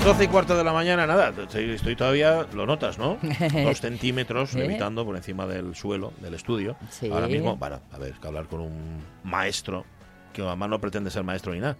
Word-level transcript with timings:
Las 0.00 0.06
12 0.16 0.24
y 0.24 0.28
cuarto 0.28 0.56
de 0.56 0.64
la 0.64 0.72
mañana, 0.72 1.06
nada, 1.06 1.30
estoy 1.54 1.94
todavía, 1.94 2.46
lo 2.54 2.64
notas, 2.64 2.98
¿no? 2.98 3.18
Dos 3.64 3.80
centímetros 3.82 4.54
levitando 4.54 5.04
por 5.04 5.14
encima 5.14 5.46
del 5.46 5.74
suelo, 5.76 6.12
del 6.22 6.32
estudio. 6.34 6.74
Sí. 6.88 7.10
Ahora 7.10 7.28
mismo, 7.28 7.56
bueno, 7.56 7.80
a 7.92 7.98
ver, 7.98 8.14
que 8.14 8.26
hablar 8.26 8.46
con 8.46 8.60
un 8.60 9.02
maestro, 9.24 9.84
que 10.32 10.40
además 10.42 10.70
no 10.70 10.80
pretende 10.80 11.10
ser 11.10 11.22
maestro 11.22 11.52
ni 11.52 11.60
nada. 11.60 11.76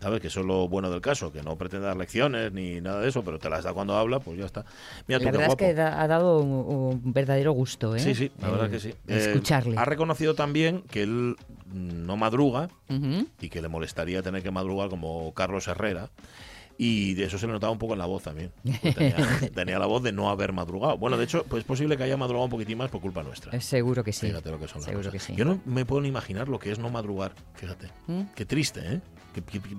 ¿Sabes? 0.00 0.20
Que 0.22 0.28
eso 0.28 0.40
es 0.40 0.46
lo 0.46 0.68
bueno 0.68 0.90
del 0.90 1.00
caso, 1.02 1.32
que 1.32 1.42
no 1.42 1.56
pretende 1.56 1.86
dar 1.86 1.96
lecciones 1.96 2.50
ni 2.52 2.80
nada 2.80 3.00
de 3.00 3.08
eso, 3.10 3.22
pero 3.22 3.38
te 3.38 3.48
las 3.50 3.62
da 3.64 3.72
cuando 3.74 3.94
habla, 3.96 4.20
pues 4.20 4.38
ya 4.38 4.46
está. 4.46 4.64
Mira 5.06 5.18
tú, 5.20 5.26
La 5.26 5.30
qué 5.30 5.36
verdad 5.38 5.48
es 5.50 5.56
que 5.56 5.74
da- 5.74 6.02
ha 6.02 6.08
dado 6.08 6.38
un, 6.40 7.00
un 7.04 7.12
verdadero 7.12 7.52
gusto, 7.52 7.94
¿eh? 7.94 8.00
Sí, 8.00 8.14
sí, 8.14 8.32
la 8.40 8.50
verdad 8.50 8.66
Eh, 8.66 8.70
que 8.70 8.80
sí. 8.80 8.88
Eh, 9.06 9.16
Escucharle. 9.18 9.76
ha 9.78 9.84
reconocido 9.84 10.34
también 10.34 10.82
que 10.90 11.02
él 11.02 11.36
no 11.72 12.16
madruga 12.16 12.68
y 13.40 13.48
que 13.50 13.60
le 13.62 13.68
molestaría 13.68 14.22
tener 14.22 14.42
que 14.42 14.50
madrugar 14.50 14.88
como 14.88 15.32
Carlos 15.34 15.68
Herrera. 15.68 16.08
Y 16.78 17.14
de 17.14 17.24
eso 17.24 17.38
se 17.38 17.46
le 17.46 17.52
notaba 17.52 17.72
un 17.72 17.78
poco 17.78 17.92
en 17.92 17.98
la 18.00 18.06
voz 18.06 18.22
también. 18.24 18.50
Tenía, 18.82 19.16
tenía 19.54 19.78
la 19.78 19.86
voz 19.86 20.02
de 20.02 20.12
no 20.12 20.28
haber 20.30 20.52
madrugado. 20.52 20.98
Bueno, 20.98 21.16
de 21.16 21.24
hecho, 21.24 21.44
pues 21.48 21.60
es 21.60 21.66
posible 21.66 21.96
que 21.96 22.02
haya 22.02 22.16
madrugado 22.16 22.44
un 22.46 22.50
poquitín 22.50 22.78
más 22.78 22.90
por 22.90 23.00
culpa 23.00 23.22
nuestra. 23.22 23.52
Eh, 23.56 23.60
Seguro 23.60 24.02
que 24.02 24.12
sí. 24.12 24.26
Fíjate 24.26 24.50
lo 24.50 24.58
que 24.58 24.66
son 24.68 24.78
las 24.78 24.84
Seguro 24.86 25.08
cosas. 25.10 25.12
que 25.12 25.18
sí. 25.20 25.34
Yo 25.36 25.44
no 25.44 25.60
me 25.64 25.84
puedo 25.84 26.02
ni 26.02 26.08
imaginar 26.08 26.48
lo 26.48 26.58
que 26.58 26.72
es 26.72 26.78
no 26.78 26.90
madrugar, 26.90 27.32
fíjate. 27.54 27.88
¿Mm? 28.06 28.22
Qué 28.34 28.44
triste, 28.44 28.80
¿eh? 28.84 29.00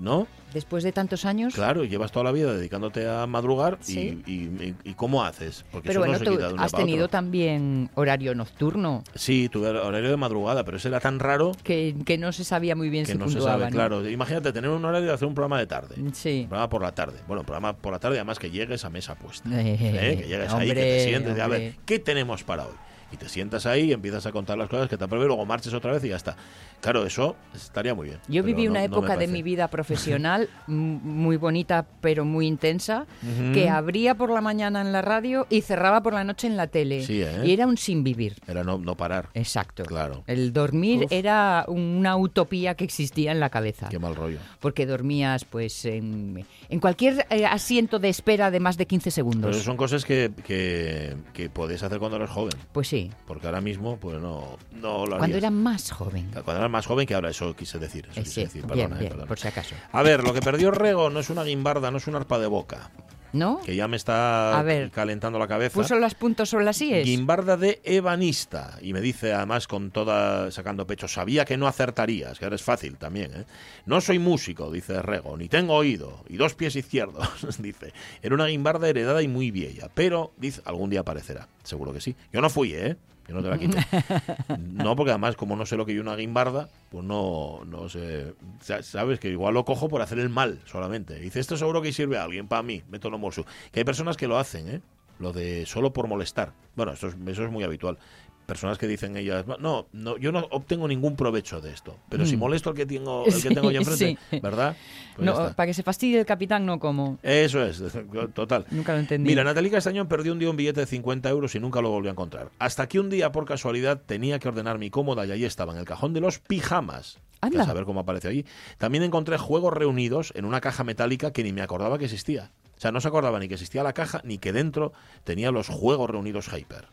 ¿No? 0.02 0.28
Después 0.54 0.84
de 0.84 0.92
tantos 0.92 1.24
años. 1.24 1.54
Claro, 1.54 1.86
llevas 1.86 2.12
toda 2.12 2.26
la 2.26 2.34
vida 2.34 2.54
dedicándote 2.54 3.08
a 3.10 3.26
madrugar 3.26 3.78
y- 3.88 3.92
Sí. 3.94 4.24
y, 4.26 4.32
y- 4.34 4.76
y 4.84 4.94
¿cómo 4.96 5.24
haces? 5.24 5.64
Porque 5.72 5.88
Pero 5.88 5.92
eso 5.92 6.00
bueno, 6.00 6.14
no 6.14 6.20
se 6.20 6.26
tú 6.26 6.32
quita 6.32 6.50
de 6.52 6.56
has 6.62 6.72
tenido 6.74 7.08
también 7.08 7.90
horario 7.96 8.36
nocturno, 8.36 9.02
Sí, 9.16 9.48
tuve 9.48 9.70
horario 9.70 10.10
de 10.10 10.18
madrugada, 10.18 10.66
pero 10.66 10.76
ese 10.76 10.90
era 10.90 11.00
tan 11.00 11.20
raro 11.20 11.54
que, 11.64 11.96
que 12.06 12.18
no 12.18 12.34
se 12.34 12.44
sabía 12.44 12.76
muy 12.76 12.90
bien 12.90 13.06
que 13.06 13.14
si 13.14 13.18
no 13.18 13.30
se 13.30 13.36
puntuaba, 13.36 13.60
sabe. 13.60 13.72
¿no? 13.72 13.76
Claro, 13.78 14.10
imagínate 14.10 14.52
tener 14.52 14.70
un 14.70 14.84
horario 14.84 15.08
de 15.08 15.14
hacer 15.14 15.28
un 15.28 15.34
programa 15.36 15.58
de 15.58 15.68
tarde. 15.68 15.96
Sí. 16.14 16.42
Un 16.44 16.50
programa 16.50 16.70
por 16.70 16.82
la 16.86 16.96
tarde. 16.96 17.20
Bueno, 17.28 17.44
programa 17.44 17.76
por 17.76 17.94
la 17.94 18.00
tarde, 18.00 18.18
además 18.18 18.40
que 18.40 18.52
llegues 18.52 18.86
a 18.86 18.90
mesa 18.90 19.16
puesta. 19.16 19.50
Eh, 19.50 19.78
¿eh? 19.82 20.18
Que 20.18 20.28
llegues 20.28 20.54
ahí, 20.54 20.70
que 20.70 20.76
te 20.76 21.04
sientes, 21.06 21.40
a 21.40 21.48
ver. 21.48 21.76
¿qué 21.86 22.00
tenemos 22.00 22.44
para 22.44 22.66
hoy? 22.66 22.74
Y 23.12 23.18
te 23.18 23.30
sientas 23.30 23.66
ahí 23.66 23.84
y 23.84 23.94
empiezas 23.94 24.26
a 24.26 24.32
contar 24.32 24.58
las 24.58 24.68
cosas 24.68 24.90
que 24.90 24.98
te 24.98 25.08
previsto, 25.08 25.28
luego 25.28 25.46
marches 25.46 25.74
otra 25.74 25.92
vez 25.94 26.04
y 26.04 26.10
ya 26.10 26.16
está. 26.18 26.36
Claro, 26.82 27.06
eso 27.06 27.36
estaría 27.54 27.96
muy 27.96 28.08
bien. 28.08 28.20
Yo 28.28 28.44
pero 28.44 28.46
viví 28.46 28.66
no- 28.66 28.72
una 28.72 28.80
no 28.82 28.86
época 28.88 29.10
de 29.10 29.16
parece. 29.16 29.32
mi 29.34 29.42
vida 29.44 29.68
profesional 29.70 30.50
muy 30.68 31.38
bonita, 31.38 31.86
pero 32.02 32.26
muy 32.26 32.48
intensa, 32.48 33.06
Ujú. 33.24 33.54
que 33.54 33.70
abría 33.70 34.16
por 34.16 34.30
la 34.32 34.42
mañana 34.42 34.82
en 34.82 34.92
la 34.92 35.02
radio 35.02 35.48
y 35.50 35.62
cerraba 35.62 36.02
por 36.02 36.14
la 36.14 36.24
noche 36.24 36.48
en 36.48 36.58
la 36.58 36.68
tele. 36.68 37.04
Sí, 37.06 37.22
¿eh? 37.22 37.42
Y 37.46 37.54
era 37.54 37.68
un 37.68 37.78
sin 37.78 38.04
vivir. 38.04 38.36
Era 38.48 38.64
no, 38.64 38.78
no 38.78 38.96
parar. 38.98 39.30
Exacto. 39.34 39.84
Claro. 39.84 40.24
El 40.28 40.52
dormir 40.52 41.06
Uf. 41.06 41.12
era 41.12 41.66
una 41.68 42.18
utopía 42.18 42.76
que 42.76 42.84
existía 42.84 43.32
en 43.32 43.40
la 43.40 43.50
cabeza. 43.50 43.88
Qué 43.90 44.00
mal 44.00 44.16
rollo. 44.16 44.40
Porque 44.60 44.86
dormías 44.86 45.46
pues 45.46 45.86
en, 45.86 46.46
en 46.70 46.80
cualquier 46.80 47.26
eh, 47.30 47.46
asiento 47.46 48.00
de 48.00 48.10
espera 48.10 48.52
de 48.52 48.60
más 48.60 48.78
de 48.78 48.86
15 48.88 49.06
Pero 49.06 49.12
segundos. 49.16 49.56
eso 49.56 49.64
son 49.66 49.78
cosas 49.78 50.04
que, 50.06 50.32
que, 50.46 51.16
que 51.34 51.50
podés 51.50 51.82
hacer 51.84 52.00
cuando 52.00 52.18
eres 52.18 52.30
joven. 52.30 52.54
Pues 52.72 52.88
sí, 52.88 52.95
Porque 53.28 53.48
ahora 53.48 53.62
mismo, 53.62 53.98
pues 53.98 54.20
no, 54.20 54.58
no 54.72 55.06
lo 55.06 55.18
cuando 55.18 55.24
harías. 55.24 55.38
era 55.38 55.52
más 55.52 55.92
joven. 55.92 56.30
Cuando 56.32 56.58
eras 56.58 56.72
más 56.72 56.86
joven 56.86 57.06
que 57.08 57.14
ahora, 57.16 57.30
eso 57.30 57.56
quise 57.56 57.80
decir. 57.80 58.08
Eso 58.12 58.22
quise 58.22 58.32
sí, 58.34 58.42
decir, 58.42 58.66
bien, 58.66 58.68
perdona, 58.78 58.96
eh, 58.96 59.00
bien, 59.00 59.10
perdona. 59.10 59.28
por 59.28 59.40
si 59.40 59.48
acaso. 59.48 59.76
A 59.92 60.02
ver, 60.04 60.24
lo 60.24 60.34
que 60.34 60.42
perdió 60.42 60.72
Rego 60.72 61.10
no 61.10 61.20
es 61.20 61.30
una 61.30 61.44
guimbarda, 61.44 61.92
no 61.92 61.98
es 61.98 62.08
un 62.08 62.16
arpa 62.16 62.40
de 62.40 62.48
boca. 62.48 62.92
¿No? 63.36 63.60
Que 63.66 63.76
ya 63.76 63.88
me 63.88 63.98
está 63.98 64.58
A 64.58 64.64
ver. 64.64 64.92
calentando 64.92 65.38
la 65.38 65.48
cabeza. 65.48 65.74
¿Puso 65.74 65.98
los 66.00 66.16
puntos 66.16 66.50
sobre 66.50 66.64
las 66.66 66.82
IES? 66.82 67.06
Guimbarda 67.06 67.58
de 67.58 67.82
ebanista. 67.84 68.78
Y 68.82 68.94
me 68.94 69.02
dice 69.02 69.34
además 69.34 69.68
con 69.68 69.92
toda 69.92 70.52
sacando 70.52 70.88
pecho, 70.88 71.08
sabía 71.08 71.44
que 71.44 71.58
no 71.58 71.68
acertarías, 71.68 72.40
que 72.40 72.46
eres 72.46 72.64
fácil 72.64 72.98
también. 72.98 73.32
¿eh? 73.36 73.46
No 73.86 74.00
soy 74.00 74.20
músico, 74.20 74.72
dice 74.72 75.02
Rego, 75.02 75.36
ni 75.38 75.50
tengo 75.50 75.74
oído, 75.74 76.24
y 76.30 76.38
dos 76.38 76.56
pies 76.56 76.76
izquierdos, 76.76 77.28
dice. 77.60 77.92
Era 78.22 78.36
una 78.36 78.46
guimbarda 78.48 78.88
heredada 78.88 79.22
y 79.22 79.28
muy 79.28 79.52
vieja, 79.52 79.90
pero, 79.94 80.32
dice, 80.38 80.62
algún 80.66 80.90
día 80.90 81.02
aparecerá. 81.02 81.48
Seguro 81.64 81.92
que 81.92 82.00
sí. 82.02 82.16
Yo 82.32 82.40
no 82.42 82.50
fui, 82.50 82.74
¿eh? 82.74 82.96
Yo 83.28 83.34
no 83.36 83.42
te 83.42 83.50
la 83.50 83.58
quité. 83.58 83.78
No, 84.60 84.96
porque 84.96 85.12
además, 85.12 85.36
como 85.36 85.56
no 85.56 85.66
sé 85.66 85.78
lo 85.78 85.86
que 85.86 85.94
hay 85.94 86.00
una 86.00 86.16
guimbarda, 86.16 86.70
pues 86.92 87.04
no, 87.04 87.62
no 87.66 87.90
sé. 87.90 88.34
Sa- 88.62 88.84
Sabes 88.84 89.20
que 89.20 89.30
igual 89.30 89.54
lo 89.56 89.66
cojo 89.66 89.90
por 89.90 90.02
hacer 90.02 90.20
el 90.20 90.30
mal 90.30 90.60
solamente. 90.66 91.16
Dice, 91.20 91.40
esto 91.40 91.58
seguro 91.58 91.82
que 91.82 91.92
sirve 91.92 92.18
a 92.18 92.24
alguien, 92.24 92.48
para 92.48 92.62
mí, 92.64 92.84
método 92.90 93.18
morsu. 93.18 93.44
Que 93.72 93.80
hay 93.80 93.84
personas 93.84 94.16
que 94.18 94.28
lo 94.28 94.38
hacen, 94.38 94.70
¿eh? 94.70 94.82
Lo 95.18 95.32
de 95.32 95.66
solo 95.66 95.94
por 95.94 96.08
molestar. 96.08 96.52
Bueno, 96.76 96.92
eso 96.92 97.08
es, 97.08 97.16
eso 97.28 97.46
es 97.46 97.50
muy 97.52 97.64
habitual. 97.64 97.98
Personas 98.46 98.78
que 98.78 98.88
dicen 98.88 99.18
ellas, 99.18 99.46
no, 99.48 99.88
no, 99.92 100.18
yo 100.18 100.32
no 100.32 100.48
obtengo 100.52 100.88
ningún 100.88 101.16
provecho 101.16 101.62
de 101.62 101.72
esto, 101.72 101.98
pero 102.10 102.26
si 102.26 102.36
Mm. 102.36 102.40
molesto 102.40 102.70
al 102.70 102.76
que 102.76 102.86
tengo, 102.86 103.26
el 103.26 103.42
que 103.42 103.50
tengo 103.50 103.72
yo 103.72 103.80
enfrente, 103.80 104.18
sí. 104.30 104.40
¿verdad? 104.40 104.76
Pues 105.16 105.26
no, 105.26 105.54
para 105.56 105.66
que 105.68 105.74
se 105.74 105.82
fastidie 105.82 106.20
el 106.20 106.26
capitán, 106.26 106.66
no 106.66 106.78
como. 106.80 107.18
Eso 107.24 107.64
es, 107.64 107.82
total. 108.36 108.66
Nunca 108.70 108.94
lo 108.94 109.00
entendí. 109.00 109.30
Mira, 109.30 109.44
Natalie 109.44 109.72
Castañón 109.72 110.08
perdió 110.08 110.32
un 110.34 110.40
día 110.40 110.50
un 110.50 110.58
billete 110.58 110.82
de 110.82 110.86
50 110.86 111.30
euros 111.30 111.56
y 111.56 111.60
nunca 111.60 111.82
lo 111.82 111.90
volvió 111.90 112.10
a 112.10 112.14
encontrar. 112.14 112.50
Hasta 112.60 112.88
que 112.88 113.00
un 113.00 113.10
día, 113.10 113.32
por 113.32 113.46
casualidad, 113.46 114.02
tenía 114.06 114.38
que 114.40 114.48
ordenar 114.48 114.78
mi 114.78 114.90
cómoda 114.92 115.26
y 115.26 115.32
ahí 115.32 115.44
estaba, 115.46 115.74
en 115.74 115.80
el 115.80 115.86
cajón 115.86 116.14
de 116.14 116.22
los 116.22 116.40
pijamas. 116.40 117.20
Que 117.42 117.48
Anda. 117.50 117.64
A 117.64 117.66
saber 117.66 117.86
cómo 117.86 118.00
aparece 118.00 118.28
allí. 118.28 118.46
También 118.78 119.04
encontré 119.04 119.38
juegos 119.38 119.72
reunidos 119.74 120.32
en 120.36 120.46
una 120.46 120.62
caja 120.62 120.84
metálica 120.84 121.32
que 121.32 121.44
ni 121.44 121.52
me 121.54 121.62
acordaba 121.62 121.98
que 122.00 122.06
existía. 122.06 122.52
O 122.78 122.80
sea, 122.82 122.92
no 122.92 123.00
se 123.02 123.08
acordaba 123.08 123.40
ni 123.40 123.48
que 123.48 123.54
existía 123.54 123.84
la 123.84 123.94
caja, 123.94 124.22
ni 124.24 124.38
que 124.38 124.52
dentro 124.52 124.94
tenía 125.24 125.52
los 125.52 125.68
juegos 125.70 126.10
reunidos 126.10 126.48
Hyper. 126.52 126.86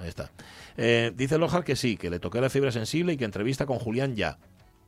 Ahí 0.00 0.08
está. 0.08 0.30
Eh, 0.76 1.12
dice 1.14 1.38
Lojar 1.38 1.64
que 1.64 1.76
sí, 1.76 1.96
que 1.96 2.10
le 2.10 2.18
toqué 2.18 2.40
la 2.40 2.50
fibra 2.50 2.72
sensible 2.72 3.12
y 3.12 3.16
que 3.16 3.24
entrevista 3.24 3.66
con 3.66 3.78
Julián 3.78 4.16
ya. 4.16 4.38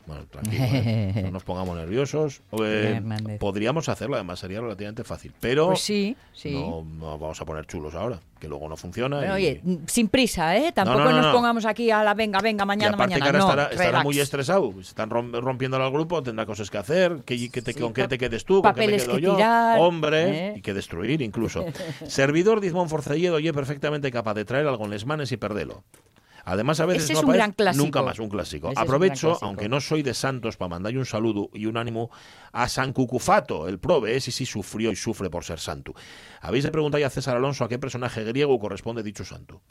Bueno, 0.05 0.27
tranquilo, 0.27 0.65
¿eh? 0.65 1.21
no 1.25 1.31
nos 1.31 1.45
pongamos 1.45 1.77
nerviosos. 1.77 2.41
Eh, 2.65 3.01
podríamos 3.41 3.89
hacerlo, 3.89 4.15
además 4.17 4.39
sería 4.41 4.61
relativamente 4.61 5.05
fácil. 5.05 5.33
Pero 5.41 5.69
Pues 5.69 5.81
sí, 5.81 6.17
sí. 6.33 6.53
no, 6.53 6.85
no 6.85 7.19
vamos 7.19 7.41
a 7.41 7.45
poner 7.45 7.67
chulos 7.67 7.95
ahora, 7.95 8.19
que 8.39 8.47
luego 8.49 8.69
no 8.69 8.77
funciona. 8.77 9.21
Pero, 9.21 9.39
y- 9.39 9.43
oye, 9.47 9.63
sin 9.87 10.09
prisa, 10.09 10.57
¿eh? 10.57 10.73
Tampoco 10.73 10.99
no, 11.01 11.11
no, 11.11 11.17
nos 11.17 11.27
no. 11.27 11.33
pongamos 11.33 11.65
aquí 11.67 11.91
a 11.91 12.03
la 12.05 12.15
venga, 12.15 12.41
venga, 12.41 12.65
y 12.65 12.67
mañana, 12.67 12.95
aparte 12.95 13.15
mañana. 13.15 13.31
que 13.31 13.37
ahora 13.37 13.39
no, 13.57 13.61
estará, 13.63 13.85
estará 13.85 14.03
muy 14.05 14.19
estresado, 14.21 14.73
están 14.81 15.11
rom- 15.11 15.33
rompiendo 15.41 15.77
al 15.83 15.91
grupo, 15.93 16.23
tendrá 16.23 16.47
cosas 16.47 16.71
que 16.71 16.79
hacer, 16.79 17.23
que, 17.25 17.51
que 17.51 17.63
te- 17.63 17.73
Sí, 17.73 17.81
con 17.81 17.93
qué 17.93 18.07
te 18.09 18.19
quedes 18.19 18.45
tú, 18.45 18.61
con 18.63 18.75
qué 18.75 18.87
me 18.87 18.97
quedo 18.97 19.17
que 19.17 19.21
yo, 19.23 19.37
tirar, 19.37 19.79
hombre, 19.81 20.49
¿eh? 20.49 20.55
y 20.57 20.61
que 20.63 20.75
destruir 20.75 21.23
incluso. 21.23 21.65
Servidor 22.07 22.61
Dizmón 22.61 22.89
Forcelledo, 22.89 23.37
oye, 23.37 23.53
perfectamente 23.53 24.11
capaz 24.11 24.35
de 24.35 24.45
traer 24.45 24.67
algo 24.67 24.85
en 24.85 24.91
les 24.91 25.07
manes 25.07 25.33
y 25.33 25.37
perderlo. 25.37 25.85
Además, 26.45 26.81
a 26.81 26.87
veces 26.87 27.05
Ese 27.05 27.13
no 27.15 27.19
es 27.21 27.25
un 27.25 27.33
gran 27.33 27.53
clásico. 27.53 27.85
Nunca 27.85 28.03
más 28.03 28.19
un 28.19 28.29
clásico. 28.29 28.67
Ese 28.69 28.73
es 28.75 28.79
un 28.79 28.83
Aprovecho, 28.83 29.29
clásico. 29.29 29.47
aunque 29.47 29.69
no 29.69 29.81
soy 29.81 30.03
de 30.03 30.15
Santos, 30.15 30.57
para 30.57 30.71
mandarle 30.71 30.99
un 30.99 31.07
saludo 31.07 31.51
y 31.55 31.67
un 31.67 31.77
ánimo 31.77 32.11
a 32.53 32.69
San 32.69 32.93
Cucufato, 32.93 33.69
el 33.69 33.79
prove, 33.79 34.17
ese 34.17 34.33
sí 34.33 34.47
sufrió 34.47 34.91
y 34.91 34.97
sufre 34.97 35.31
por 35.31 35.45
ser 35.45 35.59
santo. 35.61 35.95
Habéis 36.41 36.65
de 36.65 36.71
preguntar 36.71 37.01
ya 37.01 37.07
a 37.07 37.11
César 37.11 37.37
Alonso 37.37 37.65
a 37.65 37.69
qué 37.69 37.79
personaje 37.79 38.25
griego 38.25 38.59
corresponde 38.59 39.03
dicho 39.03 39.25
santo. 39.25 39.63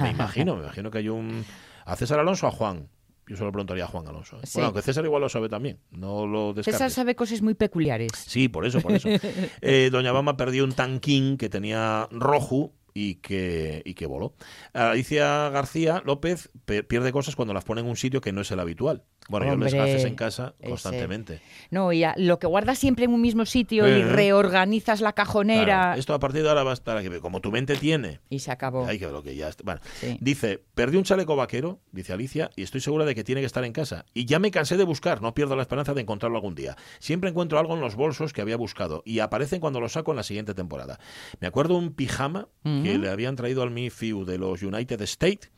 Me 0.00 0.10
imagino, 0.10 0.56
me 0.56 0.62
imagino 0.62 0.90
que 0.90 0.98
hay 0.98 1.08
un... 1.08 1.44
¿A 1.84 1.94
César 1.96 2.18
Alonso 2.18 2.46
o 2.46 2.48
a 2.48 2.52
Juan? 2.52 2.88
Yo 3.28 3.36
se 3.36 3.42
lo 3.42 3.50
preguntaría 3.50 3.84
a 3.84 3.88
Juan 3.88 4.06
Alonso. 4.06 4.36
¿eh? 4.36 4.40
Sí. 4.44 4.52
Bueno, 4.54 4.66
aunque 4.68 4.82
César 4.82 5.04
igual 5.04 5.20
lo 5.20 5.28
sabe 5.28 5.48
también, 5.48 5.80
no 5.90 6.26
lo 6.26 6.54
descartes. 6.54 6.76
César 6.76 6.90
sabe 6.92 7.16
cosas 7.16 7.42
muy 7.42 7.54
peculiares. 7.54 8.12
Sí, 8.14 8.48
por 8.48 8.64
eso, 8.64 8.80
por 8.80 8.92
eso. 8.92 9.08
Eh, 9.60 9.88
Doña 9.90 10.12
Bama 10.12 10.36
perdió 10.36 10.62
un 10.64 10.72
tanquín 10.72 11.36
que 11.36 11.48
tenía 11.48 12.08
rojo 12.12 12.72
y 12.98 13.16
que, 13.16 13.82
y 13.84 13.92
que 13.94 14.06
voló. 14.06 14.34
Alicia 14.72 15.50
García 15.50 16.02
López 16.06 16.48
pe- 16.64 16.82
pierde 16.82 17.12
cosas 17.12 17.36
cuando 17.36 17.52
las 17.52 17.64
pone 17.64 17.82
en 17.82 17.86
un 17.86 17.96
sitio 17.96 18.22
que 18.22 18.32
no 18.32 18.40
es 18.40 18.50
el 18.50 18.58
habitual. 18.60 19.04
Bueno, 19.28 19.46
yo 19.46 19.52
Hombre, 19.54 19.70
les 19.70 19.80
haces 19.80 20.04
en 20.04 20.14
casa 20.14 20.54
ese- 20.60 20.68
constantemente. 20.70 21.40
No, 21.70 21.92
y 21.92 22.04
a- 22.04 22.14
lo 22.16 22.38
que 22.38 22.46
guardas 22.46 22.78
siempre 22.78 23.04
en 23.06 23.12
un 23.12 23.20
mismo 23.20 23.44
sitio 23.46 23.86
y 23.88 24.00
Eh. 24.02 24.04
reorganizas 24.04 25.00
la 25.00 25.12
cajonera 25.14 25.64
Claro, 25.64 25.98
esto 26.00 26.14
a 26.14 26.18
partir 26.20 26.42
de 26.42 26.48
ahora 26.48 26.62
va 26.62 26.70
a 26.70 26.74
estar 26.74 26.96
aquí. 26.96 27.08
Como 27.20 27.40
tu 27.40 27.50
mente 27.50 27.76
tiene. 27.76 28.20
y 28.30 28.38
se 28.40 28.50
acabó. 28.50 28.86
Que 28.86 28.98
lo 29.08 29.22
que 29.22 29.34
ya 29.36 29.48
está- 29.48 29.62
Bueno, 29.64 29.80
Sí. 30.00 30.16
dice, 30.20 30.62
perdí 30.74 30.96
un 30.96 31.04
chaleco 31.04 31.36
vaquero, 31.36 31.80
dice 31.92 32.12
Alicia, 32.12 32.50
y 32.56 32.62
estoy 32.62 32.80
segura 32.80 33.04
de 33.04 33.14
que 33.14 33.24
tiene 33.24 33.40
que 33.40 33.46
estar 33.46 33.64
en 33.64 33.72
casa. 33.72 34.04
Y 34.14 34.24
ya 34.26 34.38
me 34.38 34.50
cansé 34.50 34.76
de 34.76 34.84
buscar, 34.84 35.22
no 35.22 35.34
pierdo 35.34 35.54
la 35.56 35.62
esperanza 35.62 35.94
de 35.94 36.00
encontrarlo 36.02 36.36
algún 36.36 36.54
día. 36.54 36.76
Siempre 36.98 37.30
encuentro 37.30 37.58
algo 37.58 37.74
en 37.74 37.80
los 37.80 37.94
bolsos 37.96 38.32
que 38.32 38.40
había 38.42 38.56
buscado 38.56 39.02
y 39.04 39.18
aparecen 39.20 39.60
cuando 39.60 39.80
lo 39.80 39.88
saco 39.88 40.10
en 40.12 40.16
la 40.16 40.22
siguiente 40.22 40.54
temporada. 40.54 40.98
Me 41.40 41.46
acuerdo 41.46 41.76
un 41.76 41.92
pijama 41.94 42.48
que 42.64 42.98
le 42.98 43.08
habían 43.10 43.36
traído 43.36 43.62
al 43.62 43.70
Mi 43.70 43.90
Fiu 43.90 44.24
de 44.24 44.38
los 44.38 44.62
United 44.62 45.00
States 45.02 45.50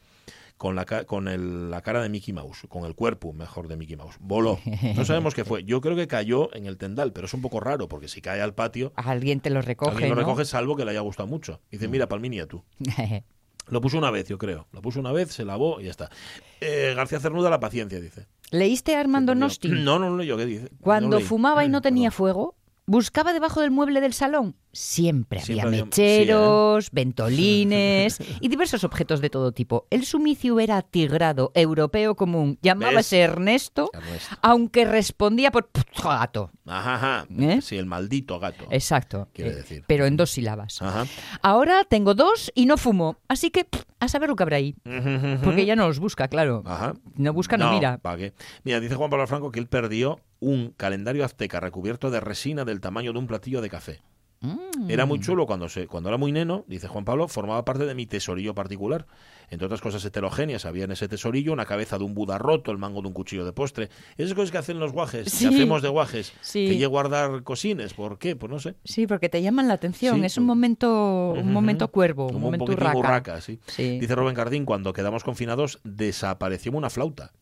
con 0.58 0.74
la, 0.76 0.84
con 0.84 1.28
el- 1.28 1.70
la 1.70 1.80
cara 1.80 2.02
de 2.02 2.08
Mickey 2.10 2.34
Mouse, 2.34 2.66
con 2.68 2.84
el 2.84 2.94
cuerpo 2.94 3.32
mejor 3.32 3.68
de 3.68 3.76
Mickey 3.76 3.96
Mouse. 3.96 4.16
Voló. 4.20 4.58
No 4.96 5.04
sabemos 5.06 5.34
qué 5.34 5.44
fue. 5.44 5.64
Yo 5.64 5.80
creo 5.80 5.96
que 5.96 6.06
cayó 6.06 6.54
en 6.54 6.66
el 6.66 6.76
tendal, 6.76 7.12
pero 7.14 7.26
es 7.26 7.32
un 7.34 7.40
poco 7.40 7.60
raro 7.60 7.88
porque 7.88 8.08
si 8.08 8.20
cae 8.20 8.42
al 8.42 8.54
patio, 8.54 8.92
Alguien 8.96 9.40
te 9.40 9.48
lo 9.50 9.62
recoge, 9.62 9.92
alguien 9.92 10.10
lo 10.10 10.16
¿no? 10.16 10.20
recoge 10.22 10.44
salvo 10.44 10.76
que 10.76 10.84
le 10.84 10.90
haya 10.90 11.00
gustado 11.00 11.26
mucho. 11.26 11.60
Dice, 11.70 11.88
mira, 11.88 12.06
Palminia 12.08 12.46
tú. 12.46 12.62
Lo 13.70 13.82
puso 13.82 13.98
una 13.98 14.10
vez, 14.10 14.26
yo 14.28 14.38
creo. 14.38 14.66
Lo 14.72 14.80
puso 14.80 14.98
una 14.98 15.12
vez, 15.12 15.30
se 15.30 15.44
lavó 15.44 15.78
y 15.78 15.84
ya 15.84 15.90
está. 15.90 16.08
Eh, 16.62 16.94
García 16.96 17.20
Cernuda, 17.20 17.50
la 17.50 17.60
paciencia, 17.60 18.00
dice. 18.00 18.26
¿Leíste 18.50 18.96
a 18.96 19.00
Armando 19.00 19.32
Perdió. 19.32 19.44
Nosti? 19.44 19.68
No, 19.68 19.98
no, 19.98 20.08
no, 20.08 20.22
yo 20.22 20.38
qué 20.38 20.46
dice. 20.46 20.70
Cuando 20.80 21.20
No 21.20 21.24
fumaba 21.26 21.66
y 21.66 21.68
no 21.68 21.82
tenía 21.82 22.08
Perdón. 22.10 22.16
fuego, 22.16 22.54
buscaba 22.86 23.34
debajo 23.34 23.60
del 23.60 23.70
mueble 23.70 24.00
del 24.00 24.14
salón. 24.14 24.56
Siempre, 24.72 25.40
Siempre 25.40 25.66
había 25.66 25.84
mecheros, 25.84 26.90
ventolines 26.92 28.18
y 28.40 28.48
diversos 28.48 28.84
objetos 28.84 29.20
de 29.20 29.30
todo 29.30 29.52
tipo. 29.52 29.86
El 29.90 30.04
sumicio 30.04 30.60
era 30.60 30.82
tigrado, 30.82 31.50
europeo 31.54 32.14
común. 32.14 32.58
Llamábase 32.62 33.20
Ernesto, 33.20 33.90
Ernesto. 33.92 34.36
aunque 34.42 34.84
respondía 34.84 35.50
por 35.50 35.70
gato. 36.02 36.50
Ajá, 36.66 36.94
ajá. 36.94 37.26
¿Eh? 37.38 37.60
Sí, 37.62 37.76
el 37.76 37.86
maldito 37.86 38.38
gato. 38.38 38.66
Exacto. 38.70 39.28
Quiere 39.32 39.52
eh, 39.52 39.54
decir. 39.54 39.84
Pero 39.86 40.06
en 40.06 40.16
dos 40.16 40.30
sílabas. 40.30 40.82
Ajá. 40.82 41.06
Ahora 41.42 41.84
tengo 41.84 42.14
dos 42.14 42.52
y 42.54 42.66
no 42.66 42.76
fumo. 42.76 43.16
Así 43.28 43.50
que 43.50 43.66
a 44.00 44.08
saber 44.08 44.28
lo 44.28 44.36
que 44.36 44.42
habrá 44.42 44.56
ahí. 44.58 44.76
Porque 45.42 45.66
ya 45.66 45.76
no 45.76 45.88
los 45.88 45.98
busca, 45.98 46.28
claro. 46.28 46.62
Ajá. 46.66 46.94
No 47.16 47.32
busca, 47.32 47.56
no, 47.56 47.72
mira. 47.72 47.98
¿para 47.98 48.16
qué? 48.16 48.32
Mira, 48.64 48.80
dice 48.80 48.94
Juan 48.94 49.10
Pablo 49.10 49.26
Franco 49.26 49.50
que 49.50 49.60
él 49.60 49.66
perdió 49.66 50.20
un 50.40 50.72
calendario 50.76 51.24
azteca 51.24 51.60
recubierto 51.60 52.10
de 52.10 52.20
resina 52.20 52.64
del 52.64 52.80
tamaño 52.80 53.12
de 53.12 53.18
un 53.18 53.26
platillo 53.26 53.60
de 53.60 53.70
café. 53.70 54.00
Mm. 54.40 54.88
Era 54.90 55.04
muy 55.04 55.18
chulo 55.18 55.46
cuando 55.46 55.68
se, 55.68 55.88
cuando 55.88 56.08
era 56.10 56.16
muy 56.16 56.30
neno, 56.30 56.64
dice 56.68 56.86
Juan 56.86 57.04
Pablo, 57.04 57.26
formaba 57.26 57.64
parte 57.64 57.86
de 57.86 57.94
mi 57.94 58.06
tesorillo 58.06 58.54
particular. 58.54 59.06
Entre 59.50 59.66
otras 59.66 59.80
cosas 59.80 60.04
heterogéneas, 60.04 60.64
había 60.66 60.84
en 60.84 60.92
ese 60.92 61.08
tesorillo 61.08 61.52
una 61.52 61.64
cabeza 61.64 61.98
de 61.98 62.04
un 62.04 62.14
Buda 62.14 62.38
roto, 62.38 62.70
el 62.70 62.78
mango 62.78 63.00
de 63.02 63.08
un 63.08 63.14
cuchillo 63.14 63.44
de 63.44 63.52
postre. 63.52 63.88
Esas 64.16 64.34
cosas 64.34 64.50
que 64.52 64.58
hacen 64.58 64.78
los 64.78 64.92
guajes, 64.92 65.32
Sí. 65.32 65.48
que 65.48 65.54
hacemos 65.56 65.82
de 65.82 65.88
guajes, 65.88 66.32
Sí. 66.40 66.66
que 66.68 66.76
llego 66.76 66.98
a 66.98 67.02
guardar 67.08 67.42
cosines. 67.42 67.94
¿Por 67.94 68.18
qué? 68.18 68.36
Pues 68.36 68.52
no 68.52 68.60
sé. 68.60 68.76
Sí, 68.84 69.06
porque 69.06 69.28
te 69.28 69.42
llaman 69.42 69.66
la 69.66 69.74
atención. 69.74 70.20
Sí. 70.20 70.26
es 70.26 70.36
un 70.38 70.44
momento, 70.46 71.32
un 71.36 71.52
momento 71.52 71.88
cuervo, 71.88 72.26
un 72.26 72.32
Como 72.34 72.46
momento 72.46 72.72
urraca. 72.72 72.96
urraca. 72.98 73.40
Dice 73.76 74.14
Rubén 74.14 74.34
Cardín, 74.34 74.64
cuando 74.64 74.92
quedamos 74.92 75.24
confinados, 75.24 75.80
desapareció 75.84 76.72
una 76.72 76.90
flauta. 76.90 77.32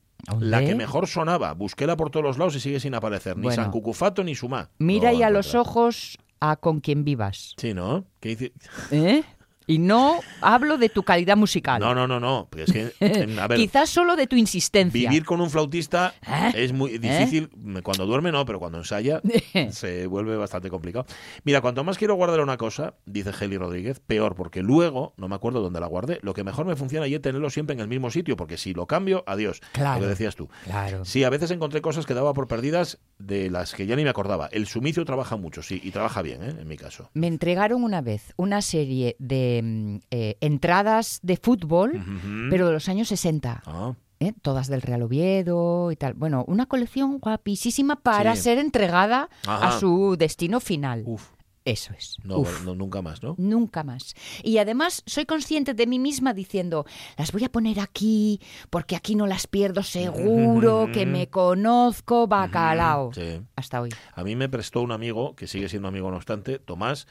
La 0.40 0.64
que 0.64 0.74
mejor 0.74 1.06
sonaba. 1.06 1.52
Busquéla 1.52 1.96
por 1.96 2.10
todos 2.10 2.24
los 2.24 2.38
lados 2.38 2.56
y 2.56 2.60
sigue 2.60 2.80
sin 2.80 2.94
aparecer. 2.94 3.36
Ni 3.36 3.44
Bueno. 3.44 3.62
San 3.62 3.70
Cucufato 3.70 4.24
ni 4.24 4.34
Sumá. 4.34 4.70
Mira 4.78 5.12
No 5.12 5.18
y 5.18 5.22
a 5.22 5.30
los 5.30 5.54
ojos 5.54 6.18
a 6.40 6.56
con 6.56 6.80
quien 6.80 7.04
vivas. 7.04 7.54
Sí, 7.56 7.74
¿no? 7.74 8.04
¿Qué 8.20 8.30
dice? 8.30 8.52
¿eh? 8.90 9.24
Y 9.68 9.78
no 9.78 10.20
hablo 10.42 10.78
de 10.78 10.88
tu 10.88 11.02
calidad 11.02 11.36
musical. 11.36 11.80
No, 11.80 11.92
no, 11.92 12.06
no, 12.06 12.20
no. 12.20 12.48
Es 12.56 12.72
que, 12.72 12.92
a 13.40 13.48
ver, 13.48 13.58
Quizás 13.58 13.90
solo 13.90 14.14
de 14.14 14.28
tu 14.28 14.36
insistencia. 14.36 15.10
vivir 15.10 15.24
con 15.24 15.40
un 15.40 15.50
flautista 15.50 16.14
¿Eh? 16.24 16.52
es 16.54 16.72
muy 16.72 16.98
difícil. 16.98 17.50
Cuando 17.82 18.06
duerme 18.06 18.30
no, 18.30 18.44
pero 18.46 18.60
cuando 18.60 18.78
ensaya 18.78 19.20
se 19.70 20.06
vuelve 20.06 20.36
bastante 20.36 20.70
complicado. 20.70 21.06
Mira, 21.42 21.60
cuanto 21.62 21.82
más 21.82 21.98
quiero 21.98 22.14
guardar 22.14 22.40
una 22.40 22.56
cosa, 22.56 22.94
dice 23.06 23.32
Geli 23.32 23.58
Rodríguez, 23.58 23.98
peor, 23.98 24.36
porque 24.36 24.62
luego 24.62 25.14
no 25.16 25.26
me 25.26 25.34
acuerdo 25.34 25.60
dónde 25.60 25.80
la 25.80 25.88
guardé. 25.88 26.20
Lo 26.22 26.32
que 26.32 26.44
mejor 26.44 26.64
me 26.66 26.76
funciona 26.76 27.06
es 27.06 27.20
tenerlo 27.20 27.50
siempre 27.50 27.74
en 27.74 27.80
el 27.80 27.88
mismo 27.88 28.10
sitio, 28.12 28.36
porque 28.36 28.58
si 28.58 28.72
lo 28.72 28.86
cambio, 28.86 29.24
adiós. 29.26 29.60
Claro. 29.72 29.96
Lo 30.00 30.02
que 30.02 30.10
decías 30.10 30.36
tú. 30.36 30.48
Claro. 30.64 31.04
Sí, 31.04 31.24
a 31.24 31.30
veces 31.30 31.50
encontré 31.50 31.80
cosas 31.80 32.06
que 32.06 32.14
daba 32.14 32.34
por 32.34 32.46
perdidas 32.46 33.00
de 33.18 33.50
las 33.50 33.74
que 33.74 33.86
ya 33.86 33.96
ni 33.96 34.04
me 34.04 34.10
acordaba. 34.10 34.46
El 34.52 34.66
sumicio 34.66 35.04
trabaja 35.04 35.36
mucho, 35.36 35.62
sí, 35.62 35.80
y 35.82 35.90
trabaja 35.90 36.22
bien, 36.22 36.42
¿eh? 36.42 36.54
en 36.60 36.68
mi 36.68 36.76
caso. 36.76 37.10
Me 37.14 37.26
entregaron 37.26 37.82
una 37.82 38.00
vez 38.02 38.32
una 38.36 38.60
serie 38.62 39.16
de 39.18 39.60
mm, 39.64 39.96
eh, 40.10 40.36
entradas 40.40 41.20
de 41.22 41.36
fútbol, 41.36 42.02
pero 42.50 42.66
de 42.66 42.72
los 42.72 42.88
años 42.88 43.08
60. 43.08 43.62
Ah, 43.64 43.94
¿eh? 44.20 44.32
Todas 44.42 44.68
del 44.68 44.82
Real 44.82 45.02
Oviedo 45.02 45.90
y 45.92 45.96
tal. 45.96 46.14
Bueno, 46.14 46.44
una 46.46 46.66
colección 46.66 47.18
guapísima 47.18 47.96
para 47.96 48.36
Sí. 48.36 48.42
ser 48.42 48.58
entregada 48.58 49.28
Ajá. 49.46 49.68
a 49.68 49.80
su 49.80 50.16
destino 50.18 50.60
final. 50.60 51.02
uf, 51.06 51.30
Eso 51.66 51.92
es. 51.98 52.16
no, 52.22 52.38
Uf. 52.38 52.64
no, 52.64 52.76
nunca 52.76 53.02
más, 53.02 53.24
¿no? 53.24 53.34
Nunca 53.38 53.82
más. 53.82 54.14
Y 54.44 54.58
además 54.58 55.02
soy 55.04 55.26
consciente 55.26 55.74
de 55.74 55.88
mí 55.88 55.98
misma 55.98 56.32
diciendo, 56.32 56.86
las 57.18 57.32
voy 57.32 57.42
a 57.42 57.50
poner 57.50 57.80
aquí 57.80 58.40
porque 58.70 58.94
aquí 58.94 59.16
no 59.16 59.26
las 59.26 59.48
pierdo 59.48 59.82
seguro, 59.82 60.88
que 60.94 61.06
me 61.06 61.28
conozco, 61.28 62.28
bacalao. 62.28 63.12
Sí. 63.12 63.42
Hasta 63.56 63.80
hoy. 63.80 63.90
A 64.14 64.22
mí 64.22 64.36
me 64.36 64.48
prestó 64.48 64.80
un 64.80 64.92
amigo, 64.92 65.34
que 65.34 65.48
sigue 65.48 65.68
siendo 65.68 65.88
amigo 65.88 66.08
no 66.08 66.16
obstante, 66.18 66.60
Tomás, 66.60 67.08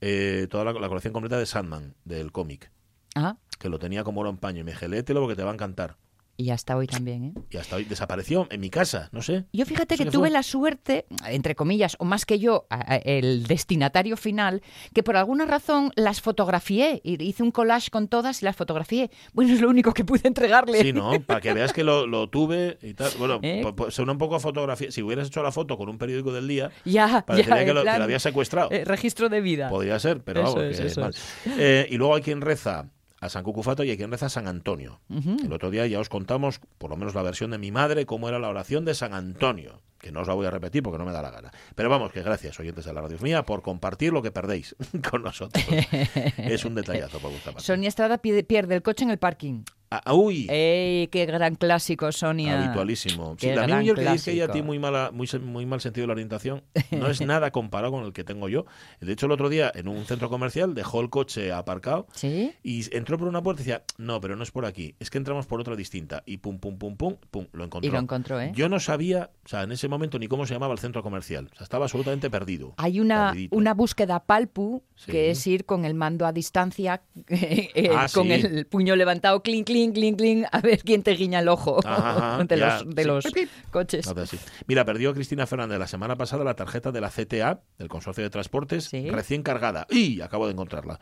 eh, 0.00 0.46
toda 0.48 0.64
la, 0.64 0.72
la 0.72 0.88
colección 0.88 1.12
completa 1.12 1.36
de 1.36 1.46
Sandman, 1.46 1.96
del 2.04 2.30
cómic, 2.30 2.70
Ah, 3.16 3.38
que 3.58 3.68
lo 3.68 3.80
tenía 3.80 4.04
como 4.04 4.20
oro 4.20 4.30
en 4.30 4.36
paño. 4.36 4.60
Y 4.60 4.64
me 4.64 4.70
dije, 4.70 4.86
léetelo 4.88 5.20
porque 5.20 5.34
te 5.34 5.42
va 5.42 5.50
a 5.50 5.54
encantar. 5.54 5.96
Y 6.36 6.50
hasta 6.50 6.76
hoy 6.76 6.86
también, 6.86 7.24
¿eh? 7.24 7.34
Y 7.50 7.56
hasta 7.56 7.76
hoy 7.76 7.84
desapareció 7.84 8.46
en 8.50 8.60
mi 8.60 8.70
casa, 8.70 9.08
no 9.12 9.22
sé. 9.22 9.44
Yo 9.52 9.64
fíjate 9.66 9.94
¿Eso 9.94 10.04
que 10.04 10.10
tuve 10.10 10.28
fue? 10.28 10.30
la 10.30 10.42
suerte, 10.42 11.06
entre 11.26 11.54
comillas, 11.54 11.96
o 11.98 12.04
más 12.04 12.26
que 12.26 12.38
yo, 12.38 12.66
el 13.04 13.46
destinatario 13.46 14.16
final, 14.16 14.62
que 14.94 15.02
por 15.02 15.16
alguna 15.16 15.44
razón 15.46 15.92
las 15.96 16.20
fotografié. 16.20 17.00
Hice 17.04 17.42
un 17.42 17.50
collage 17.50 17.90
con 17.90 18.08
todas 18.08 18.42
y 18.42 18.44
las 18.44 18.56
fotografié. 18.56 19.10
Bueno, 19.32 19.52
es 19.52 19.60
lo 19.60 19.68
único 19.68 19.92
que 19.94 20.04
pude 20.04 20.22
entregarle. 20.28 20.80
Sí, 20.82 20.92
¿no? 20.92 21.20
Para 21.20 21.40
que 21.40 21.52
veas 21.52 21.72
que 21.72 21.84
lo, 21.84 22.06
lo 22.06 22.28
tuve 22.28 22.78
y 22.82 22.94
tal. 22.94 23.10
Bueno, 23.18 23.38
¿Eh? 23.42 23.60
pues, 23.62 23.74
pues, 23.76 23.94
suena 23.94 24.12
un 24.12 24.18
poco 24.18 24.34
a 24.36 24.40
fotografía. 24.40 24.90
Si 24.90 25.02
hubieras 25.02 25.28
hecho 25.28 25.42
la 25.42 25.52
foto 25.52 25.76
con 25.76 25.88
un 25.88 25.98
periódico 25.98 26.32
del 26.32 26.46
día, 26.48 26.70
Ya, 26.84 27.24
parecería 27.26 27.60
ya, 27.60 27.64
que, 27.64 27.74
lo, 27.74 27.82
que 27.82 27.90
habías 27.90 28.22
secuestrado. 28.22 28.70
eh, 28.72 28.84
registro 28.84 29.28
de 29.28 29.40
vida. 29.40 29.68
Podría 29.68 29.98
ser, 29.98 30.22
pero 30.22 30.42
Eso 30.42 30.54
vamos, 30.56 30.70
es, 30.72 30.80
que 30.80 30.86
eso 30.86 31.00
mal. 31.00 31.14
Eh, 31.58 31.86
y 31.90 31.96
luego 31.96 32.14
hay 32.14 32.22
quien 32.22 32.40
reza 32.40 32.90
a 33.20 33.28
San 33.28 33.44
Cucufato 33.44 33.84
y 33.84 33.90
hay 33.90 33.96
quien 33.96 34.10
reza 34.10 34.26
a 34.26 34.30
San 34.30 34.46
Antonio. 34.46 35.00
El 35.08 35.52
otro 35.52 35.70
día 35.70 35.86
ya 35.86 36.00
os 36.00 36.08
contamos, 36.08 36.60
por 36.78 36.90
lo 36.90 36.96
menos 36.96 37.14
la 37.14 37.22
versión 37.22 37.50
de 37.50 37.58
mi 37.58 37.70
madre, 37.70 38.06
cómo 38.06 38.28
era 38.28 38.38
la 38.38 38.48
oración 38.48 38.84
de 38.84 38.94
San 38.94 39.14
Antonio, 39.14 39.80
que 39.98 40.12
no 40.12 40.20
os 40.20 40.28
la 40.28 40.34
voy 40.34 40.46
a 40.46 40.50
repetir 40.50 40.82
porque 40.82 40.98
no 40.98 41.04
me 41.04 41.12
da 41.12 41.22
la 41.22 41.30
gana. 41.30 41.52
Pero 41.74 41.88
vamos, 41.88 42.12
que 42.12 42.22
gracias, 42.22 42.58
oyentes 42.60 42.84
de 42.84 42.92
la 42.92 43.00
radio 43.00 43.18
mía, 43.20 43.44
por 43.44 43.62
compartir 43.62 44.12
lo 44.12 44.22
que 44.22 44.30
perdéis 44.30 44.76
con 45.10 45.22
nosotros. 45.22 45.64
es 46.36 46.64
un 46.64 46.74
detallazo 46.74 47.18
por 47.18 47.30
vuestra 47.30 47.52
parte. 47.52 47.66
Sonia 47.66 47.88
Estrada 47.88 48.18
pierde 48.18 48.74
el 48.74 48.82
coche 48.82 49.04
en 49.04 49.10
el 49.10 49.18
parking. 49.18 49.62
Ah, 49.90 50.12
uy, 50.14 50.46
¡Ey, 50.50 51.06
qué 51.08 51.26
gran 51.26 51.54
clásico, 51.54 52.10
Sonia! 52.10 52.60
habitualísimo. 52.64 53.36
Sí, 53.38 53.52
la 53.52 53.66
mía 53.66 53.94
que 53.94 54.00
dice 54.10 54.30
que 54.30 54.36
ella 54.36 54.44
a 54.44 54.46
ti 54.48 54.52
clásico. 54.54 54.66
muy, 54.66 54.78
mala, 54.80 55.10
muy, 55.12 55.28
muy 55.42 55.64
mal 55.64 55.80
sentido 55.80 56.02
de 56.02 56.06
la 56.08 56.12
orientación 56.14 56.62
no 56.90 57.08
es 57.08 57.20
nada 57.20 57.50
comparado 57.52 57.92
con 57.92 58.04
el 58.04 58.12
que 58.12 58.24
tengo 58.24 58.48
yo. 58.48 58.66
De 59.00 59.12
hecho, 59.12 59.26
el 59.26 59.32
otro 59.32 59.48
día 59.48 59.70
en 59.74 59.86
un 59.88 60.04
centro 60.04 60.28
comercial 60.28 60.74
dejó 60.74 61.00
el 61.00 61.08
coche 61.10 61.52
aparcado 61.52 62.06
¿Sí? 62.12 62.52
Y 62.62 62.94
entró 62.96 63.16
por 63.18 63.28
una 63.28 63.42
puerta 63.42 63.62
y 63.62 63.64
decía, 63.64 63.84
no, 63.96 64.20
pero 64.20 64.34
no 64.36 64.42
es 64.42 64.50
por 64.50 64.66
aquí, 64.66 64.94
es 64.98 65.08
que 65.10 65.18
entramos 65.18 65.46
por 65.46 65.60
otra 65.60 65.76
distinta. 65.76 66.22
Y 66.26 66.38
pum, 66.38 66.58
pum, 66.58 66.78
pum, 66.78 66.96
pum, 66.96 67.16
pum, 67.30 67.46
lo 67.52 67.64
encontró. 67.64 67.88
Y 67.88 67.92
lo 67.92 67.98
encontró, 68.00 68.40
¿eh? 68.40 68.52
Yo 68.54 68.68
no 68.68 68.80
sabía, 68.80 69.30
o 69.44 69.48
sea, 69.48 69.62
en 69.62 69.72
ese 69.72 69.88
momento 69.88 70.18
ni 70.18 70.26
cómo 70.26 70.46
se 70.46 70.54
llamaba 70.54 70.72
el 70.72 70.78
centro 70.80 71.02
comercial. 71.02 71.48
O 71.52 71.56
sea, 71.56 71.64
estaba 71.64 71.84
absolutamente 71.84 72.28
perdido. 72.28 72.74
Hay 72.78 72.98
una, 73.00 73.28
Perdidito. 73.30 73.56
una 73.56 73.72
búsqueda 73.74 74.20
palpu, 74.24 74.82
Sí. 74.96 75.12
que 75.12 75.30
es 75.30 75.46
ir 75.46 75.66
con 75.66 75.84
el 75.84 75.92
mando 75.94 76.26
a 76.26 76.32
distancia, 76.32 77.02
eh, 77.28 77.90
Ah, 77.94 78.06
con 78.12 78.30
el 78.32 78.66
puño 78.66 78.96
levantado, 78.96 79.42
clink, 79.42 79.66
clink, 79.66 79.85
clink, 79.94 80.18
clink, 80.18 80.46
a 80.50 80.60
ver 80.60 80.82
quién 80.82 81.02
te 81.02 81.12
guiña 81.12 81.40
el 81.40 81.48
ojo 81.48 81.80
Ajá, 81.84 82.42
de 82.48 82.58
ya, 82.58 82.82
los, 82.82 82.94
de 82.94 83.02
sí. 83.02 83.08
los 83.08 83.24
coches. 83.70 84.06
Nada. 84.06 84.24
Mira, 84.66 84.84
perdió 84.84 85.12
Cristina 85.14 85.46
Fernández 85.46 85.78
la 85.78 85.86
semana 85.86 86.16
pasada 86.16 86.44
la 86.44 86.54
tarjeta 86.54 86.92
de 86.92 87.00
la 87.00 87.10
CTA, 87.10 87.60
del 87.78 87.88
Consorcio 87.88 88.24
de 88.24 88.30
Transportes, 88.30 88.84
Sí. 88.84 89.10
recién 89.10 89.42
cargada. 89.42 89.86
¡Y! 89.90 90.20
Acabo 90.20 90.46
de 90.46 90.52
encontrarla. 90.52 90.98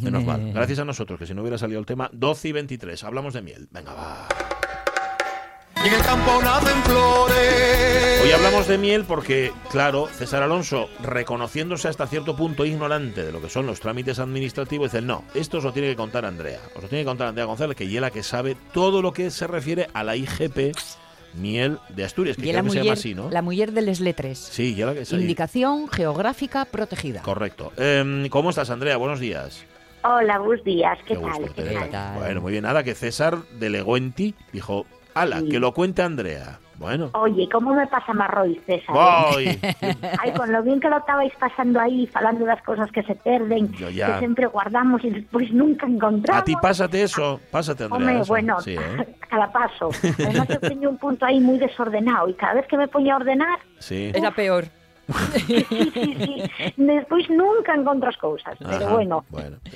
Menos 0.00 0.24
mal. 0.24 0.52
Gracias 0.54 0.78
a 0.78 0.84
nosotros, 0.84 1.18
que 1.18 1.26
si 1.26 1.34
no 1.34 1.42
hubiera 1.42 1.58
salido 1.58 1.80
el 1.80 1.86
tema, 1.86 2.10
12 2.12 2.48
y 2.48 2.52
23. 2.52 3.04
Hablamos 3.04 3.34
de 3.34 3.42
miel. 3.42 3.68
Venga, 3.70 3.94
va. 3.94 4.28
Y 5.82 5.88
en 5.88 5.94
el 5.94 6.02
campo 6.02 6.42
nacen 6.42 6.82
flores. 6.82 8.20
Hoy 8.22 8.30
hablamos 8.32 8.68
de 8.68 8.76
miel 8.76 9.04
porque, 9.06 9.50
claro, 9.70 10.08
César 10.08 10.42
Alonso, 10.42 10.90
reconociéndose 11.02 11.88
hasta 11.88 12.06
cierto 12.06 12.36
punto 12.36 12.66
ignorante 12.66 13.24
de 13.24 13.32
lo 13.32 13.40
que 13.40 13.48
son 13.48 13.66
los 13.66 13.80
trámites 13.80 14.18
administrativos, 14.18 14.92
dice, 14.92 15.00
no, 15.00 15.24
esto 15.34 15.56
os 15.56 15.64
lo 15.64 15.72
tiene 15.72 15.88
que 15.88 15.96
contar 15.96 16.26
Andrea. 16.26 16.60
Os 16.76 16.82
lo 16.82 16.88
tiene 16.88 17.02
que 17.02 17.08
contar 17.08 17.28
Andrea 17.28 17.46
González, 17.46 17.76
que 17.76 17.84
ella 17.84 17.94
es 17.94 18.00
la 18.02 18.10
que 18.10 18.22
sabe 18.22 18.56
todo 18.74 19.00
lo 19.00 19.14
que 19.14 19.30
se 19.30 19.46
refiere 19.46 19.88
a 19.94 20.04
la 20.04 20.16
IGP 20.16 20.76
Miel 21.32 21.78
de 21.88 22.04
Asturias, 22.04 22.36
que 22.36 22.52
la 22.52 22.60
creo 22.60 22.64
que 22.64 22.70
se 22.70 22.76
llama 22.76 22.84
mujer, 22.84 22.98
así, 22.98 23.14
¿no? 23.14 23.30
la 23.30 23.40
mujer 23.40 23.72
de 23.72 23.80
les 23.80 24.00
letres. 24.00 24.38
Sí, 24.38 24.74
ya 24.74 24.84
la 24.84 24.92
que 24.92 25.06
sí. 25.06 25.16
Indicación 25.16 25.88
geográfica 25.88 26.66
protegida. 26.66 27.22
Correcto. 27.22 27.72
Em, 27.78 28.28
¿Cómo 28.28 28.50
estás, 28.50 28.68
Andrea? 28.68 28.98
Buenos 28.98 29.18
días. 29.18 29.64
Hola, 30.02 30.38
buenos 30.38 30.64
días, 30.64 30.98
¿qué 31.06 31.14
Qué 31.14 31.20
tal? 31.20 31.54
¿Qué 31.54 31.88
tal? 31.90 32.18
Bueno, 32.18 32.40
muy 32.40 32.52
bien. 32.52 32.64
Nada, 32.64 32.82
que 32.82 32.94
César 32.94 33.38
delegó 33.58 33.96
en 33.96 34.12
ti. 34.12 34.34
Dijo, 34.52 34.86
ala, 35.14 35.40
Sí. 35.40 35.48
que 35.48 35.58
lo 35.60 35.72
cuente 35.72 36.02
Andrea. 36.02 36.58
Bueno. 36.80 37.10
Oye, 37.12 37.46
¿cómo 37.52 37.74
me 37.74 37.86
pasa 37.88 38.14
Marroy, 38.14 38.58
César? 38.64 38.94
Voy. 38.94 39.58
Ay, 40.18 40.32
con 40.32 40.50
lo 40.50 40.62
bien 40.62 40.80
que 40.80 40.88
lo 40.88 40.96
estabais 40.96 41.30
pasando 41.38 41.78
aí, 41.78 42.06
falando 42.06 42.46
das 42.46 42.62
cosas 42.62 42.90
que 42.90 43.02
se 43.02 43.14
perden, 43.16 43.70
Yo 43.76 43.90
ya. 43.90 44.14
que 44.16 44.20
sempre 44.24 44.46
guardamos 44.46 45.04
e 45.04 45.10
despois 45.12 45.52
nunca 45.52 45.84
encontramos. 45.84 46.40
A 46.40 46.44
ti 46.44 46.56
pásate 46.56 47.02
eso, 47.04 47.36
pásate, 47.52 47.84
Andrea. 47.84 48.00
Home, 48.00 48.20
eso. 48.24 48.32
bueno, 48.32 48.60
Sí, 48.64 48.76
¿eh? 48.80 49.14
cada 49.28 49.52
paso. 49.52 49.90
Además, 50.24 50.48
eu 50.48 50.60
teño 50.64 50.88
un 50.88 50.96
punto 50.96 51.28
aí 51.28 51.36
moi 51.36 51.60
desordenado 51.60 52.32
e 52.32 52.34
cada 52.34 52.56
vez 52.56 52.64
que 52.64 52.80
me 52.80 52.88
poño 52.88 53.12
a 53.12 53.20
ordenar, 53.20 53.60
Sí. 53.76 54.08
Era 54.16 54.32
peor. 54.32 54.64
Despois 56.76 57.28
nunca 57.30 57.74
encontro 57.74 58.08
as 58.08 58.16
cousas. 58.16 58.56
Pero 58.58 58.86
Ajá, 58.86 58.94
bueno, 58.94 59.24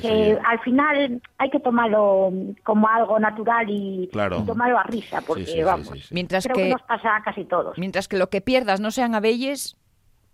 ya. 0.03 0.41
al 0.45 0.59
final 0.61 1.21
hai 1.39 1.49
que 1.51 1.61
tomarlo 1.61 2.33
como 2.65 2.89
algo 2.89 3.19
natural 3.19 3.67
e 3.69 4.09
Claro. 4.11 4.39
y 4.41 4.47
tomarlo 4.47 4.79
a 4.79 4.85
risa, 4.85 5.21
porque 5.27 5.45
Sí, 5.47 5.53
sí, 5.53 5.59
sí, 5.59 5.65
vamos, 5.65 5.89
sí, 5.93 6.01
sí. 6.01 6.15
Mientras 6.15 6.45
creo 6.45 6.57
que... 6.57 6.63
que, 6.65 6.71
nos 6.77 6.83
pasa 6.83 7.17
a 7.17 7.23
casi 7.23 7.45
todos. 7.45 7.77
mientras 7.79 8.09
que 8.09 8.17
lo 8.19 8.29
que 8.31 8.41
pierdas 8.41 8.81
no 8.81 8.91
sean 8.91 9.15
abelles, 9.15 9.77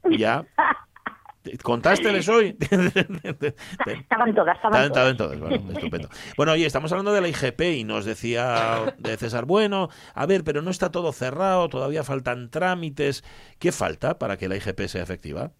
Ya. 0.04 0.44
¿Contásteles 1.62 2.28
hoy? 2.28 2.56
Estaban 3.86 4.34
todas, 4.34 4.56
estaban 4.56 4.84
Estaban, 4.84 5.16
todas. 5.16 5.38
bueno, 5.40 5.72
estupendo. 5.72 6.08
Bueno, 6.36 6.52
oye, 6.52 6.66
estamos 6.66 6.92
hablando 6.92 7.12
de 7.12 7.20
la 7.20 7.28
IGP 7.28 7.60
y 7.78 7.84
nos 7.84 8.04
decía 8.04 8.94
de 8.98 9.16
César 9.16 9.46
Bueno, 9.46 9.88
a 10.14 10.26
ver, 10.26 10.44
pero 10.44 10.60
no 10.60 10.70
está 10.70 10.90
todo 10.90 11.12
cerrado, 11.12 11.68
todavía 11.68 12.04
faltan 12.04 12.50
trámites. 12.50 13.24
¿Qué 13.58 13.72
falta 13.72 14.18
para 14.18 14.36
que 14.36 14.48
la 14.48 14.56
IGP 14.56 14.82
sea 14.86 15.02
efectiva, 15.02 15.52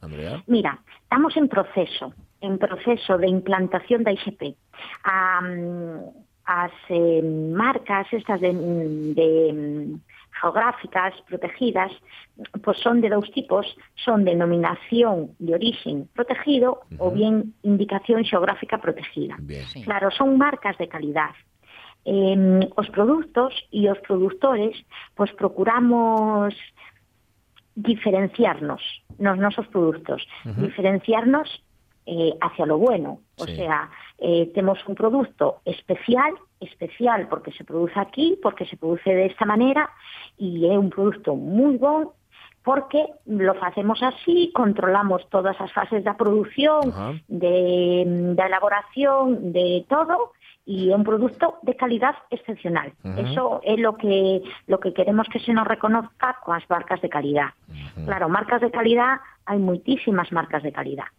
Andrea? 0.00 0.42
Mira, 0.46 0.78
estamos 1.02 1.36
en 1.36 1.48
proceso, 1.48 2.14
en 2.40 2.58
proceso 2.58 3.18
de 3.18 3.28
implantación 3.28 4.04
da 4.04 4.12
IGP. 4.12 4.56
Am, 5.02 6.00
as 6.46 6.72
eh, 6.90 7.22
marcas 7.22 8.06
estas 8.12 8.40
de, 8.40 8.52
de 8.52 9.52
mm, 9.52 10.00
geográficas 10.44 11.14
protegidas 11.26 11.90
pues 12.62 12.76
son 12.84 13.00
de 13.00 13.08
dous 13.08 13.30
tipos, 13.32 13.64
son 14.04 14.24
denominación 14.28 15.32
de 15.38 15.54
origen 15.54 16.08
protegido 16.12 16.82
o 17.00 17.10
bien 17.10 17.54
indicación 17.62 18.24
xeográfica 18.28 18.76
protegida. 18.78 19.36
Bien. 19.40 19.64
Sí. 19.72 19.80
Claro, 19.88 20.10
son 20.12 20.36
marcas 20.36 20.76
de 20.76 20.88
calidad. 20.88 21.32
Eh, 22.04 22.68
os 22.76 22.88
produtos 22.92 23.56
e 23.72 23.88
os 23.88 23.96
produtores 24.04 24.76
pues 25.16 25.32
procuramos 25.32 26.52
diferenciarnos 27.74 28.82
nos 29.18 29.38
nosos 29.38 29.66
produtos, 29.68 30.20
diferenciarnos 30.44 31.48
eh, 32.06 32.34
hacia 32.40 32.66
lo 32.66 32.76
bueno. 32.78 33.20
O 33.38 33.46
Sí. 33.46 33.56
sea, 33.56 33.88
eh, 34.18 34.50
temos 34.54 34.78
un 34.86 34.94
producto 34.94 35.60
especial, 35.64 36.34
especial 36.64 37.28
porque 37.28 37.52
se 37.52 37.64
produce 37.64 37.98
aquí, 37.98 38.38
porque 38.42 38.66
se 38.66 38.76
produce 38.76 39.14
de 39.14 39.26
esta 39.26 39.44
manera, 39.44 39.90
e 40.38 40.66
é 40.66 40.78
un 40.78 40.90
produto 40.90 41.36
moi 41.36 41.78
bon 41.78 42.10
porque 42.64 43.06
lo 43.26 43.54
facemos 43.54 44.02
así, 44.02 44.50
controlamos 44.54 45.28
todas 45.28 45.54
as 45.60 45.70
fases 45.70 46.02
da 46.02 46.16
produción, 46.16 46.88
Ajá. 46.88 47.12
de, 47.28 48.02
elaboración, 48.40 49.52
de 49.52 49.84
todo, 49.86 50.32
y 50.64 50.88
é 50.90 50.96
un 50.96 51.04
producto 51.04 51.60
de 51.60 51.76
calidad 51.76 52.16
excepcional. 52.30 52.88
Eso 53.04 53.60
é 53.62 53.76
lo 53.76 54.00
que 54.00 54.40
lo 54.66 54.80
que 54.80 54.94
queremos 54.96 55.28
que 55.28 55.40
se 55.44 55.52
nos 55.52 55.68
reconozca 55.68 56.40
coas 56.40 56.64
marcas 56.72 57.04
de 57.04 57.12
calidad. 57.12 57.52
Claro, 58.08 58.32
marcas 58.32 58.64
de 58.64 58.72
calidad, 58.72 59.20
hai 59.44 59.60
moitísimas 59.60 60.32
marcas 60.32 60.64
de 60.64 60.72
calidad, 60.72 61.12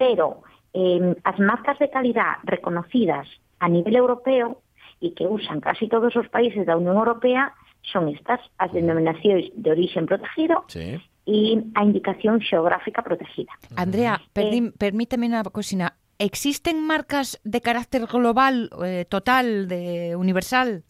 pero 0.00 0.48
eh, 0.72 1.12
as 1.28 1.36
marcas 1.36 1.76
de 1.76 1.92
calidad 1.92 2.40
reconocidas 2.48 3.28
a 3.60 3.68
nivel 3.68 4.00
europeo 4.00 4.64
e 5.00 5.16
que 5.16 5.24
usan 5.26 5.64
casi 5.64 5.88
todos 5.88 6.12
os 6.14 6.28
países 6.28 6.68
da 6.68 6.76
Unión 6.76 7.00
Europea 7.00 7.56
son 7.82 8.12
estas 8.12 8.40
as 8.60 8.70
denominacións 8.76 9.48
de 9.56 9.68
origen 9.72 10.04
protegido 10.04 10.68
sí. 10.68 11.00
e 11.24 11.64
a 11.74 11.80
indicación 11.82 12.44
xeográfica 12.44 13.00
protegida. 13.00 13.52
Andrea, 13.76 14.20
eh, 14.36 14.72
permíteme 14.76 15.26
una 15.26 15.42
cocina, 15.48 15.96
existen 16.20 16.84
marcas 16.84 17.40
de 17.44 17.60
carácter 17.60 18.04
global, 18.06 18.68
eh, 18.84 19.08
total, 19.08 19.68
de 19.68 20.14
universal? 20.16 20.84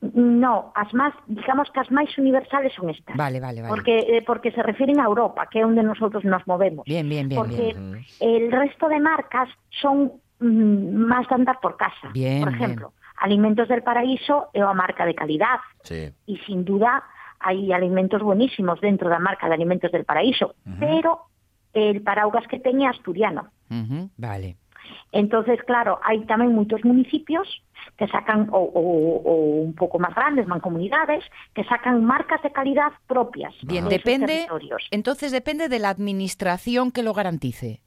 No, 0.00 0.72
as 0.72 0.88
máis, 0.96 1.12
digamos 1.28 1.68
que 1.72 1.80
as 1.80 1.90
máis 1.92 2.08
universales 2.16 2.72
son 2.72 2.88
estas. 2.88 3.16
Vale, 3.20 3.36
vale, 3.36 3.60
vale. 3.60 3.68
Porque 3.68 4.00
eh, 4.00 4.24
porque 4.24 4.48
se 4.52 4.64
refiren 4.64 4.96
a 5.00 5.04
Europa, 5.04 5.44
que 5.52 5.60
é 5.60 5.64
onde 5.64 5.84
nosotros 5.84 6.24
nos 6.24 6.40
movemos. 6.48 6.88
Bien, 6.88 7.04
bien, 7.04 7.28
bien. 7.28 7.36
Porque 7.36 7.76
bien. 7.76 8.00
el 8.20 8.48
resto 8.48 8.88
de 8.88 8.96
marcas 8.96 9.48
son 9.68 10.12
mm, 10.40 11.04
de 11.04 11.34
andar 11.36 11.60
por 11.60 11.76
casa. 11.76 12.08
Bien, 12.16 12.40
por 12.40 12.48
ejemplo, 12.48 12.92
bien 12.96 12.99
Alimentos 13.20 13.68
del 13.68 13.84
Paraíso 13.84 14.48
é 14.56 14.64
unha 14.64 14.72
marca 14.74 15.04
de 15.04 15.14
calidad 15.14 15.60
Sí. 15.84 16.08
y 16.26 16.40
sin 16.48 16.64
duda 16.64 17.04
hay 17.40 17.72
alimentos 17.72 18.20
buenísimos 18.24 18.80
dentro 18.80 19.08
da 19.08 19.20
marca 19.20 19.48
de 19.48 19.54
Alimentos 19.56 19.92
del 19.92 20.04
Paraíso, 20.04 20.56
pero 20.80 21.28
el 21.72 22.02
paraugas 22.04 22.44
que 22.48 22.60
teña 22.60 22.88
é 22.88 22.92
asturiano. 22.92 23.48
Vale. 24.16 24.56
Entonces, 25.12 25.60
claro, 25.64 26.00
hay 26.02 26.24
tamén 26.26 26.52
moitos 26.52 26.82
municipios 26.84 27.46
que 27.96 28.08
sacan, 28.08 28.48
o, 28.52 28.60
o, 28.60 28.82
o 29.24 29.34
un 29.64 29.72
pouco 29.76 29.96
máis 30.00 30.12
grandes, 30.16 30.44
mancomunidades, 30.48 31.24
que 31.56 31.64
sacan 31.64 32.04
marcas 32.04 32.40
de 32.44 32.50
calidad 32.52 32.92
propias. 33.08 33.54
Bien, 33.64 33.88
de 33.88 33.96
depende. 34.00 34.44
territorios. 34.48 34.82
Entonces 34.90 35.32
depende 35.32 35.68
de 35.68 35.78
la 35.78 35.88
administración 35.92 36.90
que 36.92 37.02
lo 37.04 37.12
garantice. 37.14 37.80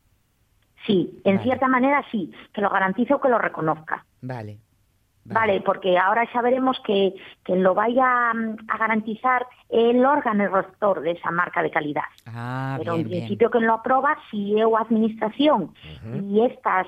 Sí, 0.85 1.21
en 1.23 1.37
Vale. 1.37 1.43
cierta 1.47 1.67
manera 1.67 2.03
sí, 2.11 2.31
que 2.53 2.61
lo 2.61 2.69
garantice 2.69 3.13
o 3.13 3.21
que 3.21 3.29
lo 3.29 3.37
reconozca. 3.39 4.05
Vale. 4.21 4.59
Vale, 5.25 5.61
porque 5.61 5.97
ahora 5.97 6.27
ya 6.33 6.41
veremos 6.41 6.79
que, 6.85 7.13
que 7.45 7.55
lo 7.55 7.73
vaya 7.73 8.33
mm, 8.33 8.57
a 8.67 8.77
garantizar 8.77 9.47
el 9.69 10.05
órgano 10.05 10.47
rector 10.49 11.01
de 11.01 11.11
esa 11.11 11.31
marca 11.31 11.63
de 11.63 11.71
calidad. 11.71 12.03
Ah, 12.27 12.75
Pero 12.77 12.93
bien, 12.93 13.05
en 13.05 13.09
bien. 13.09 13.21
principio 13.21 13.49
que 13.49 13.59
lo 13.59 13.73
aproba 13.73 14.17
si 14.29 14.61
o 14.61 14.77
administración 14.77 15.73
y 16.29 16.41
estas 16.41 16.87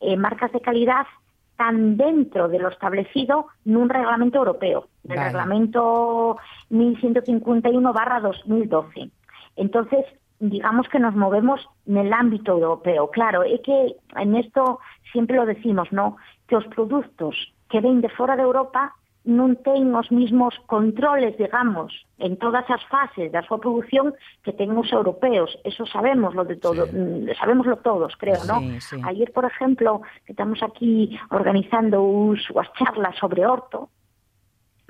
eh, 0.00 0.16
marcas 0.16 0.52
de 0.52 0.60
calidad 0.60 1.06
están 1.52 1.96
dentro 1.96 2.48
de 2.48 2.58
lo 2.58 2.68
establecido 2.68 3.48
nun 3.64 3.88
reglamento 3.88 4.36
europeo, 4.36 4.92
del 5.00 5.16
Vale. 5.16 5.32
reglamento 5.32 6.36
1151 6.68 7.72
barra 7.96 8.20
2012. 8.20 9.08
Entonces, 9.56 10.04
digamos 10.38 10.86
que 10.92 11.00
nos 11.00 11.16
movemos 11.16 11.64
en 11.86 11.96
el 11.96 12.12
ámbito 12.12 12.52
europeo. 12.52 13.08
Claro, 13.08 13.40
é 13.40 13.56
que 13.64 13.96
en 14.20 14.36
esto 14.36 14.84
siempre 15.12 15.40
lo 15.40 15.46
decimos, 15.48 15.88
¿no? 15.96 16.20
Que 16.44 16.60
os 16.60 16.66
produtos 16.68 17.55
que 17.68 17.80
ven 17.80 18.00
de 18.00 18.08
fora 18.08 18.36
de 18.36 18.42
Europa 18.42 18.94
non 19.26 19.58
ten 19.58 19.90
os 19.90 20.06
mismos 20.14 20.54
controles, 20.70 21.34
digamos, 21.34 21.90
en 22.22 22.38
todas 22.38 22.62
as 22.70 22.78
fases 22.86 23.34
da 23.34 23.42
súa 23.42 23.58
produción 23.58 24.14
que 24.46 24.54
ten 24.54 24.70
os 24.78 24.86
europeos. 24.94 25.50
Eso 25.66 25.82
sabemos 25.82 26.30
lo 26.38 26.46
de 26.46 26.54
todo, 26.62 26.86
sí. 26.86 26.94
Mm, 26.94 27.34
sabemoslo 27.34 27.82
todos, 27.82 28.14
creo, 28.14 28.38
sí, 28.38 28.46
¿no? 28.46 28.62
Sí. 28.78 28.96
Ayer, 29.02 29.34
por 29.34 29.42
exemplo, 29.42 30.06
que 30.22 30.30
estamos 30.30 30.62
aquí 30.62 31.18
organizando 31.34 32.06
us, 32.06 32.38
as 32.54 32.70
charlas 32.78 33.18
sobre 33.18 33.42
orto, 33.42 33.90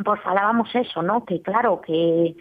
pois 0.04 0.20
falábamos 0.20 0.68
eso, 0.76 1.00
¿no? 1.00 1.24
Que 1.24 1.40
claro, 1.40 1.80
que 1.80 2.36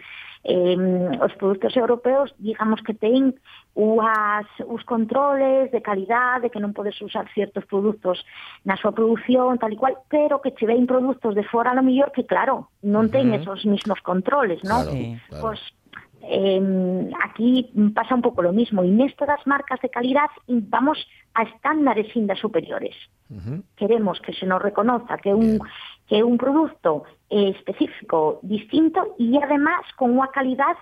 eh, 0.46 1.18
os 1.20 1.34
produtos 1.34 1.76
europeos, 1.76 2.30
digamos 2.38 2.80
que 2.86 2.94
ten 2.94 3.34
uas, 3.74 4.46
os 4.62 4.82
controles 4.86 5.74
de 5.74 5.82
calidad 5.82 6.40
de 6.40 6.54
que 6.54 6.62
non 6.62 6.70
podes 6.70 6.94
usar 7.02 7.26
ciertos 7.34 7.66
produtos 7.66 8.22
na 8.62 8.78
súa 8.78 8.94
produción, 8.94 9.58
tal 9.58 9.74
e 9.74 9.80
cual, 9.80 9.98
pero 10.06 10.38
que 10.38 10.54
che 10.54 10.70
ven 10.70 10.86
produtos 10.86 11.34
de 11.34 11.42
fora, 11.42 11.74
lo 11.74 11.82
mellor 11.82 12.14
que, 12.14 12.22
claro, 12.22 12.70
non 12.86 13.10
ten 13.10 13.34
uh 13.34 13.34
-huh. 13.34 13.38
esos 13.42 13.66
mismos 13.66 13.98
controles, 14.06 14.62
non? 14.62 14.86
Claro, 14.86 15.18
claro. 15.26 15.42
Pois, 15.42 15.60
eh, 16.22 17.10
aquí 17.26 17.70
pasa 17.94 18.14
un 18.14 18.22
pouco 18.22 18.42
lo 18.42 18.54
mismo. 18.54 18.86
E 18.86 18.88
neste 18.90 19.26
das 19.26 19.42
marcas 19.50 19.82
de 19.82 19.90
calidad 19.90 20.30
vamos 20.46 20.98
a 21.36 21.42
estándares 21.42 22.08
inda 22.16 22.34
superiores. 22.34 22.96
Queremos 23.76 24.20
que 24.20 24.32
se 24.32 24.46
nos 24.46 24.62
reconozca 24.62 25.18
que 25.18 25.34
un, 25.34 25.58
Bien. 25.58 25.60
que 26.08 26.22
un 26.22 26.38
producto 26.38 27.04
eh, 27.28 27.50
específico, 27.50 28.40
distinto 28.42 29.14
y 29.18 29.36
además 29.36 29.84
con 30.00 30.16
unha 30.16 30.32
calidad 30.32 30.80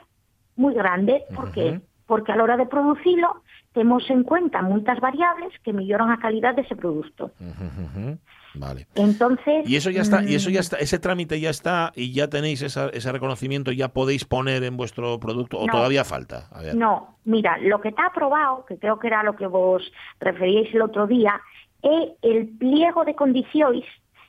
moi 0.54 0.70
grande. 0.70 1.26
Por 1.34 1.50
qué? 1.50 1.82
Porque 2.06 2.30
a 2.30 2.36
la 2.38 2.44
hora 2.46 2.56
de 2.60 2.70
producirlo 2.70 3.42
temos 3.74 4.08
en 4.08 4.22
cuenta 4.22 4.62
moitas 4.62 4.98
variables 5.02 5.50
que 5.66 5.74
melloran 5.74 6.08
a 6.14 6.18
calidad 6.22 6.54
dese 6.54 6.78
produto. 6.78 7.34
Ujú, 7.42 7.66
ujú. 7.84 8.18
Vale. 8.54 8.86
Entonces... 8.94 9.66
Y 9.68 9.74
eso 9.74 9.90
ya 9.90 10.02
está, 10.02 10.22
y 10.22 10.36
eso 10.36 10.48
ya 10.48 10.60
mm, 10.60 10.66
está, 10.66 10.76
ese 10.78 10.98
trámite 11.02 11.40
ya 11.40 11.50
está 11.50 11.90
y 11.96 12.14
ya 12.14 12.30
tenéis 12.30 12.62
esa- 12.62 12.88
ese 12.94 13.10
reconocimiento, 13.10 13.72
ya 13.74 13.88
podéis 13.90 14.24
poner 14.24 14.62
en 14.62 14.76
vuestro 14.76 15.18
producto 15.18 15.58
o 15.58 15.66
No. 15.66 15.72
todavía 15.72 16.04
falta. 16.04 16.46
A 16.54 16.62
ver. 16.62 16.76
No, 16.76 17.18
mira, 17.24 17.58
lo 17.58 17.80
que 17.80 17.88
está 17.88 18.06
aprobado, 18.06 18.64
que 18.64 18.78
creo 18.78 18.98
que 19.00 19.08
era 19.08 19.24
lo 19.26 19.34
que 19.34 19.48
vos 19.48 19.82
referíais 20.20 20.72
el 20.72 20.82
otro 20.82 21.06
día, 21.10 21.40
é 21.82 22.14
el 22.22 22.48
pliego 22.56 23.04
de 23.04 23.12
condicións 23.18 23.82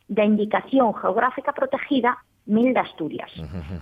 da 0.10 0.26
indicación 0.26 0.92
geográfica 0.98 1.54
protegida 1.54 2.18
Mil 2.48 2.74
de 2.74 2.80
Asturias. 2.82 3.32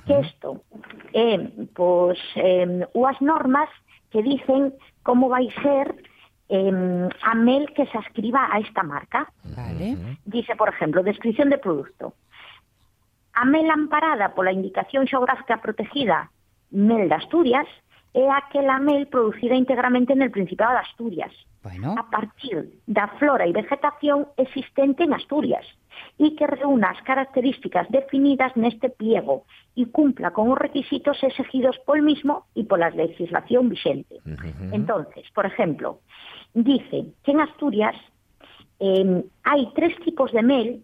Que 0.06 0.22
isto 0.28 0.64
é, 1.12 1.36
pois, 1.74 2.20
eh, 2.36 2.86
unhas 2.94 3.20
normas 3.20 3.68
que 4.14 4.22
dicen 4.22 4.74
como 5.02 5.28
vai 5.28 5.50
ser 5.66 5.90
eh, 6.48 7.10
a 7.24 7.34
mel 7.34 7.66
que 7.74 7.88
se 7.88 7.98
ascriba 7.98 8.48
a 8.54 8.60
esta 8.60 8.84
marca. 8.84 9.28
Vale. 9.58 9.98
Dice, 10.24 10.56
por 10.56 10.70
ejemplo, 10.70 11.02
descripción 11.02 11.50
de 11.50 11.58
producto. 11.58 12.14
A 13.34 13.44
mel 13.46 13.68
amparada 13.72 14.36
pola 14.38 14.54
indicación 14.54 15.10
xeográfica 15.10 15.58
protegida 15.58 16.30
mel 16.70 17.10
de 17.10 17.18
Asturias 17.18 17.68
é 18.14 18.30
aquela 18.30 18.78
mel 18.78 19.10
producida 19.10 19.58
íntegramente 19.58 20.14
en 20.14 20.22
el 20.22 20.30
Principado 20.30 20.78
de 20.78 20.86
Asturias, 20.86 21.34
bueno. 21.64 21.96
a 21.98 22.10
partir 22.10 22.70
da 22.86 23.08
flora 23.20 23.48
e 23.48 23.56
vegetación 23.56 24.28
existente 24.38 25.04
en 25.04 25.14
Asturias 25.16 25.66
e 26.20 26.36
que 26.36 26.46
reúna 26.46 26.92
as 26.92 27.02
características 27.02 27.88
definidas 27.90 28.54
neste 28.60 28.90
pliego 28.92 29.48
e 29.74 29.88
cumpla 29.90 30.36
con 30.36 30.52
os 30.52 30.60
requisitos 30.60 31.18
exigidos 31.24 31.80
pol 31.88 32.04
mismo 32.04 32.46
e 32.54 32.68
pola 32.68 32.92
legislación 32.92 33.70
vigente. 33.72 34.20
Uh 34.26 34.38
-huh. 34.38 34.76
Entonces, 34.76 35.26
por 35.34 35.46
exemplo, 35.48 36.04
dice 36.54 37.16
que 37.24 37.32
en 37.32 37.40
Asturias 37.42 37.96
eh, 38.80 39.24
hai 39.48 39.62
tres 39.74 39.96
tipos 40.04 40.30
de 40.36 40.44
mel 40.44 40.84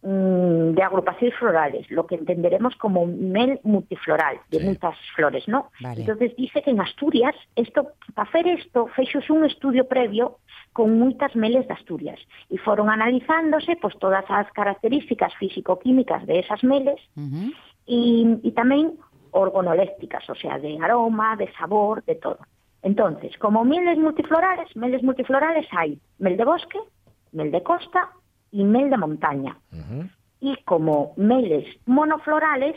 de 0.00 0.80
agrupaciones 0.82 1.36
florales, 1.38 1.90
lo 1.90 2.06
que 2.06 2.14
entenderemos 2.14 2.76
como 2.76 3.04
mel 3.06 3.58
multifloral, 3.64 4.38
de 4.50 4.60
Sí. 4.60 4.64
muchas 4.66 4.96
flores, 5.16 5.48
¿no? 5.48 5.70
Vale. 5.80 6.02
Entonces 6.02 6.36
dice 6.36 6.62
que 6.62 6.70
en 6.70 6.80
Asturias, 6.80 7.34
esto, 7.56 7.88
para 8.14 8.28
hacer 8.28 8.46
esto, 8.46 8.86
fechos 8.94 9.28
un 9.28 9.44
estudio 9.44 9.88
previo 9.88 10.38
con 10.72 10.98
muchas 10.98 11.34
meles 11.34 11.66
de 11.66 11.74
Asturias 11.74 12.20
y 12.48 12.58
fueron 12.58 12.90
analizándose 12.90 13.76
pues 13.76 13.98
todas 13.98 14.24
las 14.30 14.50
características 14.52 15.34
físico-químicas 15.34 16.24
de 16.26 16.38
esas 16.40 16.62
meles 16.62 17.00
y, 17.86 18.38
y 18.42 18.52
también 18.52 18.92
organolépticas, 19.32 20.28
o 20.30 20.34
sea, 20.36 20.58
de 20.58 20.78
aroma, 20.80 21.34
de 21.36 21.50
sabor, 21.54 22.04
de 22.04 22.14
todo. 22.14 22.38
Entonces, 22.82 23.36
como 23.38 23.64
mieles 23.64 23.98
multiflorales, 23.98 24.74
meles 24.76 25.02
multiflorales 25.02 25.66
hay 25.76 25.98
mel 26.18 26.36
de 26.36 26.44
bosque, 26.44 26.78
mel 27.32 27.50
de 27.50 27.62
costa 27.64 28.10
y 28.50 28.64
mel 28.64 28.90
de 28.90 28.96
montaña. 28.96 29.56
Y 30.40 30.56
como 30.64 31.12
meles 31.16 31.64
monoflorales, 31.86 32.76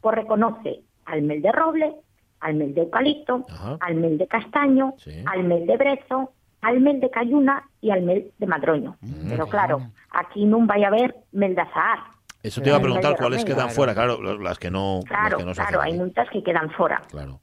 pues 0.00 0.14
reconoce 0.14 0.80
al 1.06 1.22
mel 1.22 1.40
de 1.42 1.50
roble, 1.52 1.94
al 2.40 2.54
mel 2.54 2.74
de 2.74 2.82
eucalipto, 2.82 3.46
al 3.80 3.94
mel 3.96 4.18
de 4.18 4.26
castaño, 4.26 4.94
Sí. 4.98 5.22
al 5.26 5.42
mel 5.44 5.66
de 5.66 5.76
brezo, 5.76 6.32
al 6.60 6.80
mel 6.80 7.00
de 7.00 7.10
cayuna 7.10 7.62
y 7.80 7.90
al 7.90 8.02
mel 8.02 8.30
de 8.38 8.46
madroño. 8.46 8.96
Pero 9.28 9.46
claro, 9.48 9.80
aquí 10.10 10.44
no 10.44 10.64
vai 10.66 10.84
a 10.84 10.88
haber 10.88 11.14
mel 11.32 11.54
de 11.54 11.62
azahar. 11.62 11.98
Eso 12.42 12.60
te 12.62 12.68
iba 12.68 12.78
a 12.78 12.80
preguntar 12.82 13.16
cuáles 13.16 13.44
Claro. 13.44 13.56
quedan 13.62 13.70
fuera, 13.70 13.94
claro, 13.94 14.38
las 14.38 14.58
que 14.58 14.70
no, 14.70 15.00
las 15.00 15.04
Claro, 15.08 15.38
que 15.38 15.44
no 15.44 15.54
se 15.54 15.60
claro, 15.62 15.80
hacen 15.80 15.94
aquí. 15.94 16.02
muchas 16.04 16.30
que 16.30 16.42
quedan 16.42 16.70
fora. 16.70 17.02
Claro. 17.10 17.40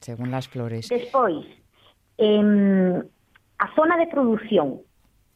según 0.00 0.30
las 0.30 0.46
flores. 0.48 0.88
Despois, 0.88 1.44
em, 2.16 3.02
a 3.58 3.74
zona 3.74 3.96
de 3.96 4.06
produción, 4.06 4.80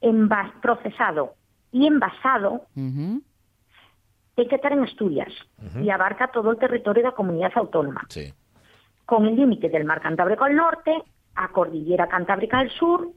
envas, 0.00 0.52
procesado 0.62 1.34
e 1.72 1.86
envasado 1.88 2.68
Ujú, 2.76 3.22
ten 4.36 4.48
que 4.48 4.56
estar 4.56 4.72
en 4.72 4.84
Asturias 4.84 5.32
e 5.80 5.88
abarca 5.92 6.28
todo 6.32 6.52
o 6.52 6.56
territorio 6.60 7.02
da 7.04 7.12
comunidade 7.16 7.56
autónoma, 7.56 8.04
Sí. 8.08 8.32
con 9.04 9.26
el 9.26 9.36
límite 9.36 9.68
del 9.68 9.84
mar 9.84 10.00
Cantábrico 10.00 10.44
al 10.44 10.56
norte, 10.56 10.92
a 11.36 11.48
cordillera 11.52 12.08
Cantábrica 12.08 12.58
al 12.60 12.70
sur, 12.70 13.08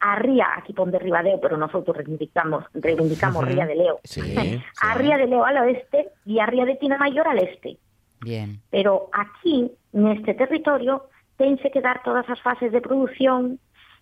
a 0.00 0.16
ría, 0.18 0.48
aquí 0.58 0.72
pon 0.74 0.90
de 0.90 0.98
Ribadeo, 0.98 1.40
pero 1.40 1.56
nosotros 1.56 1.96
reivindicamos, 1.96 2.64
reivindicamos 2.74 3.44
Ría 3.46 3.64
de 3.66 3.74
Leo, 3.76 3.98
Sí, 4.04 4.20
a 4.82 4.92
sí. 4.94 4.98
Ría 4.98 5.16
de 5.16 5.26
Leo 5.26 5.44
al 5.44 5.58
oeste 5.58 6.10
y 6.26 6.38
a 6.40 6.46
Ría 6.46 6.64
de 6.66 6.76
Tina 6.76 6.98
Mayor 6.98 7.26
al 7.28 7.38
este. 7.38 7.78
Bien. 8.20 8.60
Pero 8.70 9.08
aquí, 9.12 9.70
neste 9.92 10.34
territorio, 10.34 11.08
tense 11.36 11.70
que 11.70 11.80
dar 11.80 12.02
todas 12.02 12.28
as 12.28 12.40
fases 12.42 12.70
de 12.72 12.80
produción, 12.80 13.58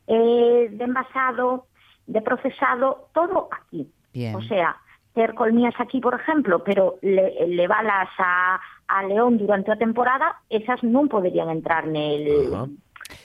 eh, 0.07 0.69
de 0.73 0.85
envasado, 0.85 1.67
de 2.07 2.21
procesado, 2.23 3.09
todo 3.15 3.49
aquí. 3.53 3.87
Bien. 4.13 4.37
O 4.37 4.43
sea, 4.43 4.77
ter 5.15 5.35
colmías 5.35 5.75
aquí, 5.79 6.01
por 6.01 6.15
ejemplo, 6.15 6.65
pero 6.65 6.99
le, 7.03 7.47
levalas 7.49 8.09
a, 8.19 8.61
a 8.89 9.03
León 9.05 9.39
durante 9.39 9.73
a 9.73 9.77
temporada, 9.77 10.41
esas 10.49 10.81
non 10.85 11.09
poderían 11.09 11.53
entrar 11.53 11.89
nel, 11.89 12.29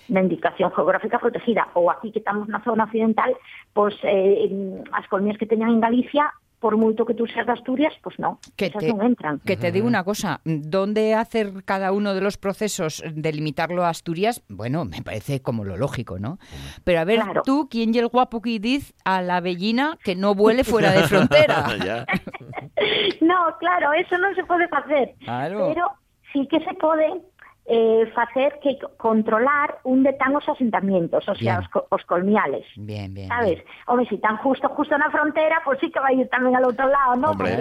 na 0.08 0.20
indicación 0.24 0.72
geográfica 0.72 1.20
protegida. 1.20 1.68
Ou 1.76 1.92
aquí 1.92 2.12
que 2.12 2.20
estamos 2.20 2.48
na 2.48 2.64
zona 2.64 2.88
occidental, 2.88 3.36
pois 3.72 3.96
eh, 4.04 4.52
as 4.92 5.08
colmías 5.08 5.40
que 5.40 5.48
teñan 5.48 5.72
en 5.72 5.84
Galicia, 5.84 6.32
por 6.60 6.74
moito 6.76 7.06
que 7.06 7.14
tú 7.14 7.28
seas 7.30 7.46
de 7.46 7.54
Asturias, 7.54 7.94
pois 8.02 8.18
non, 8.18 8.42
Que 8.58 8.74
esas 8.74 8.82
te- 8.82 8.90
non 8.90 9.06
entran. 9.06 9.38
Que 9.46 9.58
te 9.58 9.70
digo 9.72 9.86
una 9.86 10.02
cosa, 10.04 10.42
¿dónde 10.44 11.14
hacer 11.14 11.64
cada 11.66 11.92
uno 11.94 12.14
de 12.18 12.22
los 12.22 12.38
procesos 12.42 13.04
de 13.06 13.30
limitarlo 13.32 13.86
a 13.86 13.90
Asturias? 13.94 14.42
Bueno, 14.50 14.84
me 14.86 15.04
parece 15.06 15.42
como 15.42 15.64
lo 15.64 15.78
lógico, 15.78 16.18
¿no? 16.18 16.40
Pero 16.84 17.00
a 17.00 17.06
ver, 17.06 17.22
Claro. 17.22 17.42
tú, 17.46 17.68
¿quién 17.70 17.94
y 17.94 18.00
el 18.00 18.08
guapo 18.10 18.42
que 18.42 18.58
diz 18.60 18.94
a 19.06 19.22
la 19.22 19.40
bellina 19.42 19.98
que 20.04 20.16
no 20.16 20.34
vuele 20.34 20.64
fuera 20.66 20.92
de 20.92 21.04
frontera? 21.06 21.66
No, 23.22 23.58
claro, 23.60 23.94
eso 23.94 24.18
non 24.18 24.34
se 24.36 24.44
facer. 24.70 25.16
Claro. 25.22 25.70
Pero 25.74 25.86
sí 26.34 26.48
que 26.48 26.60
se 26.64 26.74
pode 26.78 27.06
eh, 27.70 28.08
facer 28.16 28.60
que 28.64 28.80
controlar 28.96 29.80
un 29.84 30.02
de 30.02 30.14
tan 30.14 30.34
os 30.36 30.48
asentamientos, 30.48 31.28
o 31.28 31.36
sea, 31.36 31.60
Bien. 31.60 31.64
os, 31.64 31.68
co- 31.68 31.86
os 31.92 32.04
colmiales. 32.08 32.64
Bien, 32.78 33.14
bien. 33.14 33.28
Sabes? 33.28 33.60
Home, 33.88 34.08
si 34.08 34.16
están 34.16 34.38
justo 34.38 34.70
justo 34.70 34.98
na 34.98 35.12
frontera, 35.12 35.60
pues 35.68 35.78
sí 35.84 35.92
que 35.92 36.00
vai 36.00 36.16
ir 36.16 36.32
tamén 36.32 36.56
al 36.56 36.64
outro 36.64 36.88
lado, 36.88 37.20
¿no? 37.20 37.36
Hombre. 37.36 37.52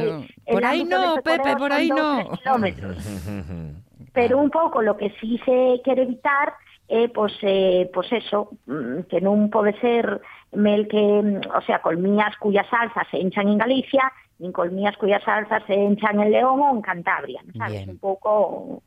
Porque 0.47 0.55
Por 0.55 0.63
ahí 0.63 0.87
ámbito 0.87 0.95
no, 0.95 1.19
Pepe, 1.27 1.51
por 1.59 1.71
dos, 1.75 1.91
no. 1.91 2.31
kilómetros. 2.39 2.97
Pero 4.15 4.39
un 4.39 4.49
pouco 4.51 4.81
lo 4.81 4.97
que 4.97 5.11
sí 5.21 5.41
se 5.45 5.83
quere 5.85 6.03
evitar 6.07 6.55
é, 6.89 7.09
pois, 7.11 7.35
eh, 7.43 7.91
pois 7.91 8.07
eso, 8.15 8.55
mm, 8.71 9.11
que 9.11 9.19
non 9.19 9.51
pode 9.51 9.75
ser 9.83 10.23
mel 10.55 10.87
que, 10.87 11.03
mm, 11.03 11.51
o 11.51 11.61
sea, 11.67 11.83
colmías 11.83 12.31
cuyas 12.39 12.63
salsas 12.71 13.11
se 13.11 13.19
hinchan 13.19 13.51
en 13.51 13.59
Galicia, 13.59 14.07
nin 14.39 14.55
colmías 14.55 14.95
cuyas 14.97 15.19
salsas 15.27 15.67
se 15.67 15.75
hinchan 15.75 16.23
en 16.23 16.31
León 16.31 16.63
ou 16.63 16.71
en 16.79 16.83
Cantabria, 16.87 17.43
sabes? 17.59 17.83
Bien. 17.83 17.91
Un 17.91 17.99
pouco... 17.99 18.86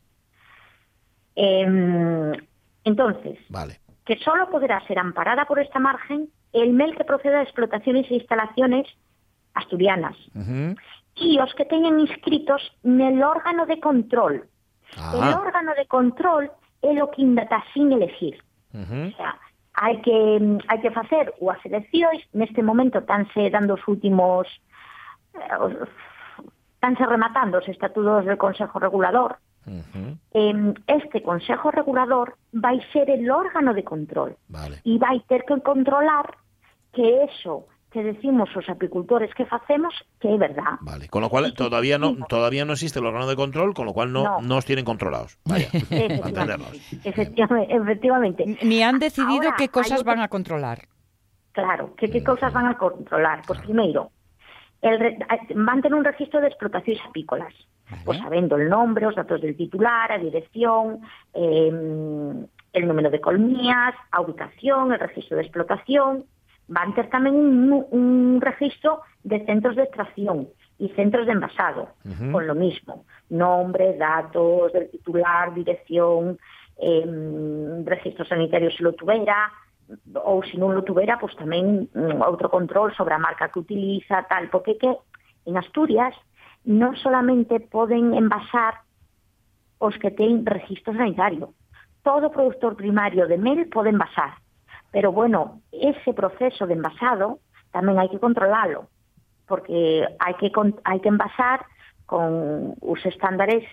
Em, 1.42 2.34
entonces, 2.84 3.40
Vale. 3.50 3.80
que 4.06 4.18
solo 4.18 4.50
podrá 4.50 4.82
ser 4.88 5.00
amparada 5.00 5.46
por 5.46 5.58
esta 5.60 5.80
margen 5.80 6.28
el 6.52 6.74
mel 6.74 6.96
que 6.98 7.06
proceda 7.06 7.38
de 7.38 7.44
explotaciones 7.44 8.12
e 8.12 8.16
instalaciones 8.16 8.86
asturianas 9.54 10.18
y 11.16 11.40
os 11.40 11.54
que 11.56 11.64
teñan 11.66 12.00
inscritos 12.00 12.62
nel 12.84 13.24
órgano 13.24 13.66
de 13.66 13.80
control. 13.80 14.36
El 15.16 15.24
Ah. 15.24 15.40
órgano 15.40 15.72
de 15.76 15.86
control 15.88 16.52
é 16.82 16.92
o 17.04 17.08
que 17.12 17.22
ainda 17.24 17.44
está 17.44 17.64
sin 17.74 17.92
elegir. 17.94 18.36
Ujú. 18.74 19.08
O 19.08 19.16
sea, 19.16 19.32
hai 19.80 19.96
que 20.04 20.16
hai 20.68 20.80
que 20.84 20.92
facer 20.92 21.32
o 21.40 21.52
as 21.52 21.62
eleccións, 21.64 22.20
neste 22.36 22.60
momento 22.64 23.00
estánse 23.00 23.48
dando 23.50 23.76
os 23.80 23.84
últimos 23.88 24.44
eh, 25.40 25.56
os- 25.56 25.88
rematando 26.82 27.60
os 27.60 27.68
estatutos 27.70 28.26
del 28.26 28.38
Consejo 28.38 28.76
Regulador. 28.80 29.38
Eh, 30.34 30.74
este 30.88 31.22
Consejo 31.22 31.72
Regulador 31.72 32.38
vai 32.52 32.80
ser 32.92 33.10
el 33.10 33.30
órgano 33.30 33.74
de 33.74 33.84
control 33.84 34.36
Vale. 34.48 34.82
e 34.84 34.98
vai 34.98 35.20
ter 35.28 35.46
que 35.46 35.62
controlar 35.62 36.38
que 36.92 37.24
eso 37.24 37.68
que 37.92 38.04
decimos 38.04 38.50
os 38.56 38.70
apicultores 38.70 39.34
que 39.34 39.46
facemos 39.50 39.94
que 40.22 40.30
é 40.30 40.38
verdad. 40.38 40.78
Vale. 40.82 41.10
Con 41.10 41.22
lo 41.26 41.30
cual 41.30 41.54
todavía 41.58 41.98
no, 41.98 42.14
todavía 42.30 42.64
no 42.66 42.74
existe 42.74 43.00
el 43.00 43.06
órgano 43.06 43.26
de 43.26 43.36
control, 43.36 43.74
con 43.74 43.86
lo 43.88 43.94
cual 43.94 44.14
no, 44.14 44.42
No. 44.42 44.62
tienen 44.62 44.86
controlados. 44.86 45.38
Vaya. 45.46 45.70
Efectivamente, 47.04 47.76
efectivamente. 47.76 48.46
Ni 48.62 48.84
han 48.84 49.00
decidido 49.00 49.50
Ahora, 49.50 49.56
qué 49.58 49.70
cosas 49.70 50.04
van 50.04 50.20
a 50.20 50.28
controlar. 50.28 50.88
Claro, 51.52 51.96
que 51.96 52.10
qué 52.12 52.24
cosas 52.24 52.54
van 52.54 52.68
a 52.68 52.78
controlar? 52.78 53.42
Pues 53.48 53.60
primero, 53.62 54.12
el 54.82 55.00
re- 55.00 55.18
van 55.56 55.80
a 55.80 55.82
tener 55.82 55.96
un 55.98 56.06
registro 56.06 56.42
de 56.42 56.48
explotaciones 56.48 57.02
apícolas, 57.10 57.54
Vale. 57.90 58.02
pues 58.06 58.20
sabiendo 58.20 58.56
el 58.56 58.70
nombre, 58.70 59.06
los 59.06 59.16
datos 59.16 59.42
del 59.42 59.58
titular, 59.58 60.12
a 60.12 60.18
dirección, 60.18 61.02
eh, 61.34 61.68
el 62.74 62.88
número 62.88 63.10
de 63.10 63.20
colmías, 63.20 63.96
a 64.12 64.22
ubicación, 64.22 64.94
el 64.94 65.00
registro 65.00 65.38
de 65.38 65.44
explotación. 65.44 66.26
Van 66.68 66.92
a 66.92 66.96
tener 66.96 67.10
también 67.10 67.36
un, 67.36 67.86
un 67.90 68.42
registro 68.42 69.02
de 69.24 69.44
centros 69.46 69.76
de 69.76 69.84
extracción 69.84 70.50
y 70.78 70.90
centros 70.90 71.26
de 71.26 71.34
envasado, 71.34 71.90
con 72.32 72.48
lo 72.48 72.56
mismo, 72.56 73.06
nombre, 73.30 73.98
datos 73.98 74.72
del 74.72 74.90
titular, 74.90 75.54
dirección, 75.54 76.38
eh, 76.78 77.84
registro 77.86 78.24
sanitario 78.24 78.72
si 78.72 78.84
lo 78.84 78.94
tuviera, 78.94 79.52
ou 80.14 80.46
se 80.46 80.58
non 80.58 80.78
lo 80.78 80.86
tuvera, 80.86 81.18
pois 81.18 81.34
tamén 81.34 81.90
mm, 81.90 82.22
outro 82.22 82.50
control 82.54 82.94
sobre 82.94 83.18
a 83.18 83.22
marca 83.22 83.50
que 83.50 83.60
utiliza, 83.60 84.22
tal, 84.30 84.50
porque 84.54 84.78
que 84.78 84.92
en 85.50 85.58
Asturias 85.58 86.14
non 86.68 86.96
solamente 87.00 87.60
poden 87.60 88.16
envasar 88.16 88.84
os 89.80 89.96
que 89.96 90.12
ten 90.12 90.44
registro 90.44 90.92
sanitario. 90.92 91.56
Todo 92.04 92.32
productor 92.32 92.76
primario 92.76 93.28
de 93.28 93.40
mel 93.40 93.68
pode 93.72 93.90
envasar, 93.90 94.40
pero 94.92 95.12
bueno, 95.12 95.62
ese 95.72 96.14
proceso 96.14 96.68
de 96.68 96.76
envasado 96.76 97.40
tamén 97.72 98.02
hai 98.02 98.10
que 98.12 98.20
controlalo, 98.20 98.90
porque 99.48 100.04
hai 100.20 100.34
que 100.36 100.52
hai 100.52 101.00
que 101.00 101.12
envasar 101.12 101.64
con 102.10 102.74
os 102.82 103.02
estándares 103.06 103.64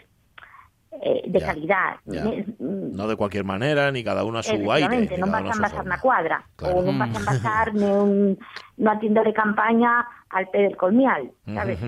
eh, 1.03 1.23
de 1.27 1.39
Ya, 1.41 1.47
calidad. 1.47 1.91
ya. 2.07 2.25
Mm, 2.25 2.97
No 2.97 3.07
de 3.09 3.17
cualquier 3.17 3.45
manera, 3.45 3.91
ni 3.93 4.03
cada 4.03 4.25
uno 4.25 4.39
a 4.39 4.43
su 4.43 4.57
aire. 4.73 4.97
Ni 5.01 5.09
cada 5.09 5.27
vas 5.27 5.45
a 5.45 5.53
envasar 5.53 5.71
forma. 5.85 5.95
na 5.97 6.01
cuadra 6.01 6.37
Claro. 6.57 6.77
ou 6.77 6.83
non 6.85 6.97
vas 6.99 7.13
a 7.13 7.19
envasar 7.21 7.67
nun, 7.75 8.37
nunha 8.81 8.97
tienda 8.99 9.21
de 9.23 9.33
campaña 9.37 10.07
al 10.31 10.49
pé 10.49 10.63
del 10.69 10.77
colmial, 10.77 11.31
sabes? 11.47 11.79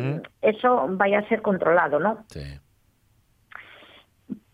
Eso 0.43 0.87
vai 0.97 1.15
a 1.17 1.23
ser 1.29 1.41
controlado, 1.43 1.99
¿no? 1.99 2.25
Sí. 2.29 2.45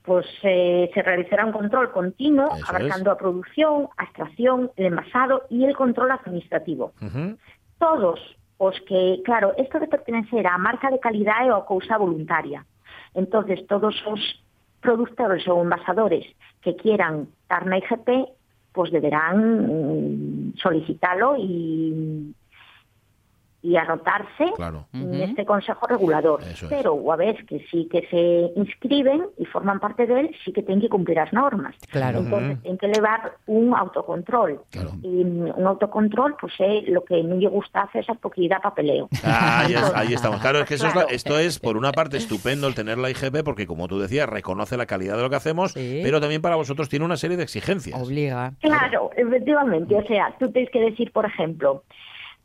Pues 0.03 0.27
eh, 0.43 0.91
se 0.93 1.01
realizará 1.03 1.47
un 1.47 1.53
control 1.53 1.91
continuo 1.91 2.55
Eso 2.57 2.67
abarcando 2.69 3.11
a 3.11 3.17
producción, 3.17 3.89
a 3.97 4.05
extracción, 4.05 4.71
el 4.77 4.87
envasado 4.87 5.47
y 5.49 5.65
el 5.65 5.75
control 5.75 6.11
administrativo. 6.13 6.93
Todos 7.79 8.21
os 8.59 8.75
que, 8.87 9.21
claro, 9.25 9.55
isto 9.59 9.81
de 9.81 9.89
pertenecer 9.89 10.47
á 10.47 10.59
marca 10.59 10.91
de 10.93 11.01
calidade 11.01 11.49
é 11.49 11.57
a 11.57 11.65
cousa 11.65 11.97
voluntaria. 11.97 12.63
Entonces, 13.17 13.65
todos 13.67 13.97
os 14.07 14.21
productores 14.85 15.49
ou 15.49 15.65
envasadores 15.65 16.29
que 16.61 16.77
quieran 16.77 17.33
dar 17.49 17.65
na 17.65 17.81
IGP, 17.81 18.29
pues 18.77 18.93
deberán 18.93 19.41
mm, 19.65 20.61
solicitalo 20.61 21.41
y, 21.41 22.35
y 23.65 23.77
anotarse 23.77 24.53
Claro. 24.57 24.87
en 24.93 25.15
este 25.15 25.47
Consejo 25.47 25.87
Regulador. 25.87 26.43
Eso 26.43 26.67
es. 26.67 26.71
Pero, 26.71 27.11
a 27.11 27.17
vez 27.17 27.37
que 27.49 27.65
sí 27.71 27.89
que 27.91 28.07
se 28.13 28.53
inscriben 28.61 29.25
y 29.39 29.47
forman 29.47 29.81
parte 29.81 30.07
de 30.07 30.21
él, 30.21 30.37
sí 30.45 30.53
que 30.53 30.63
tienen 30.63 30.83
que 30.83 30.91
cumplir 30.91 31.19
as 31.19 31.33
normas. 31.33 31.75
Claro. 31.91 32.19
Entonces, 32.19 32.61
tienen 32.61 32.77
que 32.79 32.89
levar 32.89 33.39
un 33.47 33.75
autocontrol. 33.75 34.61
Claro. 34.71 34.91
Y 35.03 35.23
un 35.25 35.67
autocontrol, 35.67 36.37
pues 36.39 36.53
é 36.61 36.85
lo 36.93 37.01
que 37.09 37.23
non 37.25 37.41
lle 37.41 37.49
gusta 37.49 37.89
hacer 37.89 38.05
esa 38.05 38.13
porque 38.21 38.45
da 38.49 38.61
papeleo. 38.61 39.09
Ah, 39.25 39.65
ahí, 39.65 39.73
es- 39.73 39.93
ahí 39.97 40.13
estamos. 40.13 40.41
Claro, 40.45 40.61
es 40.61 40.67
que 40.69 40.75
eso 40.77 40.87
es 40.89 40.95
la- 40.95 41.09
esto 41.09 41.39
es, 41.39 41.59
por 41.59 41.77
una 41.81 41.93
parte, 41.93 42.19
estupendo 42.19 42.69
el 42.69 42.75
tener 42.75 42.99
la 42.99 43.09
IGP, 43.09 43.43
porque 43.43 43.67
como 43.67 43.89
tú 43.89 43.99
decías, 43.99 44.29
reconoce 44.29 44.77
la 44.77 44.85
calidad 44.85 45.17
de 45.17 45.23
lo 45.23 45.31
que 45.31 45.37
hacemos, 45.37 45.73
Sí. 45.73 46.01
pero 46.05 46.21
también 46.21 46.43
para 46.43 46.57
vosotros 46.57 46.89
tiene 46.91 47.05
una 47.07 47.17
serie 47.17 47.37
de 47.39 47.43
exigencias. 47.45 47.97
Obliga. 47.99 48.53
Claro, 48.61 49.09
efectivamente. 49.17 49.95
O 49.97 50.05
sea, 50.07 50.37
tú 50.39 50.53
tienes 50.53 50.71
que 50.71 50.81
decir, 50.81 51.13
por 51.13 51.25
ejemplo, 51.25 51.85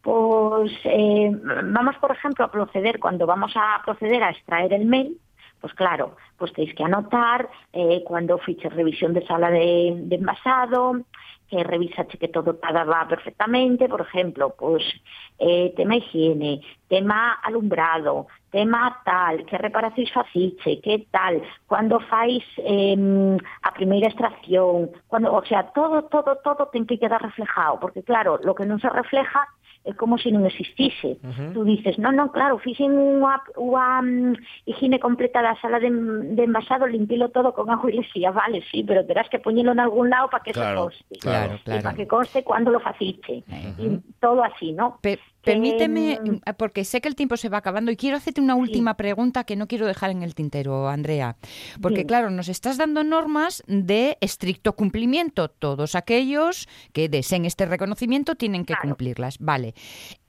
pues 0.02 0.72
eh, 0.86 1.32
vamos, 1.64 1.96
por 1.98 2.12
ejemplo, 2.12 2.46
a 2.46 2.52
proceder, 2.52 3.00
cuando 3.00 3.26
vamos 3.26 3.52
a 3.56 3.82
proceder 3.84 4.24
a 4.24 4.32
extraer 4.32 4.74
el 4.74 4.86
mail, 4.86 5.20
pues 5.60 5.74
claro, 5.74 6.16
pues 6.38 6.54
tenéis 6.54 6.74
que 6.76 6.84
anotar 6.84 7.50
eh, 7.74 8.02
cuando 8.06 8.38
fiches 8.38 8.74
revisión 8.74 9.14
de 9.14 9.26
sala 9.28 9.52
de, 9.52 9.94
de 9.96 10.16
envasado, 10.16 11.02
que 11.50 11.64
revisache 11.64 12.18
que 12.18 12.28
todo 12.28 12.60
va 12.62 13.08
perfectamente, 13.08 13.90
por 13.90 14.02
ejemplo, 14.02 14.54
pues 14.58 14.84
eh, 15.40 15.74
tema 15.76 15.96
higiene, 15.96 16.62
tema 16.88 17.34
alumbrado, 17.44 18.28
tema 18.52 19.02
tal, 19.04 19.46
que 19.46 19.58
reparacións 19.58 20.12
faciche, 20.14 20.80
que 20.80 21.08
tal, 21.12 21.42
cuando 21.66 22.00
fais 22.00 22.44
eh, 22.58 23.38
a 23.64 23.74
primeira 23.74 24.08
extracción, 24.08 24.92
cuando, 25.08 25.34
o 25.34 25.44
sea, 25.46 25.72
todo, 25.74 26.04
todo, 26.04 26.38
todo 26.44 26.68
ten 26.68 26.86
que 26.86 27.00
quedar 27.00 27.22
reflejado, 27.22 27.80
porque 27.80 28.04
claro, 28.04 28.40
lo 28.44 28.54
que 28.54 28.66
non 28.66 28.80
se 28.80 28.90
refleja 28.90 29.50
é 29.90 29.94
como 29.98 30.22
se 30.22 30.30
non 30.30 30.46
existise. 30.46 31.18
Tú 31.58 31.66
dices, 31.66 31.98
non, 31.98 32.14
non, 32.14 32.30
claro, 32.30 32.62
fixen 32.62 32.94
unha, 32.94 33.42
unha 33.58 34.06
um, 34.06 34.38
higiene 34.70 35.02
completa 35.02 35.42
da 35.42 35.58
sala 35.58 35.82
de, 35.82 35.90
de 35.90 36.44
envasado, 36.46 36.86
limpilo 36.86 37.34
todo 37.34 37.58
con 37.58 37.74
agua 37.74 37.90
y 37.90 37.98
lexía, 37.98 38.30
vale, 38.30 38.62
sí, 38.70 38.86
pero 38.86 39.02
terás 39.06 39.26
que 39.34 39.42
poñelo 39.42 39.74
en 39.74 39.82
algún 39.82 40.10
lado 40.14 40.30
para 40.30 40.44
que 40.46 40.54
Claro, 40.54 40.94
se 40.94 41.02
conste. 41.02 41.16
Claro, 41.20 41.54
Y 41.56 41.64
claro. 41.66 41.82
para 41.84 41.96
que 41.98 42.08
conste 42.08 42.44
cuando 42.46 42.70
lo 42.70 42.80
faciche. 42.80 43.42
Y 43.82 43.98
todo 44.22 44.44
así, 44.44 44.72
¿no? 44.72 45.00
Pe- 45.02 45.18
permíteme, 45.44 46.20
mm, 46.24 46.54
porque 46.58 46.84
sé 46.86 47.02
que 47.02 47.08
el 47.08 47.16
tiempo 47.16 47.38
se 47.38 47.50
va 47.50 47.58
acabando 47.58 47.92
y 47.92 47.96
quiero 47.98 48.18
hacerte 48.18 48.42
una 48.42 48.56
última 48.56 48.96
pregunta 48.96 49.44
que 49.44 49.56
no 49.56 49.68
quiero 49.68 49.86
dejar 49.88 50.12
en 50.12 50.24
el 50.24 50.36
tintero, 50.36 50.90
Andrea. 50.90 51.38
Porque, 51.82 52.02
Sí. 52.02 52.06
claro, 52.06 52.30
nos 52.30 52.50
estás 52.50 52.78
dando 52.78 53.04
normas 53.04 53.64
de 53.68 54.18
estricto 54.22 54.74
cumplimiento. 54.76 55.50
Todos 55.50 55.96
aquellos 55.96 56.68
que 56.94 57.10
deseen 57.10 57.46
este 57.46 57.66
reconocimiento 57.66 58.36
tienen 58.36 58.66
que 58.66 58.74
Claro. 58.74 58.90
cumplirlas. 58.90 59.38
Vale. 59.40 59.74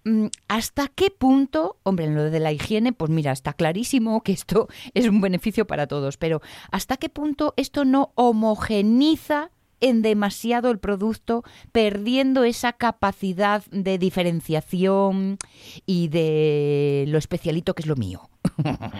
Mm, 0.04 0.26
¿Hasta 0.48 0.88
qué 0.88 1.10
punto, 1.10 1.76
hombre, 1.82 2.06
en 2.06 2.14
lo 2.14 2.24
de 2.30 2.40
la 2.40 2.52
higiene, 2.52 2.92
pues 2.92 3.10
mira, 3.10 3.32
está 3.32 3.52
clarísimo 3.52 4.22
que 4.22 4.32
esto 4.32 4.68
es 4.94 5.06
un 5.08 5.20
beneficio 5.20 5.66
para 5.66 5.86
todos, 5.86 6.16
pero 6.16 6.40
¿hasta 6.70 6.96
qué 6.96 7.08
punto 7.10 7.52
esto 7.58 7.84
no 7.84 8.12
homogeniza 8.14 9.50
en 9.80 10.02
demasiado 10.02 10.70
el 10.70 10.78
producto, 10.78 11.42
perdiendo 11.72 12.44
esa 12.44 12.72
capacidad 12.72 13.64
de 13.70 13.98
diferenciación 13.98 15.38
y 15.86 16.08
de 16.08 17.04
lo 17.08 17.18
especialito 17.18 17.74
que 17.74 17.82
es 17.82 17.88
lo 17.88 17.96
mío? 17.96 18.28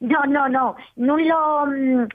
No, 0.00 0.24
no, 0.24 0.48
no, 0.48 0.76
non 0.96 1.18
lo 1.26 1.66
mm, 1.66 2.06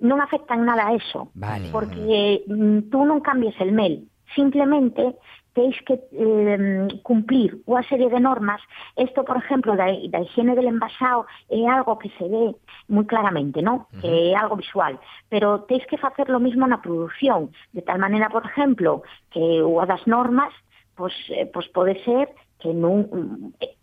non 0.00 0.18
afecta 0.20 0.54
en 0.54 0.64
nada 0.64 0.88
a 0.88 0.94
eso. 0.94 1.30
Vale. 1.34 1.70
Porque 1.70 2.42
mm, 2.46 2.90
tú 2.90 3.04
non 3.04 3.20
cambies 3.20 3.54
el 3.60 3.72
mail, 3.72 4.06
simplemente 4.34 5.18
teis 5.58 5.74
que 5.82 5.98
eh, 6.14 6.86
cumplir 7.02 7.58
unha 7.66 7.82
serie 7.90 8.06
de 8.06 8.22
normas. 8.22 8.62
Isto, 8.94 9.26
por 9.26 9.42
exemplo, 9.42 9.74
da, 9.74 9.90
da 9.90 10.22
higiene 10.22 10.54
del 10.54 10.70
envasado 10.70 11.26
é 11.50 11.66
algo 11.66 11.98
que 11.98 12.14
se 12.14 12.30
ve 12.30 12.54
moi 12.86 13.02
claramente, 13.10 13.58
¿no? 13.58 13.74
Uh 13.74 13.98
-huh. 13.98 14.00
Que 14.06 14.10
é 14.30 14.38
algo 14.38 14.54
visual. 14.54 14.94
Pero 15.26 15.66
teis 15.66 15.82
que 15.90 15.98
facer 15.98 16.30
lo 16.30 16.38
mismo 16.38 16.62
na 16.70 16.78
produción. 16.78 17.50
De 17.74 17.82
tal 17.82 17.98
maneira, 17.98 18.30
por 18.30 18.46
exemplo, 18.46 19.02
que 19.34 19.42
unha 19.66 19.82
das 19.90 20.06
normas 20.06 20.54
pues, 20.94 21.14
eh, 21.34 21.50
pues 21.50 21.66
pode 21.74 21.98
ser 22.06 22.30
que 22.58 22.70
non 22.74 23.06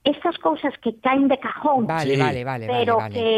estas 0.03 0.35
cousas 0.39 0.75
que 0.83 0.99
caen 0.99 1.27
de 1.31 1.39
cajón, 1.39 1.88
vale, 1.88 2.15
sí, 2.15 2.19
vale, 2.19 2.43
vale, 2.43 2.67
pero 2.67 2.99
vale, 2.99 3.07
vale. 3.07 3.15
que 3.15 3.31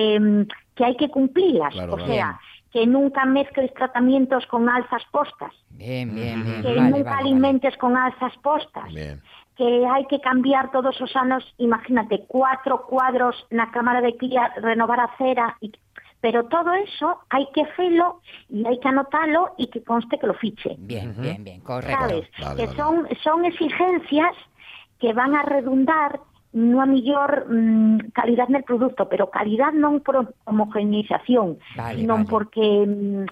que 0.78 0.84
hai 0.86 0.95
que 0.97 1.10
cumplirlas. 1.10 1.73
claro, 1.73 1.93
o 1.93 1.97
vale. 1.97 2.10
sea, 2.10 2.38
bien 2.38 2.57
que 2.71 2.86
nunca 2.86 3.25
mezcles 3.25 3.73
tratamientos 3.73 4.45
con 4.47 4.69
alzas 4.69 5.03
postas, 5.12 5.53
Bien, 5.69 6.13
bien, 6.13 6.43
bien. 6.43 6.62
que 6.62 6.75
vale, 6.75 6.82
nunca 6.82 7.03
vale, 7.03 7.03
vale. 7.03 7.30
alimentes 7.30 7.77
con 7.77 7.95
alzas 7.95 8.34
postas, 8.43 8.93
Bien. 8.93 9.21
que 9.58 9.86
hai 9.89 10.06
que 10.06 10.21
cambiar 10.21 10.69
todos 10.69 10.93
os 11.01 11.13
anos, 11.17 11.41
imagínate, 11.58 12.25
cuatro 12.30 12.86
cuadros 12.86 13.34
na 13.49 13.71
cámara 13.73 14.01
de 14.06 14.13
cría, 14.13 14.53
renovar 14.62 15.01
a 15.01 15.10
cera, 15.17 15.58
y, 15.62 15.73
pero 16.21 16.45
todo 16.45 16.73
eso 16.73 17.25
hai 17.30 17.49
que 17.53 17.65
felo 17.73 18.21
e 18.49 18.65
hai 18.65 18.77
que 18.77 18.89
anotalo 18.89 19.58
e 19.58 19.69
que 19.69 19.82
conste 19.82 20.17
que 20.21 20.30
lo 20.30 20.38
fiche. 20.38 20.77
Bien, 20.77 21.13
bien, 21.17 21.41
bien, 21.41 21.62
correcto. 21.62 21.97
sabes? 21.97 22.25
Vale, 22.38 22.56
que 22.58 22.65
vale. 22.69 22.77
son 22.77 22.93
son 23.25 23.45
exigencias 23.45 24.36
que 24.99 25.13
van 25.13 25.34
a 25.34 25.41
redundar 25.41 26.21
nunha 26.53 26.86
millor 26.88 27.45
mm, 27.49 28.12
calidad 28.15 28.47
nel 28.47 28.63
produto, 28.63 29.10
pero 29.10 29.29
calidad 29.29 29.73
non 29.75 29.99
por 29.99 30.33
homogeneización, 30.47 31.60
Vale, 31.75 31.99
sino 31.99 32.15
vale. 32.15 32.29
porque 32.29 32.65
mm, 32.88 33.25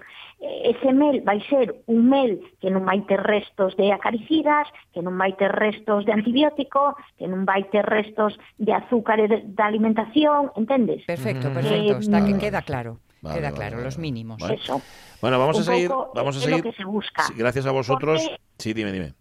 ese 0.68 0.92
mel 0.92 1.22
vai 1.24 1.40
ser 1.48 1.80
un 1.88 2.08
mel 2.12 2.40
que 2.60 2.68
non 2.68 2.84
vai 2.84 3.00
ter 3.08 3.20
restos 3.24 3.72
de 3.80 3.88
acaricidas, 3.90 4.68
que 4.92 5.00
non 5.00 5.16
vai 5.16 5.32
ter 5.32 5.48
restos 5.48 6.04
de 6.04 6.12
antibiótico, 6.12 6.92
que 7.16 7.24
non 7.24 7.48
vai 7.48 7.64
ter 7.72 7.82
restos 7.88 8.36
de 8.60 8.76
azúcar 8.76 9.16
de, 9.16 9.42
de 9.48 9.62
alimentación, 9.64 10.52
entendes? 10.54 11.02
Perfecto, 11.08 11.48
perfecto. 11.50 12.04
Está, 12.04 12.20
que 12.20 12.36
Vale, 12.36 12.42
queda 12.42 12.60
claro. 12.62 13.00
Vale, 13.24 13.40
queda 13.40 13.48
vale, 13.48 13.56
claro, 13.56 13.76
vale, 13.80 13.86
los 13.88 13.96
mínimos. 13.98 14.36
Vale. 14.38 14.60
Eso. 14.60 14.80
Bueno, 15.24 15.40
vamos 15.40 15.56
a 15.58 15.64
seguir. 15.64 15.90
Vamos 15.90 16.36
a 16.36 16.40
seguir. 16.40 16.62
lo 16.64 16.70
que 16.70 16.76
se 16.76 16.84
busca. 16.84 17.22
Sí, 17.24 17.34
gracias 17.34 17.64
a 17.66 17.72
vosotros. 17.72 18.22
Porque- 18.22 18.40
Sí, 18.58 18.72
dime, 18.72 18.92
dime. 18.92 19.12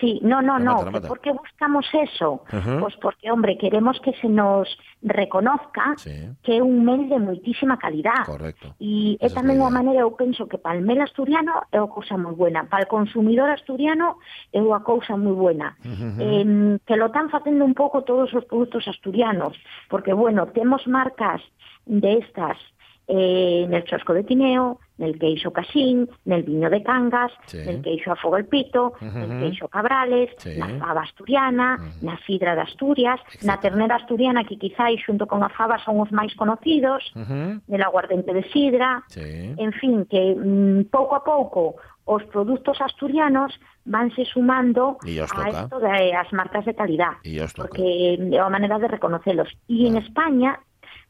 Sí, 0.00 0.20
no, 0.22 0.42
no, 0.42 0.58
no. 0.58 0.84
remata. 0.84 1.08
¿Por 1.08 1.20
qué 1.20 1.32
buscamos 1.32 1.86
eso? 1.92 2.44
Pues 2.80 2.94
porque, 3.00 3.30
hombre, 3.30 3.56
queremos 3.56 3.98
que 4.00 4.12
se 4.20 4.28
nos 4.28 4.68
reconozca 5.02 5.94
Sí. 5.96 6.12
que 6.42 6.58
é 6.58 6.62
un 6.62 6.84
mel 6.84 7.08
de 7.08 7.18
moitísima 7.18 7.78
calidad. 7.78 8.26
Correcto. 8.26 8.74
E 8.78 9.16
Esa 9.20 9.24
é 9.24 9.26
es 9.28 9.34
tamén 9.34 9.56
unha 9.62 9.72
maneira, 9.72 10.04
eu 10.04 10.12
penso 10.12 10.44
que 10.44 10.58
para 10.60 10.76
o 10.78 10.84
mel 10.84 11.00
asturiano 11.00 11.64
é 11.72 11.80
unha 11.80 11.88
cousa 11.88 12.20
moi 12.20 12.36
buena, 12.36 12.68
para 12.68 12.84
o 12.84 12.92
consumidor 12.92 13.48
asturiano 13.48 14.20
é 14.52 14.60
unha 14.60 14.84
cousa 14.84 15.16
moi 15.16 15.32
buena. 15.32 15.76
eh, 16.20 16.76
que 16.84 16.96
lo 17.00 17.06
están 17.08 17.32
facendo 17.32 17.64
un 17.64 17.72
pouco 17.72 18.04
todos 18.04 18.28
os 18.36 18.44
produtos 18.44 18.84
asturianos, 18.88 19.56
porque, 19.88 20.12
bueno, 20.12 20.46
temos 20.52 20.84
marcas 20.86 21.40
de 21.86 22.18
estas 22.20 22.58
eh, 23.08 23.66
nel 23.68 23.84
chasco 23.84 24.12
de 24.12 24.24
Tineo, 24.24 24.80
nel 24.98 25.18
queixo 25.18 25.52
Casín, 25.52 26.08
nel 26.24 26.42
viño 26.42 26.70
de 26.70 26.82
Cangas, 26.82 27.32
sí. 27.46 27.58
nel 27.58 27.82
queixo 27.82 28.12
a 28.12 28.16
Fogo 28.16 28.36
el 28.36 28.46
Pito, 28.46 28.94
uh 29.00 29.04
-huh. 29.04 29.14
nel 29.14 29.40
queixo 29.40 29.68
Cabrales, 29.68 30.30
sí. 30.38 30.58
na 30.58 30.66
fava 30.78 31.02
asturiana, 31.02 31.76
uh 31.78 31.84
-huh. 31.84 32.02
na 32.02 32.16
sidra 32.26 32.54
de 32.54 32.62
Asturias, 32.62 33.20
Exacto. 33.20 33.46
na 33.46 33.56
ternera 33.58 33.96
asturiana 33.96 34.44
que 34.44 34.58
quizáis 34.58 35.00
xunto 35.04 35.26
con 35.26 35.42
a 35.42 35.48
fava 35.48 35.78
son 35.78 36.00
os 36.00 36.10
máis 36.10 36.34
conocidos, 36.34 37.02
uh 37.14 37.22
-huh. 37.22 37.60
nel 37.68 37.82
aguardente 37.82 38.32
de 38.32 38.42
sidra, 38.50 39.02
sí. 39.08 39.54
en 39.56 39.72
fin, 39.72 40.04
que 40.06 40.34
mm, 40.34 40.90
pouco 40.90 41.14
a 41.14 41.22
pouco 41.22 41.76
os 42.06 42.22
produtos 42.24 42.80
asturianos 42.80 43.52
vanse 43.84 44.24
sumando 44.24 44.98
a 45.02 45.50
isto 45.50 45.78
das 45.80 46.00
eh, 46.00 46.34
marcas 46.34 46.64
de 46.64 46.74
calidad, 46.74 47.14
porque 47.54 48.14
eh, 48.14 48.34
é 48.34 48.38
a 48.38 48.50
maneira 48.50 48.78
de 48.78 48.88
reconocelos. 48.88 49.50
E 49.68 49.86
en 49.86 49.96
España 49.98 50.58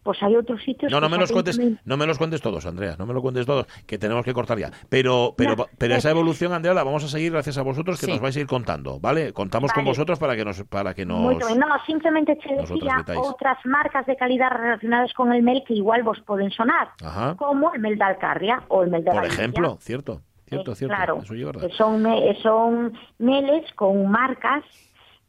pues 0.07 0.23
hay 0.23 0.35
otros 0.37 0.63
sitios. 0.63 0.91
No, 0.91 1.01
no 1.03 1.11
me 1.11 1.19
los 1.19 1.31
cuentes, 1.31 1.61
no 1.85 1.97
me 1.99 2.07
los 2.07 2.17
cuentes 2.17 2.41
todos, 2.41 2.65
Andrea, 2.65 2.97
no 2.99 3.05
me 3.05 3.13
lo 3.13 3.21
cuentes 3.21 3.45
todos, 3.45 3.67
que 3.87 3.99
tenemos 3.99 4.25
que 4.25 4.33
cortar 4.33 4.59
ya. 4.59 4.71
Pero, 4.89 5.35
pero, 5.37 5.57
No, 5.57 5.67
pero 5.77 5.95
esa 5.97 6.09
evolución, 6.11 6.55
Andrea, 6.55 6.73
la 6.73 6.85
vamos 6.85 7.05
a 7.05 7.09
seguir 7.09 7.33
gracias 7.33 7.59
a 7.59 7.63
vosotros, 7.63 8.01
que 8.01 8.07
Sí. 8.07 8.13
nos 8.13 8.21
vais 8.23 8.35
a 8.37 8.41
ir 8.41 8.47
contando, 8.47 8.99
¿vale? 9.01 9.35
Contamos 9.35 9.73
con 9.75 9.85
vosotros 9.85 10.19
para 10.19 10.35
que 10.37 10.45
nos, 10.45 10.63
para 10.65 10.95
que 10.95 11.05
nos. 11.05 11.19
Muy 11.19 11.35
bien. 11.35 11.59
No, 11.59 11.67
simplemente 11.85 12.37
te 12.37 12.55
decía 12.55 13.05
otras 13.19 13.59
marcas 13.67 14.07
de 14.07 14.17
calidad 14.17 14.51
relacionadas 14.51 15.13
con 15.13 15.33
el 15.33 15.43
mel 15.43 15.63
que 15.67 15.75
igual 15.75 16.03
vos 16.05 16.21
pueden 16.25 16.51
sonar, 16.53 16.89
Ajá. 17.05 17.35
como 17.37 17.75
el 17.75 17.81
mel 17.81 17.99
de 17.99 18.05
Alcarria 18.05 18.63
o 18.69 18.85
el 18.85 18.91
mel 18.91 19.03
de 19.05 19.11
Por 19.11 19.21
Galicia. 19.23 19.41
ejemplo, 19.43 19.77
cierto, 19.81 20.21
cierto, 20.49 20.73
Eh, 20.73 20.77
cierto. 20.77 20.95
Claro, 20.95 21.19
Eso 21.23 21.75
son, 21.77 22.05
son 22.43 22.93
meles 23.19 23.65
con 23.75 24.09
marcas 24.09 24.63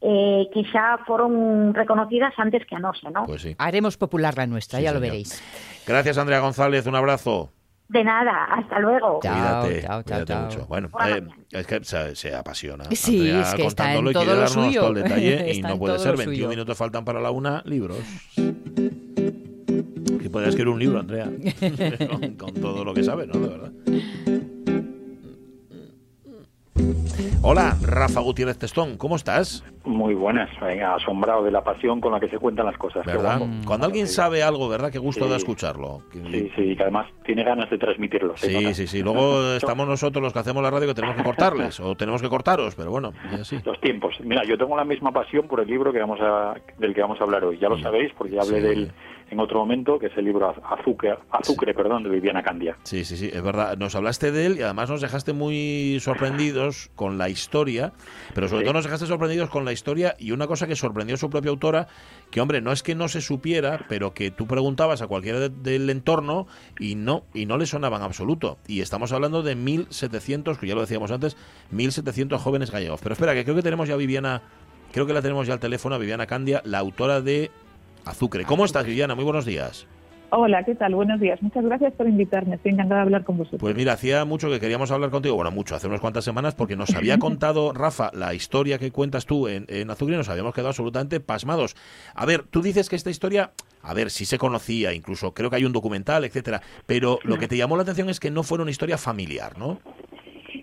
eh, 0.02 0.48
que 0.54 0.64
xa 0.72 1.00
foron 1.06 1.74
reconocidas 1.74 2.34
antes 2.38 2.66
que 2.66 2.76
a 2.76 2.80
nosa, 2.80 3.10
¿no? 3.10 3.26
Pues 3.26 3.42
sí. 3.42 3.56
Haremos 3.58 3.98
popular 3.98 4.36
la 4.38 4.46
nuestra, 4.48 4.80
Sí, 4.80 4.86
ya 4.86 4.92
lo 4.92 5.00
señor. 5.00 5.12
veréis. 5.12 5.44
Gracias, 5.86 6.18
Andrea 6.18 6.40
González, 6.40 6.86
un 6.88 6.96
abrazo. 6.96 7.52
De 7.90 8.04
nada, 8.04 8.44
hasta 8.52 8.80
luego. 8.80 9.20
Chao, 9.24 9.62
Cuídate, 9.64 9.82
chao, 9.82 9.90
chao, 9.90 10.04
cuídate 10.04 10.26
chao. 10.34 10.42
mucho. 10.44 10.66
Bueno, 10.68 10.90
eh, 11.08 11.24
es 11.52 11.66
que 11.68 11.84
se, 11.86 12.16
se 12.16 12.36
apasiona. 12.36 12.84
Sí, 12.92 13.20
Andrea 13.30 13.42
es 13.42 13.54
que 13.56 13.66
está 13.66 13.94
en 13.94 14.04
contándolo 14.04 14.10
y 14.10 14.14
todo 14.14 14.24
quiere 14.24 14.36
lo 14.40 14.46
darnos 14.46 14.66
suyo. 14.66 14.82
todo 14.82 14.90
el 14.90 15.04
detalle 15.04 15.54
y 15.56 15.62
no 15.62 15.70
en 15.70 15.80
puede 15.80 15.94
todo 15.96 16.04
ser. 16.04 16.12
lo 16.12 16.18
21 16.18 16.36
suyo. 16.36 16.50
minutos 16.50 16.78
faltan 16.78 17.06
para 17.06 17.22
la 17.22 17.32
una, 17.32 17.62
libros. 17.66 17.98
Que 20.22 20.30
podría 20.30 20.50
escribir 20.50 20.68
un 20.74 20.80
libro, 20.80 21.00
Andrea, 21.00 21.26
con, 22.10 22.36
con 22.36 22.54
todo 22.56 22.84
lo 22.84 22.94
que 22.94 23.04
sabe, 23.04 23.26
¿no? 23.26 23.40
De 23.40 23.48
verdad. 23.48 23.72
Hola, 27.42 27.76
Rafa 27.82 28.20
Gutiérrez 28.20 28.58
Testón, 28.60 28.98
¿cómo 28.98 29.16
estás? 29.16 29.64
Muy 29.86 30.14
buenas, 30.14 30.50
venga, 30.60 30.96
asombrado 30.96 31.44
de 31.44 31.52
la 31.52 31.64
pasión 31.64 32.02
con 32.02 32.12
la 32.12 32.20
que 32.20 32.28
se 32.30 32.38
cuentan 32.38 32.66
las 32.66 32.78
cosas. 32.78 33.06
¿Verdad? 33.06 33.42
Cuando 33.66 33.86
alguien 33.86 34.08
Sí, 34.08 34.14
sabe 34.16 34.44
algo, 34.44 34.68
¿verdad? 34.68 34.92
Qué 34.92 35.00
gusto 35.00 35.26
Sí. 35.26 35.30
da 35.32 35.38
escucharlo. 35.38 36.02
Sí, 36.12 36.52
sí, 36.56 36.76
que 36.76 36.84
además 36.84 37.08
tiene 37.26 37.44
ganas 37.44 37.70
de 37.70 37.78
transmitirlo. 37.78 38.36
Sí, 38.38 38.54
nota. 38.54 38.74
sí, 38.74 38.86
sí. 38.88 39.02
Luego 39.02 39.54
estamos 39.56 39.88
nosotros 39.88 40.22
los 40.22 40.34
que 40.34 40.40
hacemos 40.40 40.62
la 40.62 40.70
radio 40.70 40.88
que 40.88 40.94
tenemos 40.94 41.16
que 41.16 41.24
cortarles 41.24 41.80
o 41.80 41.96
tenemos 41.96 42.22
que 42.22 42.30
cortaros, 42.30 42.76
pero 42.76 42.92
bueno. 42.92 43.14
Los 43.66 43.80
tiempos. 43.82 44.16
Mira, 44.24 44.44
yo 44.44 44.58
tengo 44.58 44.76
la 44.76 44.86
misma 44.86 45.12
pasión 45.12 45.48
por 45.48 45.62
el 45.62 45.68
libro 45.68 45.92
que 45.94 46.00
vamos 46.00 46.20
a, 46.22 46.56
del 46.78 46.94
que 46.94 47.02
vamos 47.02 47.20
a 47.22 47.24
hablar 47.24 47.44
hoy. 47.46 47.58
Ya 47.60 47.70
lo 47.70 47.78
Sí. 47.78 47.84
sabéis, 47.84 48.12
porque 48.18 48.34
ya 48.36 48.42
hablé 48.42 48.58
Sí. 48.60 48.64
de 48.68 48.74
él 48.74 48.92
en 49.30 49.40
otro 49.40 49.60
momento, 49.60 50.00
que 50.00 50.08
es 50.08 50.18
el 50.18 50.26
libro 50.26 50.50
Az- 50.50 50.80
Azúcar, 50.80 51.20
Azúcar 51.32 51.74
perdón, 51.76 52.04
de 52.04 52.10
Viviana 52.10 52.42
Candia. 52.44 52.78
Sí, 52.84 53.04
sí, 53.04 53.18
sí, 53.18 53.30
es 53.34 53.42
verdad. 53.44 53.78
Nos 53.78 53.94
hablaste 53.96 54.32
de 54.32 54.46
él 54.46 54.56
y 54.58 54.62
además 54.62 54.90
nos 54.90 55.02
dejaste 55.02 55.34
muy 55.34 56.00
sorprendidos 56.00 56.90
con 56.96 57.18
la 57.18 57.30
historia, 57.30 57.92
pero 58.34 58.48
sobre 58.48 58.62
Sí. 58.62 58.66
todo 58.66 58.74
nos 58.74 58.86
dejaste 58.86 59.06
sorprendidos 59.06 59.50
con 59.50 59.66
la 59.66 59.74
historia 59.74 60.16
y 60.18 60.32
una 60.32 60.48
cosa 60.48 60.66
que 60.68 60.76
sorprendió 60.76 61.16
a 61.16 61.18
su 61.18 61.30
propia 61.30 61.52
autora, 61.52 61.88
que 62.32 62.40
hombre, 62.42 62.62
no 62.62 62.72
es 62.72 62.84
que 62.84 62.96
no 62.96 63.08
se 63.08 63.22
supiera, 63.22 63.86
pero 63.90 64.14
que 64.14 64.32
tú 64.32 64.48
preguntabas 64.48 65.02
a 65.02 65.08
cualquiera 65.08 65.40
de- 65.40 65.50
del 65.50 65.90
entorno 65.90 66.48
y 66.80 66.96
no, 66.96 67.24
y 67.34 67.46
no 67.46 67.58
le 67.58 67.66
sonaban 67.66 68.02
absoluto. 68.02 68.58
Y 68.68 68.82
estamos 68.82 69.12
hablando 69.12 69.44
de 69.44 69.56
1.700, 69.56 70.58
que 70.58 70.68
ya 70.68 70.76
lo 70.76 70.82
decíamos 70.82 71.12
antes, 71.12 71.36
1.700 71.72 72.40
jóvenes 72.42 72.72
gallegos. 72.72 73.00
Pero 73.02 73.14
espera, 73.14 73.34
que 73.34 73.44
creo 73.44 73.56
que 73.56 73.62
tenemos 73.62 73.88
ya 73.88 73.96
a 73.96 73.98
Viviana, 73.98 74.42
creo 74.92 75.06
que 75.06 75.14
la 75.14 75.22
tenemos 75.22 75.48
ya 75.48 75.54
al 75.54 75.60
teléfono, 75.60 75.96
a 75.96 75.98
Viviana 75.98 76.28
Candia, 76.28 76.62
la 76.66 76.80
autora 76.80 77.22
de 77.22 77.52
Azucre. 78.08 78.46
¿Cómo 78.46 78.66
estás, 78.66 78.86
Viviana? 78.86 79.16
Muy 79.16 79.24
buenos 79.24 79.46
días. 79.46 79.88
Hola, 80.30 80.64
¿qué 80.66 80.76
tal? 80.76 80.94
Buenos 80.94 81.22
días. 81.22 81.42
Muchas 81.42 81.64
gracias 81.64 81.94
por 81.94 82.08
invitarme. 82.08 82.56
Estoy 82.56 82.74
encantada 82.74 83.00
de 83.00 83.06
hablar 83.06 83.24
con 83.24 83.38
vosotros. 83.38 83.62
Pues 83.62 83.76
mira, 83.76 83.94
hacía 83.94 84.26
mucho 84.26 84.50
que 84.50 84.60
queríamos 84.60 84.92
hablar 84.92 85.10
contigo, 85.10 85.36
bueno, 85.36 85.52
mucho, 85.52 85.74
hace 85.74 85.88
unas 85.88 86.02
cuantas 86.02 86.26
semanas, 86.26 86.54
porque 86.54 86.76
nos 86.76 86.94
había 86.96 87.18
contado, 87.20 87.72
Rafa, 87.72 88.12
la 88.14 88.34
historia 88.34 88.78
que 88.78 88.92
cuentas 88.92 89.26
tú 89.26 89.48
en, 89.48 89.66
en 89.70 89.90
Azul 89.90 90.12
y 90.12 90.18
nos 90.18 90.28
habíamos 90.28 90.54
quedado 90.54 90.70
absolutamente 90.70 91.22
pasmados. 91.22 91.78
A 92.14 92.26
ver, 92.26 92.44
tú 92.44 92.62
dices 92.62 92.90
que 92.90 92.98
esta 92.98 93.10
historia, 93.10 93.52
a 93.82 93.94
ver, 93.94 94.10
sí 94.12 94.26
se 94.26 94.38
conocía, 94.38 94.94
incluso 94.94 95.34
creo 95.34 95.50
que 95.50 95.56
hay 95.56 95.66
un 95.66 95.72
documental, 95.72 96.26
etcétera, 96.26 96.62
pero 96.86 97.20
lo 97.24 97.38
que 97.38 97.48
te 97.48 97.56
llamó 97.56 97.78
la 97.78 97.84
atención 97.84 98.10
es 98.10 98.20
que 98.20 98.30
no 98.30 98.44
fuera 98.44 98.64
una 98.64 98.72
historia 98.72 98.98
familiar, 98.98 99.58
¿no? 99.58 99.80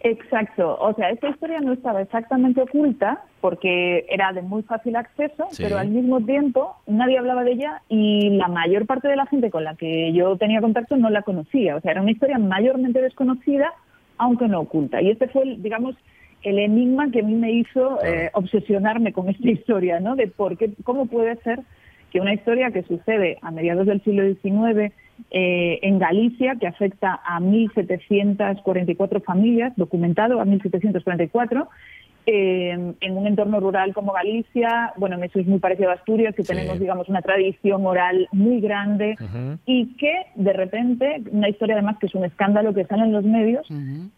Exacto. 0.07 0.77
O 0.81 0.93
sea, 0.93 1.09
esta 1.09 1.31
historia 1.31 1.61
no 1.61 1.73
estaba 1.73 2.03
exactamente 2.03 2.61
oculta 2.61 3.23
porque 3.41 4.05
era 4.11 4.33
de 4.35 4.43
muy 4.43 4.63
fácil 4.63 4.97
acceso, 4.97 5.47
Sí. 5.51 5.63
pero 5.63 5.79
al 5.79 5.89
mismo 5.89 6.21
tiempo 6.21 6.77
nadie 6.87 7.17
hablaba 7.19 7.43
de 7.43 7.53
ella 7.53 7.81
y 7.89 8.29
la 8.37 8.49
mayor 8.49 8.85
parte 8.87 9.09
de 9.09 9.17
la 9.17 9.25
gente 9.25 9.51
con 9.51 9.65
la 9.65 9.77
que 9.77 10.13
yo 10.13 10.37
tenía 10.37 10.61
contacto 10.61 10.99
no 10.99 11.09
la 11.09 11.23
conocía. 11.23 11.77
O 11.77 11.81
sea, 11.81 11.93
era 11.93 12.03
una 12.03 12.11
historia 12.11 12.39
mayormente 12.39 13.01
desconocida, 13.01 13.73
aunque 14.19 14.47
no 14.47 14.61
oculta. 14.61 15.01
Y 15.01 15.11
este 15.11 15.27
fue, 15.29 15.43
el, 15.45 15.63
digamos, 15.63 15.97
el 16.43 16.59
enigma 16.59 17.11
que 17.11 17.21
a 17.21 17.25
mí 17.25 17.35
me 17.35 17.53
hizo 17.53 17.99
eh, 18.05 18.29
obsesionarme 18.35 19.15
con 19.15 19.31
esta 19.31 19.49
historia, 19.49 20.01
¿no? 20.01 20.17
De 20.17 20.27
por 20.27 20.59
qué, 20.59 20.71
cómo 20.85 21.07
puede 21.07 21.35
ser 21.37 21.61
que 22.13 22.21
una 22.21 22.35
historia 22.35 22.71
que 22.73 22.83
sucede 22.83 23.39
a 23.41 23.51
mediados 23.51 23.87
del 23.87 24.03
siglo 24.05 24.23
XIX 24.35 24.93
eh, 25.31 25.79
en 25.83 25.99
Galicia, 25.99 26.57
que 26.61 26.67
afecta 26.67 27.21
a 27.25 27.41
1.744 27.41 29.23
familias, 29.23 29.73
documentado 29.77 30.41
a 30.41 30.45
1.744, 30.45 31.69
eh, 32.27 32.95
en 33.01 33.17
un 33.17 33.27
entorno 33.27 33.61
rural 33.61 33.93
como 33.93 34.13
Galicia, 34.13 34.95
bueno, 34.97 35.23
eso 35.23 35.39
es 35.39 35.47
muy 35.47 35.59
parecido 35.59 35.91
a 35.91 35.95
Asturias, 35.95 36.35
que 36.35 36.43
Sí. 36.43 36.49
tenemos, 36.49 36.81
digamos, 36.81 37.09
una 37.11 37.21
tradición 37.21 37.85
oral 37.85 38.29
muy 38.33 38.61
grande 38.63 39.15
y 39.67 39.95
que, 39.97 40.13
de 40.35 40.53
repente, 40.55 41.23
una 41.31 41.51
historia 41.51 41.75
además 41.75 41.99
que 41.99 42.07
es 42.07 42.15
un 42.15 42.25
escándalo 42.25 42.73
que 42.73 42.87
sale 42.87 43.03
en 43.03 43.13
los 43.13 43.25
medios. 43.25 43.69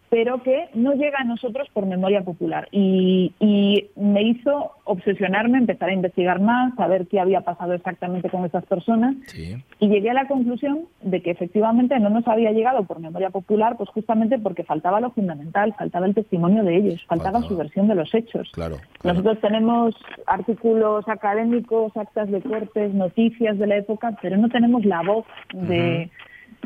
Pero 0.08 0.42
que 0.42 0.68
no 0.74 0.92
llega 0.94 1.18
a 1.18 1.24
nosotros 1.24 1.68
por 1.72 1.86
memoria 1.86 2.22
popular. 2.22 2.68
Y, 2.70 3.32
y 3.40 3.88
me 3.96 4.22
hizo 4.22 4.72
obsesionarme, 4.84 5.58
empezar 5.58 5.88
a 5.88 5.92
investigar 5.94 6.40
más, 6.40 6.74
saber 6.76 7.06
qué 7.08 7.18
había 7.20 7.40
pasado 7.40 7.72
exactamente 7.72 8.30
con 8.30 8.44
esas 8.44 8.64
personas, 8.66 9.16
Sí. 9.26 9.56
y 9.80 9.88
llegué 9.88 10.10
a 10.10 10.14
la 10.14 10.28
conclusión 10.28 10.86
de 11.02 11.20
que 11.22 11.30
efectivamente 11.30 11.98
no 11.98 12.10
nos 12.10 12.26
había 12.28 12.52
llegado 12.52 12.84
por 12.84 13.00
memoria 13.00 13.30
popular, 13.30 13.76
pues 13.76 13.88
justamente 13.90 14.38
porque 14.38 14.64
faltaba 14.64 15.00
lo 15.00 15.10
fundamental, 15.10 15.74
faltaba 15.78 16.06
el 16.06 16.14
testimonio 16.14 16.62
de 16.62 16.76
ellos, 16.76 17.04
faltaba 17.06 17.42
su 17.42 17.56
versión 17.56 17.88
de 17.88 17.94
los 17.96 18.14
hechos. 18.14 18.48
Claro. 18.52 18.76
claro. 19.00 19.18
Nosotros 19.18 19.40
tenemos 19.40 19.94
artículos 20.26 21.08
académicos, 21.08 21.96
actas 21.96 22.30
de 22.30 22.40
cortes, 22.42 22.94
noticias 22.94 23.58
de 23.58 23.66
la 23.66 23.76
época, 23.76 24.16
pero 24.22 24.36
no 24.36 24.48
tenemos 24.48 24.84
la 24.84 25.02
voz 25.02 25.26
de, 25.52 26.10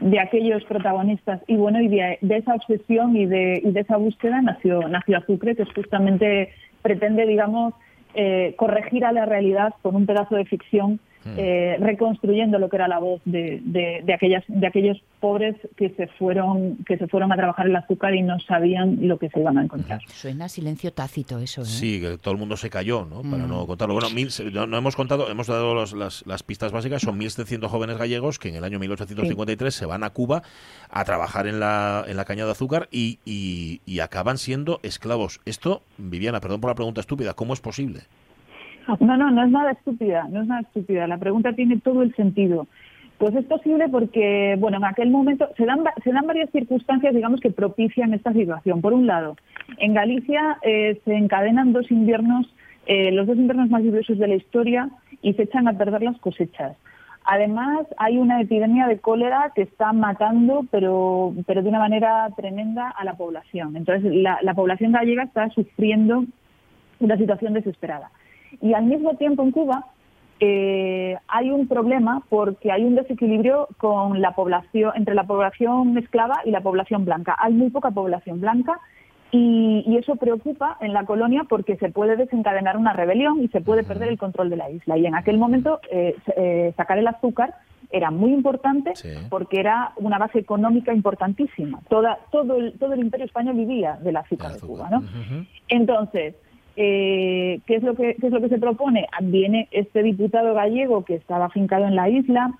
de 0.00 0.20
aquellos 0.20 0.64
protagonistas. 0.64 1.40
Y 1.46 1.56
bueno, 1.56 1.80
y 1.80 1.88
de, 1.88 2.18
de 2.20 2.36
esa 2.36 2.54
obsesión 2.54 3.16
y 3.16 3.26
de, 3.26 3.60
y 3.64 3.70
de 3.70 3.80
esa 3.80 3.96
búsqueda 3.96 4.40
nació, 4.42 4.88
nació 4.88 5.18
Azucre, 5.18 5.56
que 5.56 5.64
justamente 5.64 6.50
pretende, 6.82 7.26
digamos, 7.26 7.74
eh, 8.14 8.54
corregir 8.56 9.04
a 9.04 9.12
la 9.12 9.26
realidad 9.26 9.74
con 9.82 9.94
un 9.94 10.06
pedazo 10.06 10.36
de 10.36 10.44
ficción, 10.44 11.00
eh, 11.36 11.76
reconstruyendo 11.80 12.58
lo 12.58 12.68
que 12.68 12.76
era 12.76 12.88
la 12.88 12.98
voz 12.98 13.20
de, 13.24 13.60
de, 13.64 14.00
de 14.04 14.14
aquellas, 14.14 14.42
de 14.48 14.66
aquellos 14.66 15.02
pobres 15.20 15.54
que 15.76 15.90
se 15.90 16.06
fueron, 16.06 16.76
que 16.86 16.96
se 16.96 17.06
fueron 17.08 17.30
a 17.32 17.36
trabajar 17.36 17.66
el 17.66 17.76
azúcar 17.76 18.14
y 18.14 18.22
no 18.22 18.38
sabían 18.40 19.06
lo 19.06 19.18
que 19.18 19.28
se 19.28 19.40
iban 19.40 19.58
a 19.58 19.64
encontrar. 19.64 20.00
Suena 20.08 20.48
silencio 20.48 20.92
tácito 20.92 21.38
eso, 21.38 21.62
¿eh? 21.62 21.66
Sí, 21.66 22.00
que 22.00 22.16
todo 22.18 22.32
el 22.32 22.38
mundo 22.40 22.56
se 22.56 22.70
cayó, 22.70 23.04
¿no? 23.04 23.22
Para 23.22 23.44
Mm. 23.44 23.48
no 23.48 23.66
contarlo. 23.66 23.94
Bueno, 23.94 24.10
mil, 24.10 24.28
no, 24.52 24.66
no 24.66 24.78
hemos 24.78 24.96
contado, 24.96 25.30
hemos 25.30 25.46
dado 25.46 25.74
los- 25.74 25.92
las, 25.92 26.26
las 26.26 26.42
pistas 26.42 26.72
básicas. 26.72 27.02
Son 27.02 27.18
1.700 27.18 27.68
jóvenes 27.70 27.98
gallegos 27.98 28.38
que 28.38 28.48
en 28.48 28.56
el 28.56 28.64
año 28.64 28.78
1853 28.78 29.74
se 29.74 29.86
van 29.86 30.04
a 30.04 30.10
Cuba 30.10 30.42
a 30.90 31.04
trabajar 31.04 31.46
en 31.46 31.60
la, 31.60 32.04
en 32.08 32.16
la 32.16 32.24
caña 32.24 32.44
de 32.46 32.52
azúcar 32.52 32.88
y, 32.90 33.18
y- 33.24 33.80
y 33.86 34.00
acaban 34.00 34.38
siendo 34.38 34.80
esclavos. 34.82 35.40
Esto, 35.44 35.82
Viviana, 35.98 36.40
perdón 36.40 36.60
por 36.60 36.70
la 36.70 36.74
pregunta 36.74 37.00
estúpida, 37.00 37.34
¿cómo 37.34 37.52
es 37.54 37.60
posible? 37.60 38.00
No, 38.98 39.16
no, 39.16 39.30
no 39.30 39.44
es 39.44 39.50
nada 39.50 39.72
estúpida, 39.72 40.26
no 40.30 40.42
es 40.42 40.48
nada 40.48 40.62
estúpida. 40.62 41.06
La 41.06 41.18
pregunta 41.18 41.52
tiene 41.52 41.78
todo 41.78 42.02
el 42.02 42.14
sentido. 42.14 42.66
Pues 43.18 43.34
es 43.34 43.44
posible 43.44 43.88
porque, 43.90 44.56
bueno, 44.58 44.78
en 44.78 44.84
aquel 44.84 45.10
momento 45.10 45.46
se 45.56 45.66
dan, 45.66 45.80
se 46.02 46.10
dan 46.10 46.26
varias 46.26 46.48
circunstancias, 46.50 47.14
digamos, 47.14 47.40
que 47.40 47.50
propician 47.50 48.14
esta 48.14 48.32
situación. 48.32 48.80
Por 48.80 48.94
un 48.94 49.06
lado, 49.06 49.36
en 49.76 49.92
Galicia 49.92 50.56
eh, 50.62 50.98
se 51.04 51.14
encadenan 51.14 51.74
dos 51.74 51.90
inviernos, 51.90 52.46
eh, 52.86 53.12
los 53.12 53.26
dos 53.26 53.36
inviernos 53.36 53.68
más 53.68 53.82
lluviosos 53.82 54.18
de 54.18 54.26
la 54.26 54.36
historia 54.36 54.88
y 55.20 55.34
se 55.34 55.42
echan 55.42 55.68
a 55.68 55.74
perder 55.74 56.02
las 56.02 56.18
cosechas. 56.18 56.76
Además, 57.24 57.86
hay 57.98 58.16
una 58.16 58.40
epidemia 58.40 58.86
de 58.86 58.98
cólera 58.98 59.52
que 59.54 59.62
está 59.62 59.92
matando, 59.92 60.64
pero, 60.70 61.34
pero 61.46 61.62
de 61.62 61.68
una 61.68 61.78
manera 61.78 62.26
tremenda 62.34 62.88
a 62.88 63.04
la 63.04 63.14
población. 63.14 63.76
Entonces, 63.76 64.14
la, 64.14 64.38
la 64.40 64.54
población 64.54 64.92
gallega 64.92 65.24
está 65.24 65.50
sufriendo 65.50 66.24
una 67.00 67.18
situación 67.18 67.52
desesperada. 67.52 68.10
Y 68.60 68.74
al 68.74 68.84
mismo 68.84 69.14
tiempo 69.14 69.42
en 69.42 69.50
Cuba 69.52 69.86
eh, 70.40 71.16
hay 71.28 71.50
un 71.50 71.68
problema 71.68 72.22
porque 72.30 72.72
hay 72.72 72.84
un 72.84 72.94
desequilibrio 72.94 73.68
con 73.76 74.20
la 74.20 74.32
población 74.34 74.92
entre 74.96 75.14
la 75.14 75.24
población 75.24 75.96
esclava 75.98 76.40
y 76.44 76.50
la 76.50 76.62
población 76.62 77.04
blanca. 77.04 77.36
Hay 77.38 77.52
muy 77.52 77.70
poca 77.70 77.90
población 77.90 78.40
blanca 78.40 78.80
y, 79.32 79.84
y 79.86 79.96
eso 79.98 80.16
preocupa 80.16 80.76
en 80.80 80.92
la 80.92 81.04
colonia 81.04 81.44
porque 81.48 81.76
se 81.76 81.90
puede 81.90 82.16
desencadenar 82.16 82.76
una 82.76 82.92
rebelión 82.94 83.42
y 83.42 83.48
se 83.48 83.60
puede 83.60 83.84
perder 83.84 84.08
el 84.08 84.18
control 84.18 84.50
de 84.50 84.56
la 84.56 84.70
isla. 84.70 84.96
Y 84.96 85.06
en 85.06 85.14
aquel 85.14 85.36
momento 85.38 85.78
eh, 85.90 86.16
eh, 86.36 86.72
sacar 86.76 86.98
el 86.98 87.06
azúcar 87.06 87.54
era 87.92 88.10
muy 88.10 88.32
importante 88.32 88.94
Sí. 88.96 89.08
porque 89.28 89.60
era 89.60 89.92
una 89.96 90.16
base 90.18 90.38
económica 90.38 90.92
importantísima. 90.94 91.80
Toda, 91.88 92.18
todo, 92.32 92.56
el, 92.56 92.78
todo 92.78 92.94
el 92.94 93.00
imperio 93.00 93.26
español 93.26 93.56
vivía 93.56 93.98
del 94.02 94.16
azúcar 94.16 94.52
de. 94.52 94.60
Cuba. 94.60 94.88
¿no? 94.90 95.02
Entonces, 95.68 96.34
eh, 96.76 97.60
¿qué, 97.66 97.76
es 97.76 97.82
lo 97.82 97.94
que, 97.94 98.14
¿qué 98.14 98.26
es 98.26 98.32
lo 98.32 98.40
que 98.40 98.48
se 98.48 98.58
propone? 98.58 99.06
Viene 99.22 99.68
este 99.70 100.02
diputado 100.02 100.54
gallego 100.54 101.04
que 101.04 101.14
estaba 101.14 101.46
afincado 101.46 101.86
en 101.86 101.96
la 101.96 102.08
isla 102.08 102.52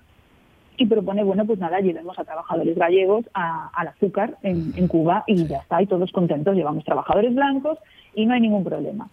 y 0.77 0.85
propone, 0.87 1.23
bueno, 1.23 1.45
pues 1.45 1.59
nada, 1.59 1.79
llevemos 1.79 2.17
a 2.17 2.23
trabajadores 2.23 2.75
gallegos 2.75 3.25
al 3.33 3.87
azúcar 3.87 4.37
en, 4.41 4.73
en, 4.75 4.87
Cuba 4.87 5.23
y 5.27 5.45
ya 5.45 5.57
está, 5.57 5.81
y 5.81 5.85
todos 5.85 6.11
contentos, 6.11 6.55
llevamos 6.55 6.83
trabajadores 6.83 7.35
blancos 7.35 7.77
y 8.15 8.25
no 8.25 8.33
hay 8.33 8.41
ningún 8.41 8.63
problema. 8.63 9.09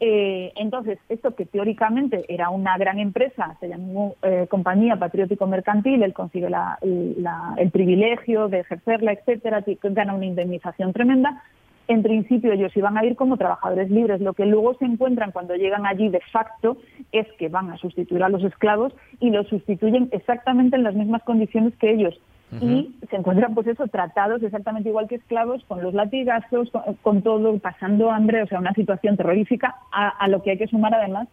eh, 0.00 0.52
entonces, 0.56 0.98
esto 1.08 1.34
que 1.34 1.46
teóricamente 1.46 2.24
era 2.28 2.48
una 2.50 2.76
gran 2.78 2.98
empresa, 2.98 3.56
se 3.60 3.68
llamó 3.68 4.14
eh, 4.22 4.46
Compañía 4.48 4.96
Patriótico 4.96 5.46
Mercantil, 5.46 6.02
él 6.02 6.14
consigue 6.14 6.48
la, 6.48 6.78
la, 6.82 7.54
el 7.58 7.70
privilegio 7.70 8.48
de 8.48 8.60
ejercerla, 8.60 9.12
etcétera, 9.12 9.64
gana 9.82 10.14
una 10.14 10.26
indemnización 10.26 10.92
tremenda, 10.92 11.42
en 11.90 12.04
principio 12.04 12.52
ellos 12.52 12.76
iban 12.76 12.96
a 12.96 13.04
ir 13.04 13.16
como 13.16 13.36
trabajadores 13.36 13.90
libres. 13.90 14.20
Lo 14.20 14.32
que 14.32 14.46
luego 14.46 14.74
se 14.74 14.84
encuentran 14.84 15.32
cuando 15.32 15.56
llegan 15.56 15.86
allí 15.86 16.08
de 16.08 16.20
facto 16.32 16.76
es 17.10 17.26
que 17.36 17.48
van 17.48 17.68
a 17.70 17.78
sustituir 17.78 18.22
a 18.22 18.28
los 18.28 18.44
esclavos 18.44 18.94
y 19.18 19.30
los 19.30 19.48
sustituyen 19.48 20.08
exactamente 20.12 20.76
en 20.76 20.84
las 20.84 20.94
mismas 20.94 21.22
condiciones 21.24 21.74
que 21.76 21.90
ellos. 21.90 22.18
Y 22.60 22.96
se 23.08 23.14
encuentran, 23.14 23.54
pues 23.54 23.68
eso, 23.68 23.86
tratados 23.86 24.42
exactamente 24.42 24.88
igual 24.88 25.06
que 25.06 25.14
esclavos, 25.14 25.62
con 25.66 25.84
los 25.84 25.94
latigazos, 25.94 26.68
con, 27.02 27.22
todo, 27.22 27.56
pasando 27.60 28.10
hambre, 28.10 28.42
o 28.42 28.46
sea, 28.48 28.58
una 28.58 28.74
situación 28.74 29.16
terrorífica, 29.16 29.76
a, 29.92 30.08
a 30.08 30.26
lo 30.26 30.42
que 30.42 30.50
hay 30.50 30.58
que 30.58 30.66
sumar 30.66 30.92
además, 30.92 31.28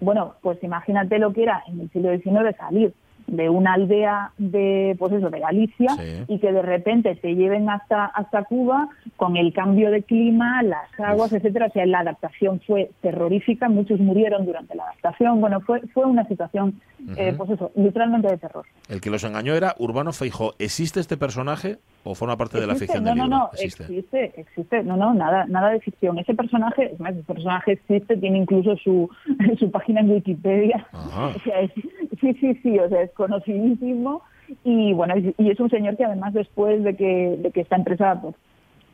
bueno, 0.00 0.34
pues 0.42 0.62
imagínate 0.62 1.18
lo 1.18 1.32
que 1.32 1.44
era 1.44 1.62
en 1.68 1.80
el 1.80 1.90
siglo 1.90 2.10
XIX 2.10 2.54
salir 2.58 2.92
de 3.28 3.48
una 3.48 3.74
aldea 3.74 4.32
de 4.38 4.96
pues 4.98 5.12
eso 5.12 5.30
de 5.30 5.38
Galicia 5.38 5.90
y 6.26 6.38
que 6.38 6.52
de 6.52 6.62
repente 6.62 7.14
te 7.14 7.34
lleven 7.34 7.68
hasta 7.70 8.06
hasta 8.06 8.44
Cuba 8.44 8.88
con 9.16 9.36
el 9.36 9.52
cambio 9.52 9.90
de 9.90 10.02
clima, 10.02 10.62
las 10.62 10.88
aguas, 10.98 11.32
etcétera, 11.32 11.66
o 11.66 11.70
sea, 11.70 11.86
la 11.86 12.00
adaptación 12.00 12.60
fue 12.66 12.90
terrorífica, 13.02 13.68
muchos 13.68 14.00
murieron 14.00 14.46
durante 14.46 14.74
la 14.74 14.84
adaptación, 14.84 15.40
bueno, 15.40 15.60
fue 15.60 15.80
fue 15.92 16.06
una 16.06 16.26
situación 16.26 16.80
eh, 17.16 17.34
pues 17.36 17.50
eso, 17.50 17.70
literalmente 17.76 18.28
de 18.28 18.38
terror. 18.38 18.64
El 18.88 19.00
que 19.00 19.10
los 19.10 19.22
engañó 19.24 19.54
era 19.54 19.74
Urbano 19.78 20.12
Feijo. 20.12 20.54
¿Existe 20.58 21.00
este 21.00 21.16
personaje 21.16 21.78
o 22.04 22.14
forma 22.14 22.36
parte 22.36 22.60
de 22.60 22.66
la 22.66 22.74
ficción 22.74 23.04
no, 23.04 23.10
del 23.10 23.18
no, 23.18 23.24
libro? 23.24 23.38
No, 23.38 23.50
existe, 23.52 24.40
existe, 24.40 24.82
no, 24.82 24.96
no, 24.96 25.14
nada, 25.14 25.46
nada 25.46 25.70
de 25.70 25.80
ficción. 25.80 26.18
Ese 26.18 26.34
personaje, 26.34 26.92
es 26.92 27.00
más, 27.00 27.14
ese 27.14 27.24
personaje 27.24 27.72
existe, 27.72 28.16
tiene 28.16 28.38
incluso 28.38 28.76
su, 28.76 29.10
su 29.58 29.70
página 29.70 30.00
en 30.00 30.10
Wikipedia. 30.10 30.86
O 30.92 31.38
sea, 31.40 31.60
es, 31.60 31.72
sí, 32.20 32.34
sí, 32.34 32.54
sí, 32.62 32.78
o 32.78 32.88
sea, 32.88 33.02
es 33.02 33.12
conocidísimo 33.12 34.22
y 34.64 34.92
bueno, 34.94 35.14
y 35.16 35.50
es 35.50 35.60
un 35.60 35.70
señor 35.70 35.96
que 35.96 36.04
además 36.04 36.32
después 36.32 36.82
de 36.82 36.96
que, 36.96 37.38
de 37.38 37.50
que 37.50 37.60
esta 37.60 37.76
empresa, 37.76 38.18
pues, 38.20 38.34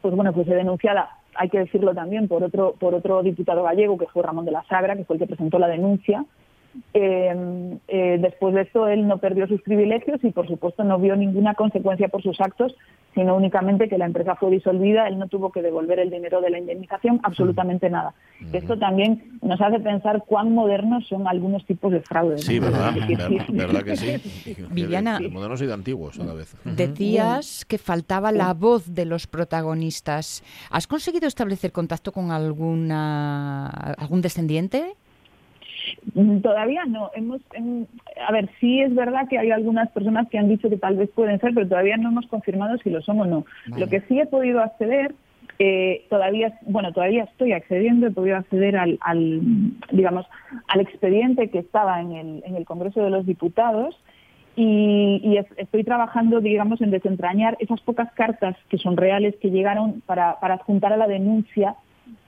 pues 0.02 0.14
bueno, 0.14 0.32
pues 0.32 0.46
se 0.46 0.54
denunciada, 0.54 1.10
hay 1.36 1.48
que 1.48 1.58
decirlo 1.58 1.94
también, 1.94 2.28
por 2.28 2.42
otro, 2.42 2.74
por 2.78 2.94
otro 2.94 3.22
diputado 3.22 3.62
gallego 3.62 3.98
que 3.98 4.06
fue 4.06 4.22
Ramón 4.22 4.44
de 4.44 4.52
la 4.52 4.64
Sagra, 4.64 4.96
que 4.96 5.04
fue 5.04 5.16
el 5.16 5.20
que 5.20 5.26
presentó 5.26 5.58
la 5.58 5.68
denuncia, 5.68 6.24
eh, 6.92 7.78
eh, 7.88 8.18
después 8.20 8.54
de 8.54 8.62
esto, 8.62 8.88
él 8.88 9.06
no 9.06 9.18
perdió 9.18 9.46
sus 9.46 9.62
privilegios 9.62 10.22
y, 10.22 10.30
por 10.30 10.46
supuesto, 10.46 10.84
no 10.84 10.98
vio 10.98 11.16
ninguna 11.16 11.54
consecuencia 11.54 12.08
por 12.08 12.22
sus 12.22 12.40
actos, 12.40 12.74
sino 13.14 13.37
únicamente 13.37 13.88
que 13.88 13.98
la 13.98 14.06
empresa 14.06 14.34
fue 14.37 14.50
disolvida. 14.50 15.06
Él 15.08 15.18
no 15.18 15.28
tuvo 15.28 15.52
que 15.52 15.62
devolver 15.62 15.98
el 15.98 16.10
dinero 16.10 16.40
de 16.40 16.50
la 16.50 16.58
indemnización, 16.58 17.20
absolutamente 17.22 17.88
nada. 17.90 18.14
Esto 18.52 18.78
también 18.78 19.38
nos 19.42 19.60
hace 19.60 19.78
pensar 19.80 20.24
cuán 20.26 20.52
modernos 20.52 21.06
son 21.08 21.26
algunos 21.28 21.64
tipos 21.64 21.92
de 21.92 22.00
fraude. 22.00 22.38
Sí, 22.44 22.58
¿verdad? 22.58 22.94
¿verdad? 23.48 23.82
que 23.82 23.96
sí? 23.96 24.54
Viviana, 24.70 25.18
de, 25.18 25.28
modernos 25.28 25.62
y 25.62 25.66
de 25.66 25.72
antiguos 25.72 26.18
a 26.20 26.24
la 26.24 26.34
vez. 26.34 26.54
Decías 26.64 27.64
que 27.64 27.78
faltaba 27.78 28.32
la 28.32 28.52
voz 28.54 28.94
de 28.94 29.04
los 29.04 29.26
protagonistas. 29.26 30.42
¿Has 30.70 30.87
conseguido 30.87 31.26
establecer 31.26 31.72
contacto 31.72 32.12
con 32.12 32.30
alguna 32.30 33.68
algún 33.68 34.20
descendiente? 34.20 34.94
Todavía 36.42 36.84
no. 36.86 37.10
Hemos, 37.14 37.40
a 38.26 38.32
ver, 38.32 38.48
sí 38.60 38.80
es 38.80 38.94
verdad 38.94 39.28
que 39.28 39.38
hay 39.38 39.50
algunas 39.50 39.90
personas 39.90 40.28
que 40.28 40.38
han 40.38 40.48
dicho 40.48 40.70
que 40.70 40.76
tal 40.76 40.96
vez 40.96 41.10
pueden 41.10 41.40
ser, 41.40 41.52
pero 41.54 41.68
todavía 41.68 41.96
no 41.96 42.10
hemos 42.10 42.26
confirmado 42.26 42.78
si 42.78 42.90
lo 42.90 43.02
son 43.02 43.20
o 43.20 43.24
no. 43.24 43.44
Lo 43.76 43.88
que 43.88 44.00
sí 44.02 44.20
he 44.20 44.26
podido 44.26 44.60
acceder, 44.60 45.14
eh, 45.58 46.06
todavía, 46.10 46.58
bueno, 46.62 46.92
todavía 46.92 47.24
estoy 47.24 47.52
accediendo, 47.52 48.06
he 48.06 48.10
podido 48.10 48.36
acceder 48.36 48.76
al, 48.76 48.98
al, 49.00 49.40
digamos, 49.90 50.26
al 50.68 50.80
expediente 50.80 51.50
que 51.50 51.58
estaba 51.58 52.00
en 52.00 52.12
el, 52.12 52.42
en 52.46 52.56
el 52.56 52.64
Congreso 52.64 53.02
de 53.02 53.10
los 53.10 53.26
Diputados. 53.26 53.98
Y, 54.56 55.20
y, 55.24 55.36
estoy 55.56 55.82
trabajando, 55.82 56.40
digamos, 56.40 56.80
en 56.80 56.92
desentrañar 56.92 57.56
esas 57.58 57.80
pocas 57.80 58.12
cartas 58.12 58.56
que 58.68 58.78
son 58.78 58.96
reales 58.96 59.34
que 59.40 59.50
llegaron 59.50 60.00
para, 60.06 60.38
para 60.38 60.54
adjuntar 60.54 60.92
a 60.92 60.96
la 60.96 61.08
denuncia 61.08 61.74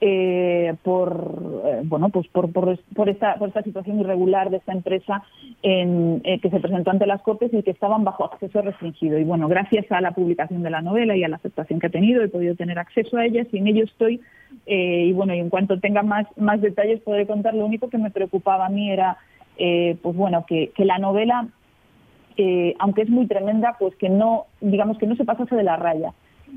eh, 0.01 0.75
por 0.83 1.63
eh, 1.65 1.81
bueno 1.85 2.11
pues 2.11 2.27
por, 2.29 2.53
por, 2.53 2.79
por, 2.95 3.09
esta 3.09 3.37
por 3.37 3.49
esta 3.49 3.63
situación 3.63 4.01
irregular 4.01 4.51
de 4.51 4.59
esta 4.59 4.73
empresa 4.73 5.23
en, 5.63 6.21
eh, 6.25 6.39
que 6.41 6.51
se 6.51 6.61
presentó 6.61 6.91
ante 6.91 7.07
las 7.07 7.23
cortes 7.23 7.53
y 7.53 7.63
que 7.63 7.71
estaban 7.71 8.05
bajo 8.05 8.25
acceso 8.25 8.63
restringido. 8.63 9.19
Y 9.19 9.25
bueno 9.25 9.49
gracias 9.49 9.91
a 9.91 10.01
la 10.01 10.13
publicación 10.13 10.63
de 10.63 10.71
la 10.71 10.83
novela 10.83 11.17
y 11.17 11.25
a 11.25 11.29
la 11.29 11.37
aceptación 11.37 11.81
que 11.81 11.87
ha 11.87 11.91
tenido 11.91 12.23
he 12.23 12.29
podido 12.29 12.55
tener 12.55 12.79
acceso 12.79 13.17
a 13.17 13.25
ellas 13.25 13.47
y 13.53 13.59
en 13.59 13.69
ello 13.69 13.85
estoy 13.85 14.21
eh, 14.67 15.07
y 15.07 15.13
bueno 15.13 15.35
y 15.35 15.39
en 15.39 15.51
cuanto 15.51 15.81
tenga 15.81 16.03
más 16.03 16.27
más 16.37 16.61
detalles 16.61 17.01
podré 17.01 17.27
contar. 17.27 17.55
Lo 17.55 17.67
único 17.67 17.89
que 17.89 17.99
me 17.99 18.11
preocupaba 18.11 18.67
a 18.67 18.71
mí 18.71 18.91
era 18.91 19.17
pues 19.57 20.15
bueno 20.15 20.45
que, 20.47 20.71
que 20.77 20.85
la 20.85 20.99
novela 20.99 21.49
aunque 22.79 23.03
es 23.03 23.09
muy 23.09 23.27
tremenda 23.27 23.77
pues 23.79 23.97
que 23.97 24.11
no 24.11 24.45
digamos 24.61 24.99
que 24.99 25.07
no 25.07 25.17
se 25.17 25.25
pasase 25.25 25.57
de 25.57 25.63
la 25.63 25.77
raya 25.77 26.13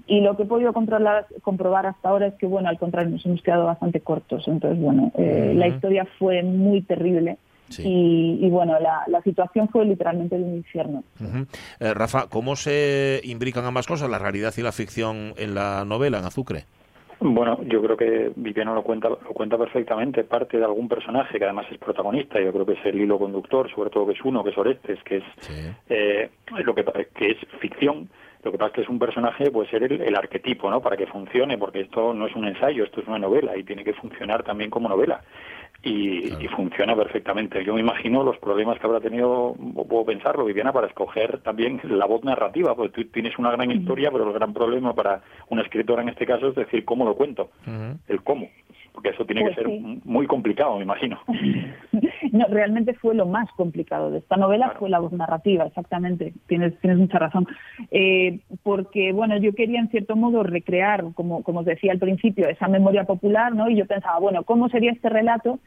y 0.07 0.21
lo 0.21 0.35
que 0.35 0.43
he 0.43 0.45
podido 0.45 0.73
controlar, 0.73 1.27
comprobar 1.41 1.85
hasta 1.85 2.09
ahora 2.09 2.27
es 2.27 2.33
que, 2.35 2.45
bueno, 2.45 2.69
al 2.69 2.77
contrario, 2.77 3.11
nos 3.11 3.25
hemos 3.25 3.41
quedado 3.41 3.65
bastante 3.65 3.99
cortos. 3.99 4.47
Entonces, 4.47 4.79
bueno, 4.79 5.11
eh, 5.17 5.53
la 5.55 5.67
historia 5.67 6.07
fue 6.17 6.43
muy 6.43 6.81
terrible. 6.81 7.37
Sí. 7.69 7.83
Y, 7.85 8.45
y, 8.47 8.49
bueno, 8.49 8.79
la, 8.79 9.03
la, 9.05 9.21
situación 9.21 9.69
fue 9.69 9.85
literalmente 9.85 10.35
de 10.35 10.43
un 10.43 10.55
infierno. 10.55 11.03
Uh 11.19 11.23
-huh. 11.23 11.47
eh, 11.79 11.93
Rafa, 11.93 12.27
¿cómo 12.27 12.55
se 12.55 13.21
imbrican 13.23 13.63
ambas 13.63 13.85
cosas, 13.85 14.09
la 14.09 14.17
realidad 14.17 14.51
y 14.57 14.63
la 14.63 14.71
ficción 14.71 15.33
en 15.37 15.53
la 15.53 15.85
novela, 15.85 16.17
en 16.17 16.25
Azucre? 16.25 16.65
Bueno, 17.21 17.59
yo 17.63 17.81
creo 17.81 17.97
que 17.97 18.31
Viviano 18.35 18.73
lo 18.73 18.81
cuenta, 18.81 19.09
lo 19.09 19.17
cuenta 19.17 19.57
perfectamente, 19.57 20.23
parte 20.23 20.57
de 20.57 20.63
algún 20.63 20.87
personaje 20.87 21.37
que 21.37 21.43
además 21.43 21.65
es 21.69 21.77
protagonista, 21.77 22.39
yo 22.39 22.53
creo 22.53 22.65
que 22.65 22.73
es 22.73 22.85
el 22.85 22.99
hilo 23.01 23.19
conductor, 23.19 23.69
sobre 23.75 23.89
todo 23.89 24.07
que 24.07 24.13
es 24.13 24.21
uno, 24.23 24.41
que 24.43 24.51
es 24.51 24.57
Orestes, 24.57 25.03
que 25.03 25.17
es 25.17 25.23
sí. 25.41 25.69
eh, 25.89 26.29
lo 26.63 26.73
que, 26.73 26.85
que 27.13 27.31
es 27.31 27.37
ficción, 27.59 28.09
lo 28.43 28.51
que 28.51 28.57
pasa 28.57 28.69
es 28.69 28.73
que 28.75 28.81
es 28.81 28.89
un 28.89 28.99
personaje, 28.99 29.51
puede 29.51 29.69
ser 29.69 29.83
el, 29.83 30.01
el, 30.01 30.15
arquetipo, 30.15 30.69
¿no? 30.69 30.81
Para 30.81 30.95
que 30.95 31.07
funcione, 31.07 31.57
porque 31.57 31.81
esto 31.81 32.13
no 32.13 32.25
es 32.27 32.35
un 32.35 32.47
ensayo, 32.47 32.85
esto 32.85 33.01
es 33.01 33.07
una 33.07 33.19
novela 33.19 33.57
y 33.57 33.63
tiene 33.63 33.83
que 33.83 33.93
funcionar 33.93 34.43
también 34.43 34.69
como 34.69 34.87
novela. 34.87 35.21
Y, 35.81 36.27
claro. 36.27 36.43
y 36.43 36.47
funciona 36.49 36.95
perfectamente. 36.95 37.63
Yo 37.63 37.73
me 37.73 37.79
imagino 37.79 38.21
los 38.21 38.37
problemas 38.37 38.77
que 38.79 38.85
habrá 38.85 38.99
tenido, 38.99 39.55
puedo 39.87 40.05
pensarlo, 40.05 40.43
Viviana, 40.43 40.73
para 40.73 40.87
escoger 40.87 41.39
también 41.39 41.79
la 41.83 42.05
voz 42.05 42.23
narrativa, 42.23 42.75
porque 42.75 43.03
tú 43.03 43.09
tienes 43.11 43.37
una 43.37 43.51
gran 43.51 43.71
historia, 43.71 44.11
pero 44.11 44.27
el 44.27 44.33
gran 44.33 44.53
problema 44.53 44.93
para 44.93 45.21
una 45.47 45.61
escritora 45.61 46.01
en 46.01 46.09
este 46.09 46.25
caso 46.25 46.49
es 46.49 46.55
decir 46.55 46.83
cómo 46.83 47.05
lo 47.05 47.15
cuento, 47.15 47.49
uh 47.65 47.69
-huh. 47.69 47.97
el 48.09 48.21
cómo 48.23 48.49
porque 48.99 49.09
eso 49.09 49.25
tiene 49.25 49.41
pues 49.41 49.55
que 49.55 49.63
ser 49.63 49.71
sí. 49.71 50.01
muy 50.03 50.27
complicado, 50.27 50.75
me 50.75 50.83
imagino. 50.83 51.21
no, 52.31 52.45
realmente 52.49 52.93
fue 52.93 53.15
lo 53.15 53.25
más 53.25 53.49
complicado 53.53 54.11
de 54.11 54.19
esta 54.19 54.37
novela, 54.37 54.65
claro. 54.65 54.79
fue 54.79 54.89
la 54.89 54.99
voz 54.99 55.11
narrativa, 55.11 55.65
exactamente, 55.65 56.33
tienes, 56.47 56.77
tienes 56.79 56.99
mucha 56.99 57.19
razón. 57.19 57.47
Eh, 57.91 58.39
porque, 58.63 59.11
bueno, 59.11 59.37
yo 59.37 59.53
quería 59.53 59.79
en 59.79 59.89
cierto 59.89 60.15
modo 60.15 60.43
recrear, 60.43 61.05
como, 61.13 61.43
como 61.43 61.61
os 61.61 61.65
decía 61.65 61.91
al 61.91 61.99
principio, 61.99 62.47
esa 62.47 62.67
memoria 62.67 63.03
popular, 63.03 63.53
¿no? 63.53 63.69
Y 63.69 63.75
yo 63.75 63.85
pensaba, 63.85 64.19
bueno, 64.19 64.43
¿cómo 64.43 64.69
sería 64.69 64.91
este 64.91 65.09
relato 65.09 65.59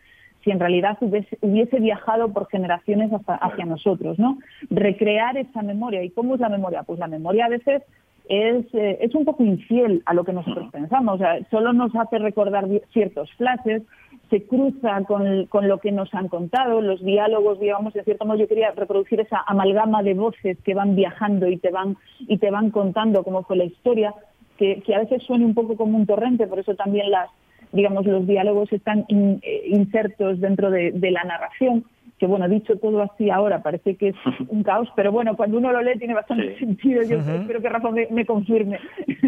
si 0.44 0.51
en 0.51 0.61
realidad 0.61 0.98
hubiese, 1.01 1.38
hubiese 1.40 1.79
viajado 1.79 2.33
por 2.33 2.48
generaciones 2.48 3.12
hasta, 3.12 3.35
hacia 3.37 3.64
nosotros, 3.64 4.18
¿no? 4.18 4.38
Recrear 4.70 5.37
esa 5.37 5.62
memoria. 5.62 6.03
¿Y 6.03 6.11
cómo 6.11 6.35
es 6.35 6.40
la 6.40 6.48
memoria? 6.48 6.83
Pues 6.83 6.98
la 6.98 7.07
memoria 7.07 7.46
a 7.46 7.48
veces 7.48 7.83
es, 8.29 8.66
eh, 8.75 8.98
es 9.01 9.14
un 9.14 9.25
poco 9.25 9.44
infiel 9.44 10.03
a 10.07 10.14
lo 10.14 10.25
que 10.25 10.33
nosotros 10.33 10.70
pensamos. 10.72 11.14
O 11.14 11.18
sea, 11.18 11.38
solo 11.51 11.72
nos 11.72 11.94
hace 11.94 12.18
recordar 12.18 12.66
ciertos 12.92 13.31
flashes, 13.35 13.83
se 14.32 14.44
cruza 14.44 15.04
con, 15.06 15.44
con, 15.44 15.68
lo 15.68 15.76
que 15.76 15.92
nos 15.92 16.12
han 16.14 16.28
contado, 16.28 16.80
los 16.80 17.04
diálogos, 17.04 17.60
digamos, 17.60 17.92
de 17.92 18.02
cierto 18.02 18.24
modo 18.24 18.38
yo 18.38 18.48
quería 18.48 18.70
reproducir 18.70 19.20
esa 19.20 19.44
amalgama 19.46 20.02
de 20.02 20.14
voces 20.14 20.56
que 20.64 20.72
van 20.72 20.96
viajando 20.96 21.48
y 21.48 21.58
te 21.58 21.70
van, 21.70 21.98
y 22.20 22.38
te 22.38 22.50
van 22.50 22.70
contando 22.70 23.24
cómo 23.24 23.42
fue 23.42 23.58
la 23.58 23.64
historia, 23.64 24.14
que, 24.56 24.82
a 24.96 25.00
veces 25.00 25.22
suene 25.24 25.44
un 25.44 25.52
poco 25.52 25.76
como 25.76 25.98
un 25.98 26.06
torrente, 26.06 26.46
por 26.46 26.58
eso 26.58 26.74
también 26.74 27.10
las, 27.10 27.28
digamos, 27.72 28.06
los 28.06 28.26
diálogos 28.26 28.72
están 28.72 29.04
in, 29.08 29.38
eh, 29.42 29.64
insertos 29.66 30.40
dentro 30.40 30.70
de, 30.70 30.92
de 30.92 31.10
la 31.10 31.24
narración 31.24 31.84
que 32.22 32.28
bueno, 32.28 32.48
dicho 32.48 32.78
todo 32.78 33.02
así 33.02 33.30
ahora, 33.30 33.64
parece 33.64 33.96
que 33.96 34.11
es 34.11 34.16
un 34.46 34.62
caos, 34.62 34.88
pero 34.94 35.11
bueno, 35.11 35.35
cuando 35.35 35.58
uno 35.58 35.72
lo 35.72 35.82
lee 35.82 35.98
tiene 35.98 36.14
bastante 36.14 36.54
sí. 36.54 36.66
sentido. 36.66 37.02
Yo 37.02 37.18
uh 37.18 37.20
-huh. 37.20 37.40
espero 37.40 37.61
que 37.61 37.68
Rafa 37.68 37.90
me, 37.90 38.06
me 38.12 38.24
confirme. 38.24 38.78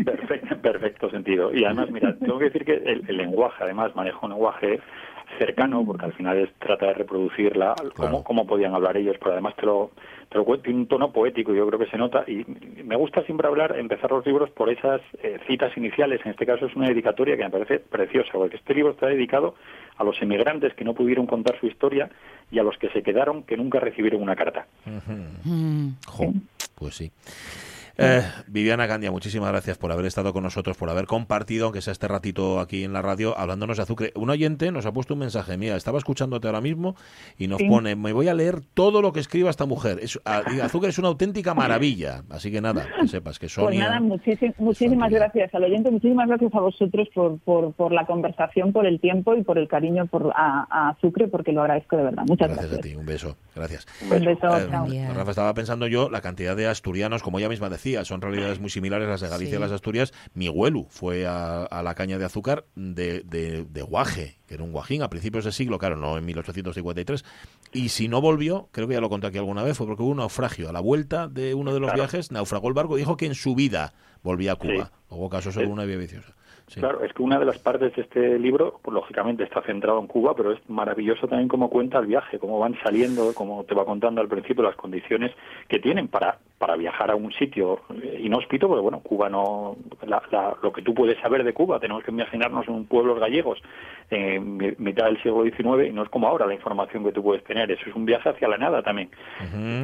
Perfecto, 0.05 0.57
perfecto, 0.59 1.11
sentido. 1.11 1.53
Y 1.53 1.65
además, 1.65 1.91
mira, 1.91 2.15
tengo 2.21 2.39
que 2.39 2.45
decir 2.45 2.65
que 2.65 2.75
el, 2.75 3.03
el 3.09 3.17
lenguaje, 3.17 3.65
además, 3.65 3.97
maneja 3.97 4.21
un 4.23 4.31
lenguaje 4.31 4.79
cercano, 5.39 5.85
porque 5.85 6.05
al 6.05 6.13
final 6.13 6.39
es 6.39 6.53
trata 6.61 6.87
de 6.87 6.95
reproducirla, 6.95 7.75
claro. 7.75 7.91
cómo, 7.97 8.23
cómo 8.23 8.47
podían 8.47 8.75
hablar 8.75 8.97
ellos, 8.97 9.17
pero 9.19 9.33
además 9.33 9.57
te 9.57 9.67
lo, 9.67 9.91
te 10.29 10.39
lo 10.39 10.45
cuento, 10.45 10.63
tiene 10.63 10.79
un 10.79 10.87
tono 10.87 11.11
poético, 11.11 11.53
yo 11.53 11.67
creo 11.67 11.81
que 11.81 11.91
se 11.91 11.99
nota, 11.99 12.23
y 12.29 12.45
me 12.85 12.95
gusta 12.95 13.23
siempre 13.25 13.49
hablar, 13.49 13.77
empezar 13.77 14.13
los 14.13 14.25
libros 14.25 14.51
por 14.51 14.71
esas 14.71 15.01
eh, 15.23 15.39
citas 15.49 15.77
iniciales, 15.77 16.21
en 16.25 16.31
este 16.31 16.47
caso 16.47 16.67
es 16.67 16.77
una 16.77 16.87
dedicatoria 16.87 17.37
que 17.37 17.43
me 17.43 17.51
parece 17.51 17.81
preciosa, 17.81 18.31
porque 18.35 18.57
este 18.57 18.75
libro 18.75 18.93
está 18.93 19.09
dedicado 19.09 19.57
a 19.97 20.05
los 20.05 20.21
emigrantes 20.21 20.75
que 20.75 20.85
no 20.85 20.95
pudieron 20.95 21.27
contar 21.27 21.59
su 21.61 21.67
historia 21.67 22.11
y 22.51 22.59
a 22.59 22.63
los 22.63 22.77
que 22.79 22.89
se 22.91 23.03
quedaron 23.03 23.43
que 23.45 23.57
nunca 23.57 23.81
recibieron 23.81 24.23
una 24.23 24.37
carta. 24.37 24.67
Uh 24.87 24.91
-huh. 24.91 25.95
mm. 26.33 26.41
Pues 26.75 26.95
sí. 26.97 27.11
Eh, 27.97 28.23
Viviana 28.49 28.89
Candia, 28.89 29.13
muchísimas 29.13 29.51
gracias 29.51 29.79
por 29.79 29.93
haber 29.93 30.07
estado 30.07 30.33
con 30.33 30.43
nosotros, 30.43 30.77
por 30.77 30.91
haber 30.91 31.07
compartido, 31.07 31.67
aunque 31.67 31.81
sea 31.81 31.93
este 31.93 32.09
ratito 32.09 32.59
aquí 32.59 32.83
en 32.83 32.93
la 32.93 33.03
radio, 33.03 33.39
hablándonos 33.39 33.77
de 33.77 33.85
azúcar. 33.85 34.11
Un 34.17 34.31
oyente 34.31 34.73
nos 34.73 34.85
ha 34.87 34.93
puesto 34.93 35.15
un 35.15 35.21
mensaje, 35.21 35.57
mía, 35.57 35.77
estaba 35.77 35.99
escuchándote 35.99 36.49
ahora 36.49 36.61
mismo 36.61 36.97
y 37.39 37.47
nos 37.47 37.63
pone, 37.63 37.95
me 37.95 38.13
voy 38.13 38.29
a 38.29 38.35
leer 38.35 38.61
todo 38.75 39.01
lo 39.01 39.13
que 39.13 39.21
escriba 39.21 39.49
esta 39.49 39.65
mujer. 39.67 39.99
Es, 40.03 40.19
azúcar 40.25 40.91
es 40.91 40.99
una 40.99 41.09
auténtica 41.09 41.55
maravilla, 41.55 42.23
así 42.31 42.51
que 42.51 42.61
nada, 42.61 42.87
que 43.01 43.09
sepas 43.09 43.39
que 43.39 43.49
Sonia... 43.49 43.69
Pues 44.09 44.39
nada, 44.41 44.55
muchísimas 44.59 45.13
gracias 45.13 45.55
al 45.55 45.65
oyente, 45.65 45.91
muchísimas 45.91 46.27
gracias 46.27 46.53
a 46.55 46.61
vosotros 46.61 47.09
por, 47.15 47.73
por, 47.73 47.93
la 47.93 48.07
conversación, 48.07 48.73
por 48.73 48.87
el 48.87 48.99
tiempo 49.01 49.37
y 49.37 49.45
por 49.45 49.57
el 49.57 49.69
cariño 49.69 50.07
por, 50.07 50.33
a, 50.35 50.67
a 50.71 50.97
porque 51.31 51.53
lo 51.53 51.61
agradezco 51.61 51.97
de 51.97 52.05
verdad. 52.05 52.25
Muchas 52.27 52.49
gracias. 52.49 52.71
Gracias 52.71 52.79
a 52.79 52.83
ti, 52.83 52.97
un 52.97 53.07
beso, 53.07 53.37
gracias. 53.55 53.87
Un 54.03 54.25
beso, 54.25 54.47
eh, 54.57 55.09
Rafa, 55.15 55.31
estaba 55.31 55.55
pensando 55.55 55.87
yo 55.87 56.11
la 56.11 56.21
cantidad 56.21 56.57
de 56.57 56.67
asturianos, 56.67 57.23
como 57.23 57.39
ella 57.39 57.49
misma 57.49 57.69
decía, 57.69 57.84
son 58.05 58.21
realidades 58.21 58.61
muy 58.61 58.71
similares 58.71 59.09
las 59.09 59.21
de 59.21 59.29
Galicia 59.29 59.57
y 59.57 59.61
las 59.61 59.73
Asturias. 59.73 60.13
Mi 60.33 60.47
abuelo 60.47 60.87
fue 60.89 61.27
a, 61.27 61.83
la 61.85 61.95
caña 61.95 62.19
de 62.19 62.25
azúcar 62.25 62.65
de, 62.75 63.23
de, 63.23 63.83
Guaje, 63.83 64.39
que 64.47 64.55
era 64.55 64.65
un 64.65 64.73
guajín 64.73 65.03
a 65.03 65.11
principios 65.11 65.45
del 65.45 65.53
siglo, 65.53 65.79
claro, 65.79 65.97
no 65.97 66.17
en 66.17 66.25
1853. 66.25 67.25
Y 67.73 67.91
si 67.91 68.09
no 68.09 68.21
volvió, 68.21 68.69
creo 68.73 68.89
que 68.89 68.95
ya 68.95 69.01
lo 69.01 69.11
conté 69.11 69.27
aquí 69.27 69.39
alguna 69.39 69.63
vez, 69.63 69.77
fue 69.77 69.87
porque 69.87 70.03
hubo 70.03 70.11
un 70.13 70.19
naufragio. 70.19 70.69
A 70.69 70.73
la 70.73 70.81
vuelta 70.81 71.29
de 71.29 71.55
uno 71.55 71.75
de 71.75 71.81
los 71.81 71.93
viajes, 71.93 72.31
naufragó 72.31 72.69
el 72.69 72.75
barco 72.75 72.97
y 72.97 73.01
dijo 73.01 73.17
que 73.17 73.27
en 73.27 73.35
su 73.35 73.55
vida 73.55 73.93
volvía 74.23 74.53
a 74.53 74.57
Cuba. 74.57 74.91
Hubo 75.11 75.29
casos 75.29 75.55
sobre 75.55 75.69
una 75.69 75.85
vía 75.85 75.97
viciosa. 75.97 76.35
Claro, 76.73 77.05
es 77.05 77.13
que 77.13 77.23
una 77.23 77.39
de 77.39 77.45
las 77.45 77.59
partes 77.59 77.95
de 77.95 78.03
este 78.03 78.39
libro, 78.39 78.81
pues, 78.83 78.95
lógicamente 78.95 79.45
está 79.45 79.63
centrado 79.63 80.01
en 80.01 80.07
Cuba, 80.07 80.35
pero 80.35 80.53
es 80.53 80.59
maravilloso 80.69 81.29
también 81.29 81.49
cómo 81.49 81.69
cuenta 81.69 81.99
el 81.99 82.07
viaje, 82.07 82.39
cómo 82.39 82.59
van 82.59 82.77
saliendo, 82.83 83.33
como 83.35 83.65
te 83.65 83.75
va 83.75 83.85
contando 83.85 84.21
al 84.21 84.29
principio, 84.29 84.65
las 84.65 84.75
condiciones 84.75 85.33
que 85.69 85.79
tienen 85.79 86.09
para, 86.09 86.39
para 86.59 86.77
viajar 86.77 87.11
a 87.11 87.17
un 87.17 87.33
sitio 87.33 87.81
inhóspito, 88.19 88.67
porque 88.67 88.83
bueno, 88.83 89.01
Cuba 89.01 89.29
no, 89.29 89.77
lo 90.63 90.73
que 90.73 90.83
tú 90.83 90.95
puedes 90.95 91.21
saber 91.21 91.45
de 91.45 91.53
Cuba, 91.53 91.79
tenemos 91.79 92.03
que 92.03 92.11
imaginarnos 92.11 92.67
en 92.69 92.87
pueblos 92.87 93.21
gallegos 93.21 93.61
en 94.11 94.57
mitad 94.79 95.07
del 95.07 95.23
siglo 95.23 95.45
XIX 95.45 95.89
y 95.89 95.93
no 95.93 96.03
es 96.03 96.09
como 96.09 96.29
ahora 96.29 96.47
la 96.47 96.55
información 96.55 97.05
que 97.05 97.13
tú 97.13 97.23
puedes 97.23 97.45
tener, 97.45 97.71
eso 97.71 97.89
es 97.89 97.95
un 97.95 98.07
viaje 98.07 98.31
hacia 98.31 98.49
la 98.49 98.57
nada 98.57 98.83
también. 98.83 99.11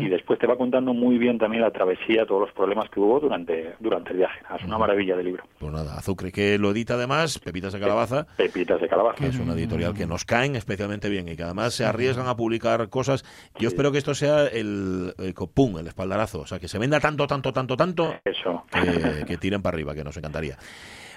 Y 0.00 0.08
después 0.08 0.38
te 0.38 0.46
va 0.46 0.56
contando 0.56 0.94
muy 0.94 1.18
bien 1.18 1.38
también 1.38 1.62
la 1.62 1.70
travesía, 1.70 2.24
todos 2.24 2.40
los 2.40 2.52
problemas 2.52 2.88
que 2.88 3.00
hubo 3.00 3.20
durante, 3.20 3.74
durante 3.78 4.12
el 4.12 4.18
viaje. 4.18 4.40
Es 4.58 4.64
una 4.64 4.78
maravilla 4.78 5.16
de 5.16 5.24
libro. 5.24 5.44
Pues 5.58 5.72
nada, 5.72 5.96
Azucre, 5.98 6.32
que 6.32 6.58
lo 6.58 6.69
edita 6.70 6.94
además 6.94 7.38
Pepitas 7.38 7.72
de 7.72 7.80
Calabaza. 7.80 8.26
Pepitas 8.36 8.80
de 8.80 8.88
Calabaza. 8.88 9.16
Que 9.18 9.28
es 9.28 9.38
una 9.38 9.54
editorial 9.54 9.94
que 9.94 10.06
nos 10.06 10.24
caen 10.24 10.56
especialmente 10.56 11.08
bien 11.08 11.28
y 11.28 11.36
que 11.36 11.42
además 11.42 11.74
se 11.74 11.84
arriesgan 11.84 12.28
a 12.28 12.36
publicar 12.36 12.88
cosas. 12.88 13.24
Yo 13.58 13.68
espero 13.68 13.92
que 13.92 13.98
esto 13.98 14.14
sea 14.14 14.46
el, 14.46 15.14
el, 15.18 15.34
pum, 15.34 15.78
el 15.78 15.86
espaldarazo, 15.86 16.40
o 16.40 16.46
sea, 16.46 16.58
que 16.58 16.68
se 16.68 16.78
venda 16.78 17.00
tanto, 17.00 17.26
tanto, 17.26 17.52
tanto, 17.52 17.76
tanto, 17.76 18.14
Eso. 18.24 18.64
Que, 19.26 19.36
tiren 19.36 19.62
para 19.62 19.74
arriba, 19.74 19.94
que 19.94 20.04
nos 20.04 20.16
encantaría. 20.16 20.58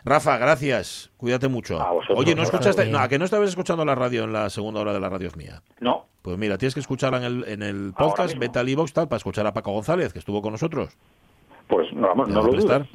Rafa, 0.05 0.37
gracias. 0.37 1.11
Cuídate 1.17 1.47
mucho. 1.47 1.79
Oye, 2.09 2.35
¿no 2.35 2.43
escuchaste? 2.43 2.85
No, 2.87 2.99
¿A 2.99 3.07
que 3.07 3.17
no 3.17 3.25
estabas 3.25 3.49
escuchando 3.49 3.85
la 3.85 3.95
radio 3.95 4.25
en 4.25 4.33
la 4.33 4.49
segunda 4.49 4.81
hora 4.81 4.93
de 4.93 4.99
la 4.99 5.09
radio 5.09 5.27
es 5.27 5.37
mía? 5.37 5.61
No. 5.79 6.07
Pues 6.21 6.37
mira, 6.37 6.57
tienes 6.57 6.73
que 6.73 6.79
escucharla 6.79 7.17
en 7.17 7.23
el, 7.23 7.43
en 7.47 7.63
el 7.63 7.93
podcast, 7.97 8.37
vete 8.37 8.59
al 8.59 8.73
tal, 8.93 9.07
para 9.07 9.17
escuchar 9.17 9.45
a 9.47 9.53
Paco 9.53 9.71
González, 9.71 10.13
que 10.13 10.19
estuvo 10.19 10.41
con 10.41 10.51
nosotros. 10.51 10.97
Pues 11.67 11.91
no, 11.93 12.07
vamos, 12.07 12.29
no 12.29 12.43
lo 12.43 12.53
dudas. 12.53 12.87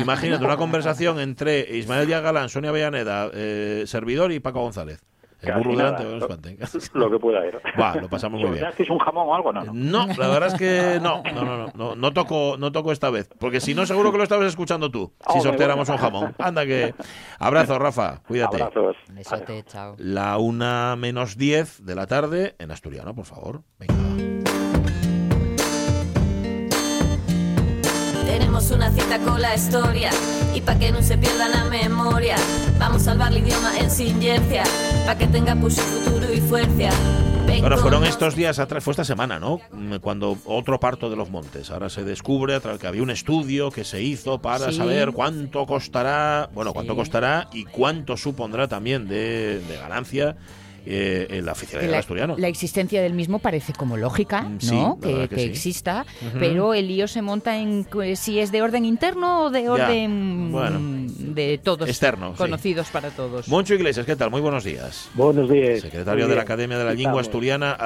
Imagínate 0.00 0.44
una 0.44 0.56
conversación 0.56 1.20
entre 1.20 1.76
Ismael 1.76 2.06
Díaz 2.06 2.22
Galán, 2.22 2.48
Sonia 2.48 2.72
Villaneda, 2.72 3.30
eh, 3.32 3.84
servidor 3.86 4.32
y 4.32 4.40
Paco 4.40 4.60
González. 4.60 5.02
lo, 6.94 7.10
que 7.10 7.18
pueda 7.18 7.46
ir. 7.46 7.60
Va, 7.78 7.94
lo 7.96 8.08
pasamos 8.08 8.40
muy 8.40 8.50
bien. 8.50 8.66
un 8.88 8.98
jamón 8.98 9.28
o 9.28 9.34
algo? 9.34 9.52
No, 9.52 9.64
no. 9.72 10.06
la 10.06 10.28
verdad 10.28 10.48
es 10.48 10.54
que 10.54 10.98
no, 11.00 11.22
no, 11.22 11.44
no, 11.44 11.72
no, 11.74 11.96
no, 11.96 12.12
toco, 12.12 12.56
no 12.58 12.72
toco 12.72 12.92
esta 12.92 13.10
vez, 13.10 13.28
porque 13.38 13.60
si 13.60 13.74
no 13.74 13.86
seguro 13.86 14.10
que 14.10 14.18
lo 14.18 14.24
estabas 14.24 14.46
escuchando 14.46 14.90
tú, 14.90 15.12
si 15.32 15.40
sorteáramos 15.40 15.88
un 15.88 15.96
jamón. 15.98 16.34
Anda 16.38 16.64
que... 16.64 16.94
Abrazo, 17.38 17.78
Rafa, 17.78 18.22
cuídate. 18.26 18.62
Abrazos. 18.62 18.96
chao. 19.66 19.94
La 19.98 20.38
una 20.38 20.96
menos 20.96 21.36
diez 21.36 21.84
de 21.84 21.94
la 21.94 22.06
tarde 22.06 22.54
en 22.58 22.70
Asturiano, 22.70 23.14
por 23.14 23.26
favor. 23.26 23.62
Venga. 23.78 24.03
Tenemos 28.34 28.68
una 28.72 28.90
cita 28.90 29.20
con 29.20 29.40
la 29.40 29.54
historia 29.54 30.10
y 30.56 30.60
para 30.60 30.76
que 30.76 30.90
no 30.90 31.00
se 31.02 31.16
pierda 31.16 31.48
la 31.48 31.66
memoria, 31.66 32.34
vamos 32.80 33.02
a 33.02 33.04
salvar 33.12 33.30
el 33.30 33.38
idioma 33.38 33.78
en 33.78 33.88
singencia, 33.88 34.64
para 35.06 35.16
que 35.16 35.28
tenga 35.28 35.54
pues 35.54 35.80
futuro 35.80 36.26
y 36.34 36.40
fuerza. 36.40 36.90
Bueno, 37.60 37.78
fueron 37.78 38.04
estos 38.04 38.34
días 38.34 38.58
atrás, 38.58 38.82
fue 38.82 38.90
esta 38.90 39.04
semana, 39.04 39.38
¿no? 39.38 39.60
Cuando 40.00 40.36
otro 40.46 40.80
parto 40.80 41.10
de 41.10 41.14
los 41.14 41.30
montes. 41.30 41.70
Ahora 41.70 41.88
se 41.88 42.02
descubre 42.02 42.60
que 42.80 42.86
había 42.88 43.04
un 43.04 43.10
estudio 43.10 43.70
que 43.70 43.84
se 43.84 44.02
hizo 44.02 44.40
para 44.40 44.72
saber 44.72 45.12
cuánto 45.12 45.64
costará, 45.64 46.50
bueno, 46.52 46.72
cuánto 46.72 46.96
costará 46.96 47.48
y 47.52 47.66
cuánto 47.66 48.16
supondrá 48.16 48.66
también 48.66 49.06
de, 49.06 49.60
de 49.60 49.76
ganancia 49.76 50.36
eh, 50.86 51.40
la 51.42 51.52
oficialidad 51.52 51.90
del 51.90 51.98
asturiano. 51.98 52.34
La 52.38 52.48
existencia 52.48 53.02
del 53.02 53.14
mismo 53.14 53.38
parece 53.38 53.72
como 53.72 53.96
lógica, 53.96 54.42
mm, 54.42 54.58
¿no? 54.70 54.98
que, 55.00 55.44
exista, 55.44 56.04
pero 56.38 56.74
el 56.74 56.88
lío 56.88 57.08
se 57.08 57.22
monta 57.22 57.58
en 57.58 57.86
si 58.16 58.38
es 58.38 58.52
de 58.52 58.62
orden 58.62 58.84
interno 58.84 59.44
o 59.44 59.50
de 59.50 59.68
orden 59.68 61.04
de 61.34 61.58
todos 61.58 61.88
externo, 61.88 62.34
conocidos 62.34 62.88
para 62.90 63.10
todos. 63.10 63.48
Moncho 63.48 63.74
Iglesias, 63.74 64.06
¿qué 64.06 64.16
tal? 64.16 64.30
Muy 64.30 64.40
buenos 64.40 64.64
días. 64.64 65.10
Buenos 65.14 65.48
días. 65.50 65.80
Secretario 65.80 66.28
de 66.28 66.34
la 66.34 66.42
Academia 66.42 66.78
de 66.78 66.84
la 66.84 66.94
Lengua 66.94 67.20
Asturiana. 67.20 67.76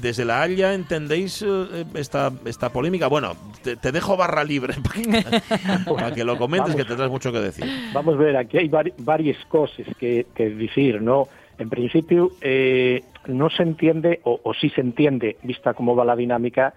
desde 0.00 0.24
la 0.24 0.42
Haya 0.42 0.74
entendéis 0.74 1.42
eh, 1.42 1.84
esta, 1.94 2.32
esta 2.44 2.70
polémica. 2.70 3.08
Bueno, 3.08 3.34
te, 3.62 3.92
dejo 3.92 4.16
barra 4.16 4.44
libre 4.44 4.74
para 5.86 6.12
que, 6.12 6.24
lo 6.24 6.38
comentes, 6.38 6.74
que 6.74 6.84
tendrás 6.84 7.10
mucho 7.10 7.32
que 7.32 7.40
decir. 7.40 7.66
Vamos 7.92 8.14
a 8.14 8.18
ver, 8.18 8.36
aquí 8.36 8.58
hay 8.58 8.70
varias 8.98 9.38
cosas 9.46 9.86
que, 9.98 10.26
que 10.34 10.50
decir, 10.50 11.02
¿no? 11.02 11.28
En 11.58 11.70
principio, 11.70 12.30
eh, 12.40 13.02
no 13.26 13.48
se 13.50 13.62
entiende, 13.62 14.20
o, 14.24 14.52
sí 14.54 14.68
se 14.70 14.80
entiende, 14.80 15.36
vista 15.42 15.74
cómo 15.74 15.96
va 15.96 16.04
la 16.04 16.16
dinámica, 16.16 16.74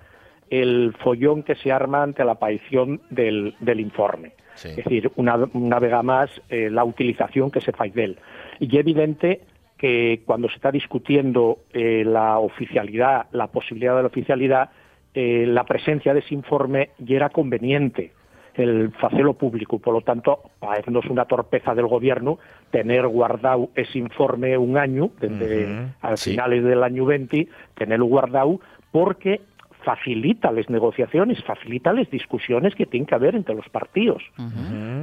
el 0.49 0.95
follón 0.99 1.43
que 1.43 1.55
se 1.55 1.71
arma 1.71 2.01
ante 2.01 2.23
la 2.23 2.34
aparición 2.34 3.01
del, 3.09 3.55
informe. 3.80 4.34
Es 4.55 4.75
decir, 4.75 5.11
una, 5.15 5.36
vez 5.80 6.03
más, 6.03 6.30
eh, 6.49 6.69
la 6.69 6.84
utilización 6.84 7.51
que 7.51 7.61
se 7.61 7.71
hace 7.71 7.91
de 7.91 8.03
él. 8.03 8.19
Y 8.59 8.67
es 8.67 8.80
evidente 8.80 9.41
que 9.77 10.21
cuando 10.25 10.49
se 10.49 10.55
está 10.55 10.71
discutiendo 10.71 11.59
eh, 11.71 12.03
la 12.05 12.39
oficialidad, 12.39 13.27
la 13.32 13.47
posibilidad 13.47 13.95
de 13.95 14.01
la 14.01 14.07
oficialidad, 14.07 14.69
la 15.13 15.65
presencia 15.65 16.13
de 16.13 16.19
ese 16.21 16.34
informe 16.34 16.91
ya 16.99 17.17
era 17.17 17.30
conveniente 17.30 18.13
el 18.60 18.91
facelo 18.91 19.34
público. 19.34 19.80
Por 19.80 19.93
lo 19.93 20.01
tanto, 20.01 20.41
parecernos 20.60 21.05
una 21.05 21.26
torpeza 21.26 21.74
del 21.74 21.88
gobierno 21.88 22.39
tener 22.72 23.07
guardado 23.07 23.70
ese 23.76 23.97
informe 23.97 24.57
un 24.57 24.78
año, 24.78 25.12
desde 25.20 25.88
a 26.01 26.16
finales 26.18 26.64
del 26.64 26.84
año 26.84 27.05
20, 27.05 27.47
tenerlo 27.76 28.05
guardado 28.05 28.60
porque 28.91 29.41
facilita 29.84 30.51
las 30.51 30.70
negociaciones, 30.70 31.41
facilita 31.43 31.93
las 31.93 32.10
discusiones 32.10 32.76
que 32.76 32.86
tienen 32.86 33.07
que 33.07 33.16
haber 33.16 33.36
entre 33.36 33.55
los 33.55 33.68
partidos. 33.70 34.22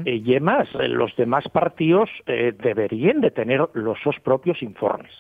Eh, 0.05 0.23
y 0.25 0.31
además, 0.33 0.69
los 0.75 1.17
demás 1.17 1.49
partidos 1.49 2.11
eh, 2.27 2.53
deberían 2.63 3.21
de 3.21 3.31
tener 3.31 3.67
los 3.73 3.99
sus 4.01 4.21
propios 4.21 4.63
informes 4.63 5.13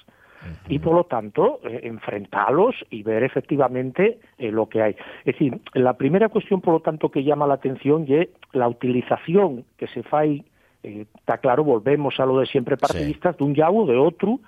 y 0.68 0.78
por 0.78 0.94
lo 0.94 1.04
tanto 1.04 1.60
eh, 1.64 1.80
enfrentarlos 1.84 2.74
y 2.90 3.02
ver 3.02 3.22
efectivamente 3.22 4.18
eh, 4.38 4.50
lo 4.50 4.68
que 4.68 4.82
hay. 4.82 4.96
Es 5.24 5.34
decir, 5.34 5.60
la 5.74 5.94
primera 5.94 6.28
cuestión, 6.28 6.60
por 6.60 6.74
lo 6.74 6.80
tanto, 6.80 7.10
que 7.10 7.24
llama 7.24 7.46
la 7.46 7.54
atención 7.54 8.06
es 8.08 8.28
la 8.52 8.68
utilización 8.68 9.64
que 9.76 9.86
se 9.88 10.02
fai, 10.02 10.44
eh, 10.82 11.06
está 11.16 11.38
claro, 11.38 11.64
volvemos 11.64 12.18
a 12.18 12.26
lo 12.26 12.38
de 12.38 12.46
siempre 12.46 12.76
partidistas, 12.76 13.36
de 13.36 13.44
un 13.44 13.56
o 13.60 13.86
de 13.86 13.96
otro, 13.96 14.40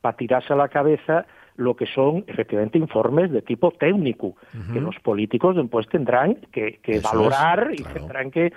para 0.00 0.16
tirarse 0.16 0.52
a 0.52 0.56
la 0.56 0.68
cabeza 0.68 1.26
lo 1.56 1.74
que 1.74 1.86
son 1.86 2.24
efectivamente 2.26 2.78
informes 2.78 3.30
de 3.30 3.42
tipo 3.42 3.70
técnico, 3.70 4.34
que 4.72 4.80
los 4.80 4.96
políticos 5.00 5.56
después 5.56 5.88
tendrán 5.88 6.34
que, 6.52 6.78
valorar 7.02 7.70
y 7.72 7.82
tendrán 7.82 8.30
que, 8.30 8.52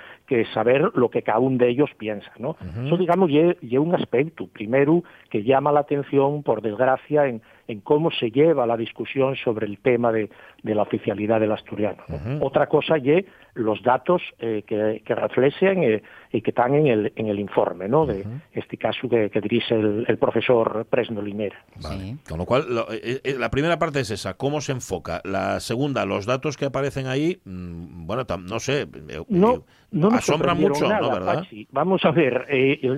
saber 0.53 0.91
lo 0.95 1.09
que 1.09 1.21
cada 1.21 1.39
uno 1.39 1.57
de 1.57 1.69
ellos 1.69 1.89
piensa. 1.97 2.31
¿no? 2.37 2.55
Eso, 2.85 2.97
digamos, 2.97 3.29
lleva 3.29 3.83
un 3.83 3.95
aspecto, 3.95 4.47
primero, 4.47 5.03
que 5.29 5.43
llama 5.43 5.71
la 5.71 5.81
atención, 5.81 6.43
por 6.43 6.61
desgracia, 6.61 7.27
en, 7.27 7.41
en 7.69 7.81
cómo 7.81 8.09
se 8.09 8.31
lleva 8.31 8.65
la 8.65 8.75
discusión 8.75 9.35
sobre 9.35 9.67
el 9.67 9.77
tema 9.77 10.11
de, 10.11 10.27
la 10.63 10.81
oficialidad 10.81 11.39
del 11.39 11.51
asturiano. 11.51 12.03
Otra 12.41 12.65
cosa 12.65 12.97
es 12.97 13.25
los 13.53 13.83
datos 13.83 14.23
eh, 14.39 14.63
que, 14.65 15.03
que 15.05 15.13
reflejan 15.13 15.83
eh, 15.83 16.01
y 16.31 16.41
que 16.41 16.49
están 16.49 16.73
en 16.73 16.87
el, 16.87 17.13
en 17.15 17.27
el 17.27 17.39
informe, 17.39 17.87
¿no? 17.87 18.07
De 18.07 18.25
este 18.53 18.77
caso 18.77 19.07
que, 19.07 19.29
dirige 19.39 19.75
el, 19.75 20.17
profesor 20.17 20.87
Presno 20.89 21.21
Limera. 21.21 21.63
Con 22.27 22.39
lo 22.39 22.45
cual, 22.47 22.65
eh, 22.91 23.35
la 23.37 23.51
primera 23.51 23.77
parte 23.77 23.99
es 23.99 24.09
esa, 24.09 24.33
cómo 24.33 24.61
se 24.61 24.71
enfoca. 24.71 25.21
La 25.23 25.59
segunda, 25.59 26.05
los 26.05 26.25
datos 26.25 26.57
que 26.57 26.65
aparecen 26.65 27.05
ahí, 27.05 27.39
mm, 27.45 28.07
bueno, 28.07 28.25
no 28.47 28.59
sé, 28.59 28.87
no, 29.27 29.63
no 29.91 30.07
asombran 30.09 30.59
mucho, 30.59 30.89
¿no? 30.89 31.11
¿verdad? 31.11 31.43
Vamos 31.71 32.03
a 32.03 32.09
ver, 32.09 32.47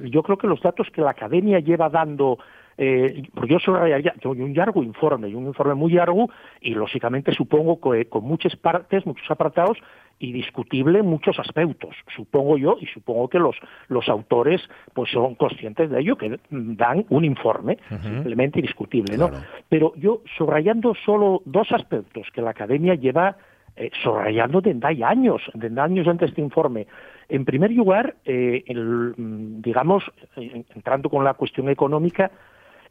yo 0.10 0.24
creo 0.24 0.38
que 0.38 0.48
los 0.48 0.62
datos 0.62 0.88
que 0.94 1.02
la 1.02 1.12
academia 1.12 1.60
lleva 1.60 1.90
dando 1.90 2.38
eh, 2.84 3.22
porque 3.36 3.54
yo 3.54 3.60
subrayaría 3.60 4.16
un 4.26 4.56
largo 4.56 4.82
informe, 4.82 5.30
y 5.30 5.36
un 5.36 5.46
informe 5.46 5.76
muy 5.76 5.92
largo, 5.94 6.32
y 6.62 6.74
lógicamente 6.74 7.32
supongo 7.32 7.80
que 7.80 8.06
con 8.06 8.24
muchas 8.24 8.56
partes, 8.56 9.06
muchos 9.06 9.30
apartados, 9.30 9.78
y 10.18 10.32
discutible 10.32 11.04
muchos 11.04 11.38
aspectos, 11.38 11.96
supongo 12.16 12.58
yo, 12.58 12.78
y 12.82 12.88
supongo 12.88 13.28
que 13.28 13.38
los, 13.38 13.56
los 13.88 14.10
autores 14.10 14.62
pues 14.96 15.12
son 15.12 15.36
conscientes 15.36 15.92
de 15.92 16.00
ello, 16.00 16.16
que 16.16 16.40
dan 16.50 17.06
un 17.10 17.24
informe 17.24 17.78
simplemente 18.02 18.60
indiscutible, 18.60 19.16
¿no? 19.16 19.30
Pero 19.70 19.94
yo 19.96 20.22
subrayando 20.36 20.96
solo 21.06 21.44
dos 21.46 21.72
aspectos 21.72 22.28
que 22.34 22.42
la 22.42 22.50
academia 22.50 22.96
lleva 22.96 23.38
eh, 23.76 23.92
subrayando 24.04 24.60
desde 24.60 25.04
años, 25.04 25.42
desde 25.54 25.80
años 25.80 26.08
antes 26.08 26.28
de 26.28 26.32
este 26.32 26.42
informe. 26.42 26.88
En 27.30 27.46
primer 27.46 27.72
lugar, 27.72 28.16
eh, 28.26 28.64
mm, 28.68 29.62
digamos, 29.62 30.04
entrando 30.36 31.10
con 31.10 31.24
la 31.24 31.36
cuestión 31.36 31.70
económica, 31.70 32.32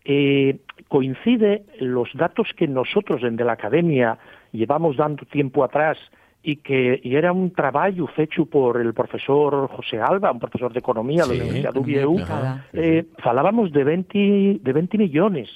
eh, 0.04 0.58
coincide 0.88 1.64
los 1.78 2.08
datos 2.14 2.48
que 2.56 2.66
nosotros 2.66 3.22
desde 3.22 3.44
la 3.44 3.52
academia 3.52 4.18
llevamos 4.52 4.96
dando 4.96 5.24
tiempo 5.26 5.62
atrás 5.62 5.98
y 6.42 6.56
que 6.56 7.00
y 7.02 7.16
era 7.16 7.32
un 7.32 7.52
trabajo 7.52 8.08
hecho 8.16 8.46
por 8.46 8.80
el 8.80 8.94
profesor 8.94 9.68
José 9.68 10.00
Alba, 10.00 10.32
un 10.32 10.40
profesor 10.40 10.72
de 10.72 10.78
economía 10.78 11.24
de 11.24 11.36
la 11.36 11.44
Universidad 11.44 11.74
de 11.74 12.06
UBU, 12.06 12.20
eh, 12.72 13.04
falábamos 13.18 13.72
de 13.72 13.84
20, 13.84 14.58
de 14.62 14.72
20 14.72 14.98
millones, 14.98 15.50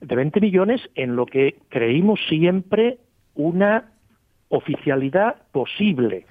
de 0.00 0.16
20 0.16 0.40
millones 0.40 0.80
en 0.94 1.16
lo 1.16 1.26
que 1.26 1.56
creímos 1.68 2.18
siempre 2.28 2.98
una 3.34 3.90
oficialidad 4.48 5.36
posible. 5.52 6.26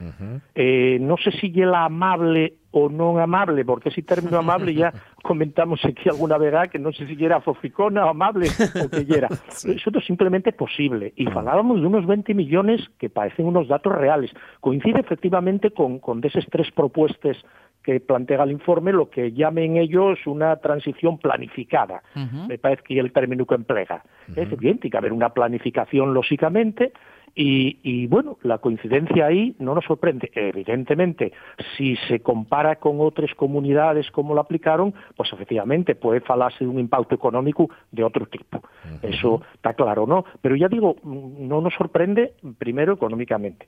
eh, 0.55 0.97
no 0.99 1.17
sé 1.17 1.31
si 1.31 1.51
la 1.51 1.85
amable 1.85 2.53
o 2.71 2.89
non 2.89 3.17
amable, 3.17 3.65
porque 3.65 3.89
ese 3.89 4.05
término 4.05 4.37
amable 4.43 4.73
ya 4.73 4.93
comentamos 5.23 5.83
aquí 5.85 6.09
alguna 6.09 6.37
vez 6.37 6.69
que 6.69 6.77
non 6.77 6.93
sei 6.93 7.09
se 7.09 7.17
era 7.17 7.41
foficona 7.41 8.05
o 8.05 8.13
amable 8.13 8.49
o 8.49 8.87
que 8.89 9.05
era. 9.09 9.29
sí. 9.49 9.73
Eso 9.73 9.89
simplemente 10.01 10.53
posible. 10.53 11.13
E 11.17 11.25
falábamos 11.29 11.81
de 11.81 11.87
unos 11.87 12.05
20 12.05 12.33
millones 12.33 12.81
que 12.97 13.09
parecen 13.09 13.45
unos 13.45 13.67
datos 13.67 13.93
reales. 13.93 14.31
Coincide 14.61 14.99
efectivamente 14.99 15.71
con, 15.71 15.99
con 15.99 16.21
deses 16.21 16.45
tres 16.49 16.71
propuestas 16.71 17.37
que 17.83 17.99
plantea 17.99 18.43
el 18.43 18.51
informe 18.51 18.91
lo 18.91 19.09
que 19.09 19.31
llamen 19.31 19.77
ellos 19.77 20.19
una 20.25 20.55
transición 20.57 21.17
planificada. 21.17 22.03
Uh 22.15 22.19
-huh. 22.19 22.47
Me 22.47 22.57
parece 22.57 22.83
que 22.83 22.93
es 22.93 22.99
el 22.99 23.11
término 23.11 23.45
que 23.45 23.55
emplea. 23.55 24.03
Uh 24.03 24.33
-huh. 24.33 24.41
Es 24.41 24.51
evidente, 24.51 24.89
que 24.89 24.97
haber 24.97 25.13
una 25.13 25.29
planificación, 25.29 26.13
lógicamente, 26.13 26.91
y, 27.35 27.79
y, 27.83 28.07
bueno, 28.07 28.37
la 28.43 28.57
coincidencia 28.57 29.25
ahí 29.25 29.55
no 29.59 29.75
nos 29.75 29.85
sorprende. 29.85 30.31
Evidentemente, 30.33 31.31
si 31.77 31.95
se 32.07 32.19
compara 32.21 32.77
con 32.77 33.01
otras 33.01 33.33
comunidades 33.35 34.09
como 34.11 34.33
lo 34.33 34.41
aplicaron, 34.41 34.93
pues 35.15 35.31
efectivamente 35.33 35.95
puede 35.95 36.21
falarse 36.21 36.63
de 36.63 36.69
un 36.69 36.79
impacto 36.79 37.15
económico 37.15 37.69
de 37.91 38.03
otro 38.03 38.25
tipo. 38.25 38.57
Uh 38.57 38.61
-huh. 38.61 39.09
Eso 39.09 39.41
está 39.53 39.73
claro, 39.73 40.05
¿no? 40.05 40.25
Pero 40.41 40.55
ya 40.55 40.67
digo, 40.67 40.95
no 41.03 41.61
nos 41.61 41.73
sorprende 41.73 42.33
primero 42.57 42.93
económicamente. 42.93 43.67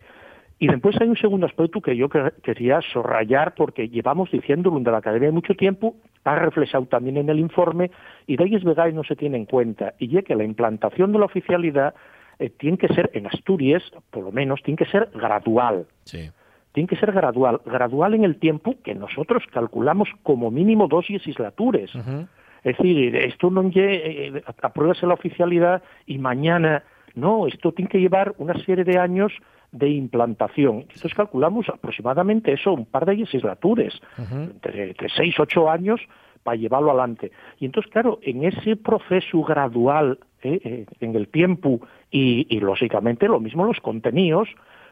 Y 0.62 0.68
después 0.68 0.96
hay 1.02 1.08
un 1.08 1.18
segundo 1.18 1.48
aspecto 1.48 1.82
que 1.82 1.98
yo 1.98 2.08
quería 2.08 2.82
subrayar 2.94 3.56
porque 3.56 3.90
llevamos 3.90 4.30
diciéndolo 4.30 4.80
de 4.80 4.92
la 4.92 5.00
Academia 5.00 5.30
de 5.30 5.34
mucho 5.34 5.56
tiempo, 5.56 5.96
ha 6.24 6.36
reflejado 6.36 6.86
también 6.86 7.18
en 7.18 7.30
el 7.30 7.40
informe 7.40 7.90
y 8.28 8.38
de 8.38 8.44
ahí 8.44 8.54
es 8.54 8.64
verdad 8.64 8.86
y 8.88 8.94
no 8.94 9.04
se 9.04 9.16
tiene 9.16 9.38
en 9.38 9.46
cuenta. 9.46 9.96
Y 9.98 10.16
es 10.16 10.24
que 10.24 10.36
la 10.36 10.44
implantación 10.44 11.12
de 11.14 11.18
la 11.18 11.26
oficialidad 11.26 11.96
eh, 12.42 12.50
tiene 12.50 12.78
que 12.78 12.88
ser, 12.90 13.10
en 13.14 13.28
Asturias, 13.28 13.84
por 14.10 14.24
lo 14.24 14.32
menos, 14.32 14.62
tiene 14.64 14.78
que 14.78 14.86
ser 14.86 15.10
gradual. 15.14 15.86
Sí. 16.04 16.30
Tiene 16.74 16.88
que 16.88 16.96
ser 16.96 17.12
gradual. 17.12 17.62
Gradual 17.66 18.14
en 18.14 18.24
el 18.24 18.36
tiempo 18.38 18.76
que 18.84 18.96
nosotros 18.96 19.44
calculamos 19.52 20.10
como 20.24 20.52
mínimo 20.52 20.88
dos 20.88 21.10
legislaturas. 21.10 21.94
Uh 21.96 22.00
-huh. 22.00 22.28
Es 22.64 22.78
decir, 22.78 23.16
esto 23.16 23.50
no 23.50 23.62
eh, 23.74 24.44
apruebase 24.62 25.06
la 25.08 25.14
oficialidad 25.14 25.82
y 26.06 26.18
mañana... 26.18 26.84
No, 27.14 27.46
esto 27.46 27.74
tiene 27.74 27.90
que 27.90 28.00
llevar 28.00 28.34
una 28.38 28.54
serie 28.66 28.86
de 28.86 28.98
años 28.98 29.34
de 29.72 29.90
implantación. 29.90 30.82
Entonces 30.82 31.14
calculamos 31.14 31.68
aproximadamente 31.68 32.54
eso, 32.54 32.72
un 32.74 32.86
par 32.86 33.06
de 33.06 33.16
legislaturas, 33.18 33.94
uh 34.18 34.22
-huh. 34.22 34.52
entre, 34.52 34.90
entre 34.90 35.10
seis, 35.10 35.38
ocho 35.38 35.70
años 35.70 36.00
para 36.44 36.58
llevarlo 36.58 36.90
adelante. 36.92 37.32
Y 37.60 37.66
entonces, 37.66 37.92
claro, 37.92 38.20
en 38.22 38.44
ese 38.46 38.76
proceso 38.76 39.44
gradual, 39.44 40.18
eh, 40.44 40.60
eh, 40.64 40.86
en 41.00 41.16
el 41.16 41.28
tiempo 41.28 41.82
y, 42.10 42.48
y, 42.50 42.60
lógicamente, 42.60 43.28
lo 43.28 43.40
mismo 43.40 43.66
los 43.66 43.80
contenidos, 43.80 44.50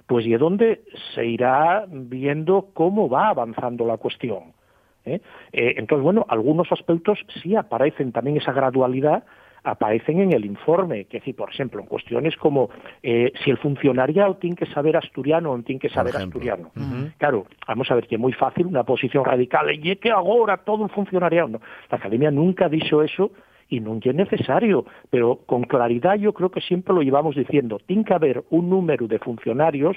pues 0.07 0.25
y 0.25 0.33
es 0.33 0.39
donde 0.39 0.81
se 1.13 1.25
irá 1.25 1.85
viendo 1.89 2.69
cómo 2.73 3.09
va 3.09 3.29
avanzando 3.29 3.85
la 3.85 3.97
cuestión. 3.97 4.53
¿eh? 5.05 5.21
entonces, 5.51 6.03
bueno, 6.03 6.25
algunos 6.29 6.71
aspectos 6.71 7.19
sí 7.41 7.55
aparecen 7.55 8.11
también 8.11 8.37
esa 8.37 8.51
gradualidad, 8.51 9.23
aparecen 9.63 10.19
en 10.21 10.33
el 10.33 10.45
informe, 10.45 11.05
que 11.05 11.19
decir, 11.19 11.35
por 11.35 11.49
ejemplo, 11.49 11.81
en 11.81 11.87
cuestiones 11.87 12.35
como 12.37 12.69
eh, 13.03 13.31
si 13.43 13.49
el 13.49 13.57
funcionariado 13.57 14.35
tiene 14.37 14.55
que 14.55 14.65
saber 14.67 14.97
asturiano 14.97 15.51
o 15.51 15.57
no 15.57 15.63
tiene 15.63 15.79
que 15.79 15.89
saber 15.89 16.15
asturiano. 16.15 16.71
Uh 16.75 16.79
-huh. 16.79 17.13
Claro, 17.17 17.45
vamos 17.67 17.89
a 17.91 17.95
ver 17.95 18.07
que 18.07 18.15
es 18.15 18.21
muy 18.21 18.33
fácil 18.33 18.65
una 18.65 18.83
posición 18.83 19.25
radical, 19.25 19.73
y 19.73 19.91
es 19.91 19.99
que 19.99 20.11
ahora 20.11 20.57
todo 20.57 20.85
el 20.85 20.91
funcionariado. 20.91 21.49
No, 21.49 21.61
la 21.89 21.97
Academia 21.97 22.31
nunca 22.31 22.65
ha 22.65 22.69
dicho 22.69 23.01
eso 23.01 23.31
y 23.69 23.79
no 23.79 23.99
es 24.03 24.15
necesario, 24.15 24.85
pero 25.09 25.37
con 25.45 25.63
claridad 25.63 26.15
yo 26.15 26.33
creo 26.33 26.49
que 26.49 26.61
siempre 26.61 26.93
lo 26.93 27.01
llevamos 27.01 27.35
diciendo, 27.35 27.79
tiene 27.85 28.03
que 28.03 28.13
haber 28.13 28.43
un 28.49 28.69
número 28.69 29.07
de 29.07 29.19
funcionarios 29.19 29.95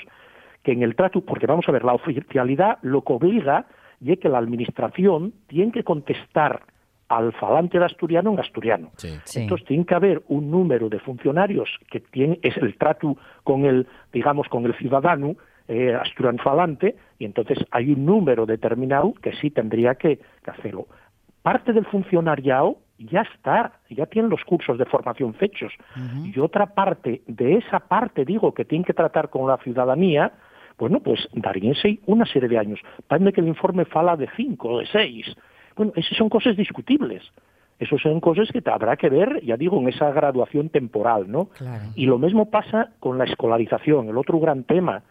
que 0.62 0.72
en 0.72 0.82
el 0.82 0.94
trato, 0.94 1.22
porque 1.22 1.46
vamos 1.46 1.68
a 1.68 1.72
ver, 1.72 1.84
la 1.84 1.94
oficialidad 1.94 2.78
lo 2.82 3.02
que 3.02 3.12
obliga 3.14 3.66
y 4.00 4.12
es 4.12 4.18
que 4.18 4.28
la 4.28 4.38
administración 4.38 5.32
tiene 5.48 5.72
que 5.72 5.82
contestar 5.82 6.62
al 7.08 7.32
falante 7.32 7.78
de 7.78 7.84
asturiano 7.84 8.32
en 8.32 8.40
asturiano. 8.40 8.90
Sí. 8.96 9.10
Sí. 9.24 9.40
Entonces 9.40 9.66
tiene 9.66 9.84
que 9.84 9.94
haber 9.94 10.22
un 10.28 10.50
número 10.50 10.88
de 10.88 10.98
funcionarios 10.98 11.68
que 11.90 12.00
tiene 12.00 12.38
es 12.42 12.56
el 12.56 12.76
trato 12.76 13.16
con 13.44 13.64
el, 13.64 13.86
digamos, 14.12 14.48
con 14.48 14.64
el 14.64 14.74
ciudadano 14.74 15.36
eh, 15.68 15.94
asturiano 15.94 16.42
falante, 16.42 16.96
y 17.18 17.24
entonces 17.24 17.58
hay 17.70 17.92
un 17.92 18.04
número 18.04 18.46
determinado 18.46 19.14
que 19.22 19.32
sí 19.34 19.50
tendría 19.50 19.94
que, 19.94 20.18
que 20.18 20.50
hacerlo. 20.50 20.86
Parte 21.42 21.72
del 21.72 21.86
funcionariado 21.86 22.78
ya 23.10 23.22
está, 23.22 23.72
ya 23.90 24.06
tienen 24.06 24.30
los 24.30 24.44
cursos 24.44 24.78
de 24.78 24.84
formación 24.84 25.34
fechos. 25.34 25.72
Uh 25.96 26.00
-huh. 26.00 26.36
Y 26.36 26.40
otra 26.40 26.66
parte, 26.66 27.22
de 27.26 27.54
esa 27.54 27.80
parte, 27.80 28.24
digo, 28.24 28.52
que 28.54 28.64
tiene 28.64 28.84
que 28.84 28.94
tratar 28.94 29.30
con 29.30 29.46
la 29.46 29.58
ciudadanía, 29.58 30.32
bueno, 30.78 31.00
pues 31.00 31.28
daríense 31.32 32.00
una 32.06 32.26
serie 32.26 32.48
de 32.48 32.58
años. 32.58 32.80
Parece 33.06 33.32
que 33.32 33.40
el 33.40 33.48
informe 33.48 33.84
fala 33.84 34.16
de 34.16 34.28
cinco 34.36 34.70
o 34.70 34.78
de 34.78 34.86
seis. 34.86 35.26
Bueno, 35.76 35.92
esas 35.96 36.16
son 36.16 36.28
cosas 36.28 36.56
discutibles. 36.56 37.22
Eso 37.78 37.98
son 37.98 38.20
cosas 38.20 38.48
que 38.52 38.62
habrá 38.70 38.96
que 38.96 39.08
ver, 39.08 39.44
ya 39.44 39.56
digo, 39.56 39.80
en 39.80 39.88
esa 39.88 40.10
graduación 40.12 40.68
temporal, 40.68 41.30
¿no? 41.30 41.46
Claro. 41.46 41.90
Y 41.96 42.06
lo 42.06 42.18
mismo 42.18 42.48
pasa 42.50 42.90
con 43.00 43.18
la 43.18 43.24
escolarización, 43.24 44.08
el 44.08 44.16
otro 44.16 44.38
gran 44.38 44.64
tema. 44.64 45.02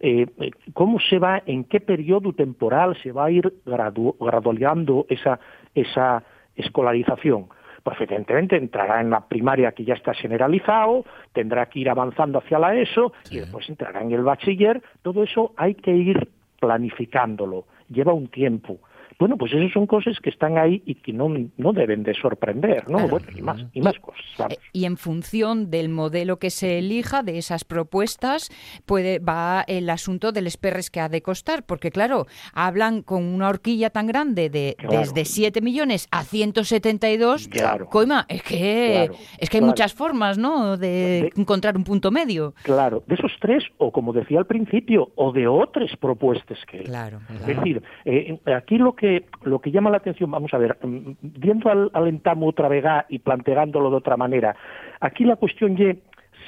Eh, 0.00 0.26
¿Cómo 0.74 1.00
se 1.00 1.18
va, 1.18 1.42
en 1.46 1.64
qué 1.64 1.80
periodo 1.80 2.32
temporal 2.32 2.96
se 3.02 3.12
va 3.12 3.26
a 3.26 3.30
ir 3.30 3.52
gradu 3.64 4.14
graduando 4.20 5.06
esa, 5.08 5.40
esa 5.74 6.22
escolarización? 6.60 7.48
Pues 7.82 8.00
evidentemente 8.00 8.56
entrará 8.56 9.00
en 9.00 9.10
la 9.10 9.20
primaria 9.26 9.72
que 9.72 9.84
ya 9.84 9.94
está 9.94 10.12
generalizado, 10.12 11.04
tendrá 11.32 11.66
que 11.66 11.80
ir 11.80 11.88
avanzando 11.88 12.38
hacia 12.38 12.58
la 12.58 12.74
ESO 12.74 13.12
sí. 13.22 13.36
y 13.36 13.40
después 13.40 13.68
entrará 13.68 14.02
en 14.02 14.12
el 14.12 14.22
bachiller. 14.22 14.82
Todo 15.02 15.22
eso 15.22 15.52
hay 15.56 15.74
que 15.74 15.92
ir 15.92 16.28
planificándolo, 16.60 17.64
lleva 17.88 18.12
un 18.12 18.28
tiempo. 18.28 18.78
Bueno, 19.18 19.36
pues 19.36 19.52
esas 19.52 19.72
son 19.72 19.86
cosas 19.86 20.18
que 20.20 20.30
están 20.30 20.58
ahí 20.58 20.82
y 20.86 20.94
que 20.94 21.12
no, 21.12 21.28
no 21.56 21.72
deben 21.72 22.04
de 22.04 22.14
sorprender, 22.14 22.88
¿no? 22.88 22.98
Claro. 22.98 23.08
Bueno, 23.08 23.26
y 23.36 23.42
más, 23.42 23.64
y 23.72 23.80
más 23.80 23.98
cosas. 23.98 24.24
Vamos. 24.38 24.58
Y 24.72 24.84
en 24.84 24.96
función 24.96 25.70
del 25.70 25.88
modelo 25.88 26.38
que 26.38 26.50
se 26.50 26.78
elija, 26.78 27.22
de 27.24 27.36
esas 27.38 27.64
propuestas, 27.64 28.48
puede 28.86 29.18
va 29.18 29.64
el 29.66 29.90
asunto 29.90 30.30
del 30.30 30.46
esperres 30.46 30.88
que 30.90 31.00
ha 31.00 31.08
de 31.08 31.20
costar, 31.20 31.64
porque 31.66 31.90
claro, 31.90 32.26
hablan 32.52 33.02
con 33.02 33.24
una 33.24 33.48
horquilla 33.48 33.90
tan 33.90 34.06
grande 34.06 34.50
de 34.50 34.76
Claro. 34.78 35.00
desde 35.00 35.24
7 35.24 35.60
millones 35.62 36.06
a 36.12 36.22
172, 36.22 37.48
Claro. 37.48 37.86
coima, 37.88 38.24
es 38.28 38.42
que 38.42 39.06
Claro, 39.08 39.14
es 39.38 39.50
que 39.50 39.56
hay 39.58 39.64
muchas 39.64 39.94
formas, 39.94 40.38
¿no?, 40.38 40.76
de 40.76 40.88
De- 40.88 41.32
encontrar 41.36 41.76
un 41.76 41.84
punto 41.84 42.10
medio. 42.10 42.54
Claro, 42.62 43.02
de 43.06 43.14
esos 43.16 43.32
tres, 43.40 43.64
o 43.78 43.90
como 43.90 44.12
decía 44.12 44.38
al 44.38 44.46
principio, 44.46 45.10
o 45.16 45.32
de 45.32 45.48
otras 45.48 45.90
propuestas 45.96 46.58
que 46.70 46.84
Claro, 46.84 47.18
Es 47.34 47.46
decir, 47.46 47.82
eh, 48.04 48.38
aquí 48.56 48.78
lo 48.78 48.94
que 48.94 49.07
lo 49.42 49.60
que 49.60 49.70
llama 49.70 49.90
la 49.90 49.98
atención, 49.98 50.30
vamos 50.30 50.52
a 50.54 50.58
ver, 50.58 50.76
mm, 50.82 51.12
viendo 51.22 51.70
al, 51.70 51.90
al 51.92 52.08
entamo 52.08 52.46
otra 52.46 52.68
vez 52.68 52.84
y 53.08 53.18
planteándolo 53.18 53.90
de 53.90 53.96
otra 53.96 54.16
manera, 54.16 54.54
aquí 55.00 55.24
la 55.24 55.36
cuestión 55.36 55.80
es 55.80 55.96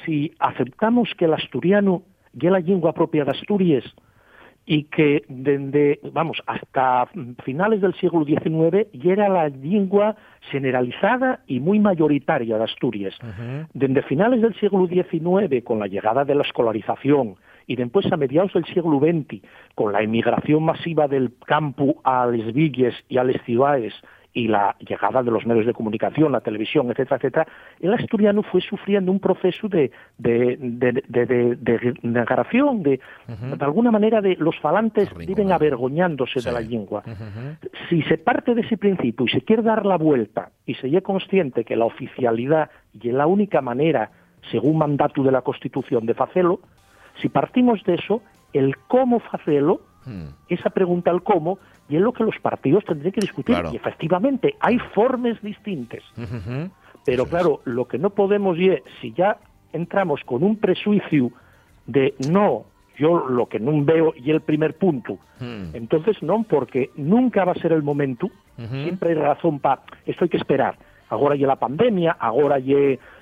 si 0.05 0.31
aceptamos 0.39 1.09
que 1.17 1.25
el 1.25 1.33
asturiano 1.33 2.03
es 2.33 2.51
la 2.51 2.59
lengua 2.59 2.93
propia 2.93 3.25
de 3.25 3.31
Asturias 3.31 3.83
y 4.65 4.83
que 4.83 5.23
desde, 5.27 5.99
vamos, 6.13 6.41
hasta 6.45 7.07
finales 7.43 7.81
del 7.81 7.93
siglo 7.95 8.23
XIX 8.23 8.87
ya 8.93 9.11
era 9.11 9.27
la 9.27 9.49
lengua 9.49 10.15
generalizada 10.51 11.41
y 11.47 11.59
muy 11.59 11.79
mayoritaria 11.79 12.57
de 12.57 12.63
Asturias. 12.63 13.17
Desde 13.73 14.01
finales 14.03 14.41
del 14.41 14.55
siglo 14.55 14.87
XIX, 14.87 15.63
con 15.63 15.79
la 15.79 15.87
llegada 15.87 16.23
de 16.25 16.35
la 16.35 16.43
escolarización, 16.43 17.35
y 17.71 17.75
después 17.77 18.11
a 18.11 18.17
mediados 18.17 18.51
del 18.51 18.65
siglo 18.65 18.99
XX, 18.99 19.41
con 19.75 19.93
la 19.93 20.01
emigración 20.01 20.63
masiva 20.63 21.07
del 21.07 21.31
campo 21.45 22.01
a 22.03 22.25
las 22.25 22.51
villas 22.53 22.93
y 23.07 23.17
a 23.17 23.23
las 23.23 23.41
ciudades, 23.43 23.93
y 24.33 24.47
la 24.47 24.75
llegada 24.79 25.23
de 25.23 25.31
los 25.31 25.45
medios 25.45 25.65
de 25.65 25.73
comunicación, 25.73 26.33
la 26.33 26.41
televisión, 26.41 26.89
etcétera, 26.89 27.17
etcétera, 27.17 27.47
el 27.79 27.93
asturiano 27.93 28.43
fue 28.43 28.61
sufriendo 28.61 29.11
un 29.11 29.19
proceso 29.19 29.67
de, 29.69 29.91
de, 30.17 30.57
de, 30.57 31.03
de, 31.07 31.25
de, 31.25 31.55
de 31.55 31.93
negación, 32.01 32.83
de, 32.83 32.99
de 33.27 33.65
alguna 33.65 33.91
manera 33.91 34.21
de 34.21 34.35
los 34.37 34.57
falantes 34.59 35.09
viven 35.15 35.51
avergoñándose 35.51 36.41
de 36.41 36.51
la 36.51 36.61
lengua. 36.61 37.03
Si 37.89 38.01
se 38.03 38.17
parte 38.17 38.53
de 38.53 38.61
ese 38.61 38.77
principio 38.77 39.25
y 39.25 39.29
se 39.29 39.41
quiere 39.41 39.63
dar 39.63 39.85
la 39.85 39.97
vuelta 39.97 40.51
y 40.65 40.75
se 40.75 40.87
es 40.87 41.03
consciente 41.03 41.63
que 41.63 41.75
la 41.75 41.85
oficialidad 41.85 42.69
y 43.01 43.09
es 43.09 43.13
la 43.13 43.27
única 43.27 43.61
manera, 43.61 44.11
según 44.49 44.77
mandato 44.77 45.23
de 45.23 45.31
la 45.31 45.41
Constitución, 45.41 46.05
de 46.05 46.13
facelo, 46.13 46.61
si 47.21 47.29
partimos 47.29 47.83
de 47.83 47.95
eso, 47.95 48.21
el 48.53 48.77
cómo 48.87 49.19
facelo, 49.19 49.81
esa 50.49 50.71
pregunta 50.71 51.11
al 51.11 51.21
cómo, 51.21 51.59
y 51.87 51.95
es 51.95 52.01
lo 52.01 52.11
que 52.11 52.23
los 52.23 52.37
partidos 52.39 52.83
tendrían 52.85 53.11
que 53.11 53.21
discutir. 53.21 53.55
Claro. 53.55 53.69
Y 53.71 53.75
efectivamente, 53.75 54.55
hay 54.59 54.79
formas 54.93 55.41
distintas. 55.41 56.01
Pero 57.05 57.25
claro, 57.25 57.61
lo 57.65 57.87
que 57.87 57.97
no 57.97 58.11
podemos 58.11 58.57
es, 58.57 58.81
si 58.99 59.13
ya 59.13 59.37
entramos 59.73 60.21
con 60.25 60.43
un 60.43 60.57
prejuicio 60.57 61.31
de 61.85 62.13
no, 62.29 62.65
yo 62.97 63.27
lo 63.27 63.47
que 63.47 63.59
no 63.59 63.83
veo 63.83 64.13
y 64.15 64.31
el 64.31 64.41
primer 64.41 64.77
punto, 64.77 65.17
entonces 65.39 66.21
no, 66.21 66.43
porque 66.43 66.89
nunca 66.95 67.45
va 67.45 67.53
a 67.53 67.55
ser 67.55 67.71
el 67.71 67.83
momento, 67.83 68.29
siempre 68.57 69.09
hay 69.09 69.15
razón 69.15 69.59
para, 69.59 69.81
esto 70.05 70.25
hay 70.25 70.29
que 70.29 70.37
esperar. 70.37 70.77
Ahora 71.11 71.35
ya 71.35 71.45
la 71.45 71.57
pandemia, 71.57 72.13
ahora 72.19 72.57
ya, 72.57 72.75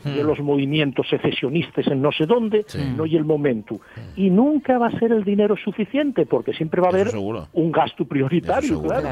ya 0.05 0.23
los 0.23 0.39
movimientos 0.39 1.07
secesionistas 1.09 1.87
en 1.87 2.01
no 2.01 2.11
sé 2.11 2.25
dónde, 2.25 2.65
no 2.95 3.03
hay 3.03 3.15
el 3.15 3.25
momento. 3.25 3.81
Y 4.15 4.29
nunca 4.29 4.77
va 4.77 4.87
a 4.87 4.99
ser 4.99 5.11
el 5.11 5.23
dinero 5.23 5.55
suficiente, 5.57 6.25
porque 6.25 6.53
siempre 6.53 6.81
va 6.81 6.87
a 6.87 6.91
haber 6.91 7.09
un 7.53 7.71
gasto 7.71 8.05
prioritario, 8.05 8.81
claro. 8.83 9.09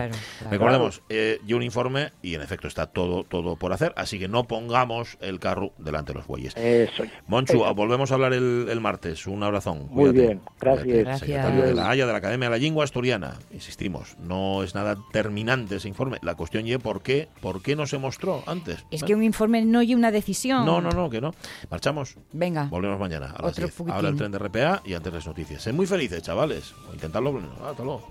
Recordemos, 0.49 1.01
eh, 1.09 1.39
y 1.45 1.53
un 1.53 1.63
informe 1.63 2.11
y 2.21 2.35
en 2.35 2.41
efecto 2.41 2.67
está 2.67 2.85
todo 2.87 3.23
todo 3.23 3.55
por 3.55 3.73
hacer, 3.73 3.93
así 3.97 4.19
que 4.19 4.27
no 4.27 4.43
pongamos 4.45 5.17
el 5.21 5.39
carro 5.39 5.71
delante 5.77 6.13
de 6.13 6.19
los 6.19 6.27
bueyes. 6.27 6.55
Eso. 6.55 7.03
Monchu, 7.27 7.57
Eso. 7.63 7.73
volvemos 7.73 8.11
a 8.11 8.13
hablar 8.13 8.33
el, 8.33 8.67
el 8.69 8.79
martes. 8.79 9.25
Un 9.27 9.41
abrazón. 9.43 9.87
Muy 9.89 10.11
Cuídate. 10.11 10.21
bien, 10.27 10.41
gracias. 10.59 10.83
Cuídate. 10.83 11.03
Gracias. 11.03 11.19
Secretario 11.19 11.63
de 11.63 11.73
la 11.73 11.89
Haya 11.89 12.05
de 12.05 12.11
la 12.11 12.17
Academia 12.19 12.49
de 12.49 12.57
la 12.57 12.61
Lengua 12.61 12.83
Asturiana. 12.83 13.33
Insistimos, 13.51 14.17
no 14.19 14.63
es 14.63 14.75
nada 14.75 14.97
terminante 15.11 15.77
ese 15.77 15.87
informe. 15.87 16.17
La 16.21 16.35
cuestión 16.35 16.67
es 16.67 16.77
por 16.77 17.01
qué, 17.01 17.27
por 17.41 17.61
qué 17.61 17.75
no 17.75 17.87
se 17.87 17.97
mostró 17.97 18.43
antes. 18.45 18.66
Es 18.91 19.03
que 19.03 19.15
un 19.15 19.23
informe 19.23 19.63
no 19.65 19.81
y 19.81 19.95
una 19.95 20.11
decisión. 20.11 20.65
No, 20.65 20.81
no, 20.81 20.89
no, 20.91 21.09
que 21.09 21.21
no. 21.21 21.33
Marchamos. 21.69 22.15
Venga. 22.33 22.65
Volvemos 22.65 22.99
mañana 22.99 23.27
a 23.27 23.41
las 23.41 23.51
Otro 23.51 23.65
10. 23.65 23.75
poquitín. 23.75 23.95
Ahora 23.95 24.09
el 24.09 24.15
tren 24.15 24.31
de 24.31 24.39
RPA 24.39 24.81
y 24.85 24.93
antes 24.93 25.13
las 25.13 25.25
noticias. 25.27 25.61
Sed 25.61 25.73
muy 25.73 25.87
felices, 25.87 26.21
chavales. 26.21 26.73
Intentadlo. 26.93 27.39
Hasta 27.65 27.83
luego. 27.83 28.07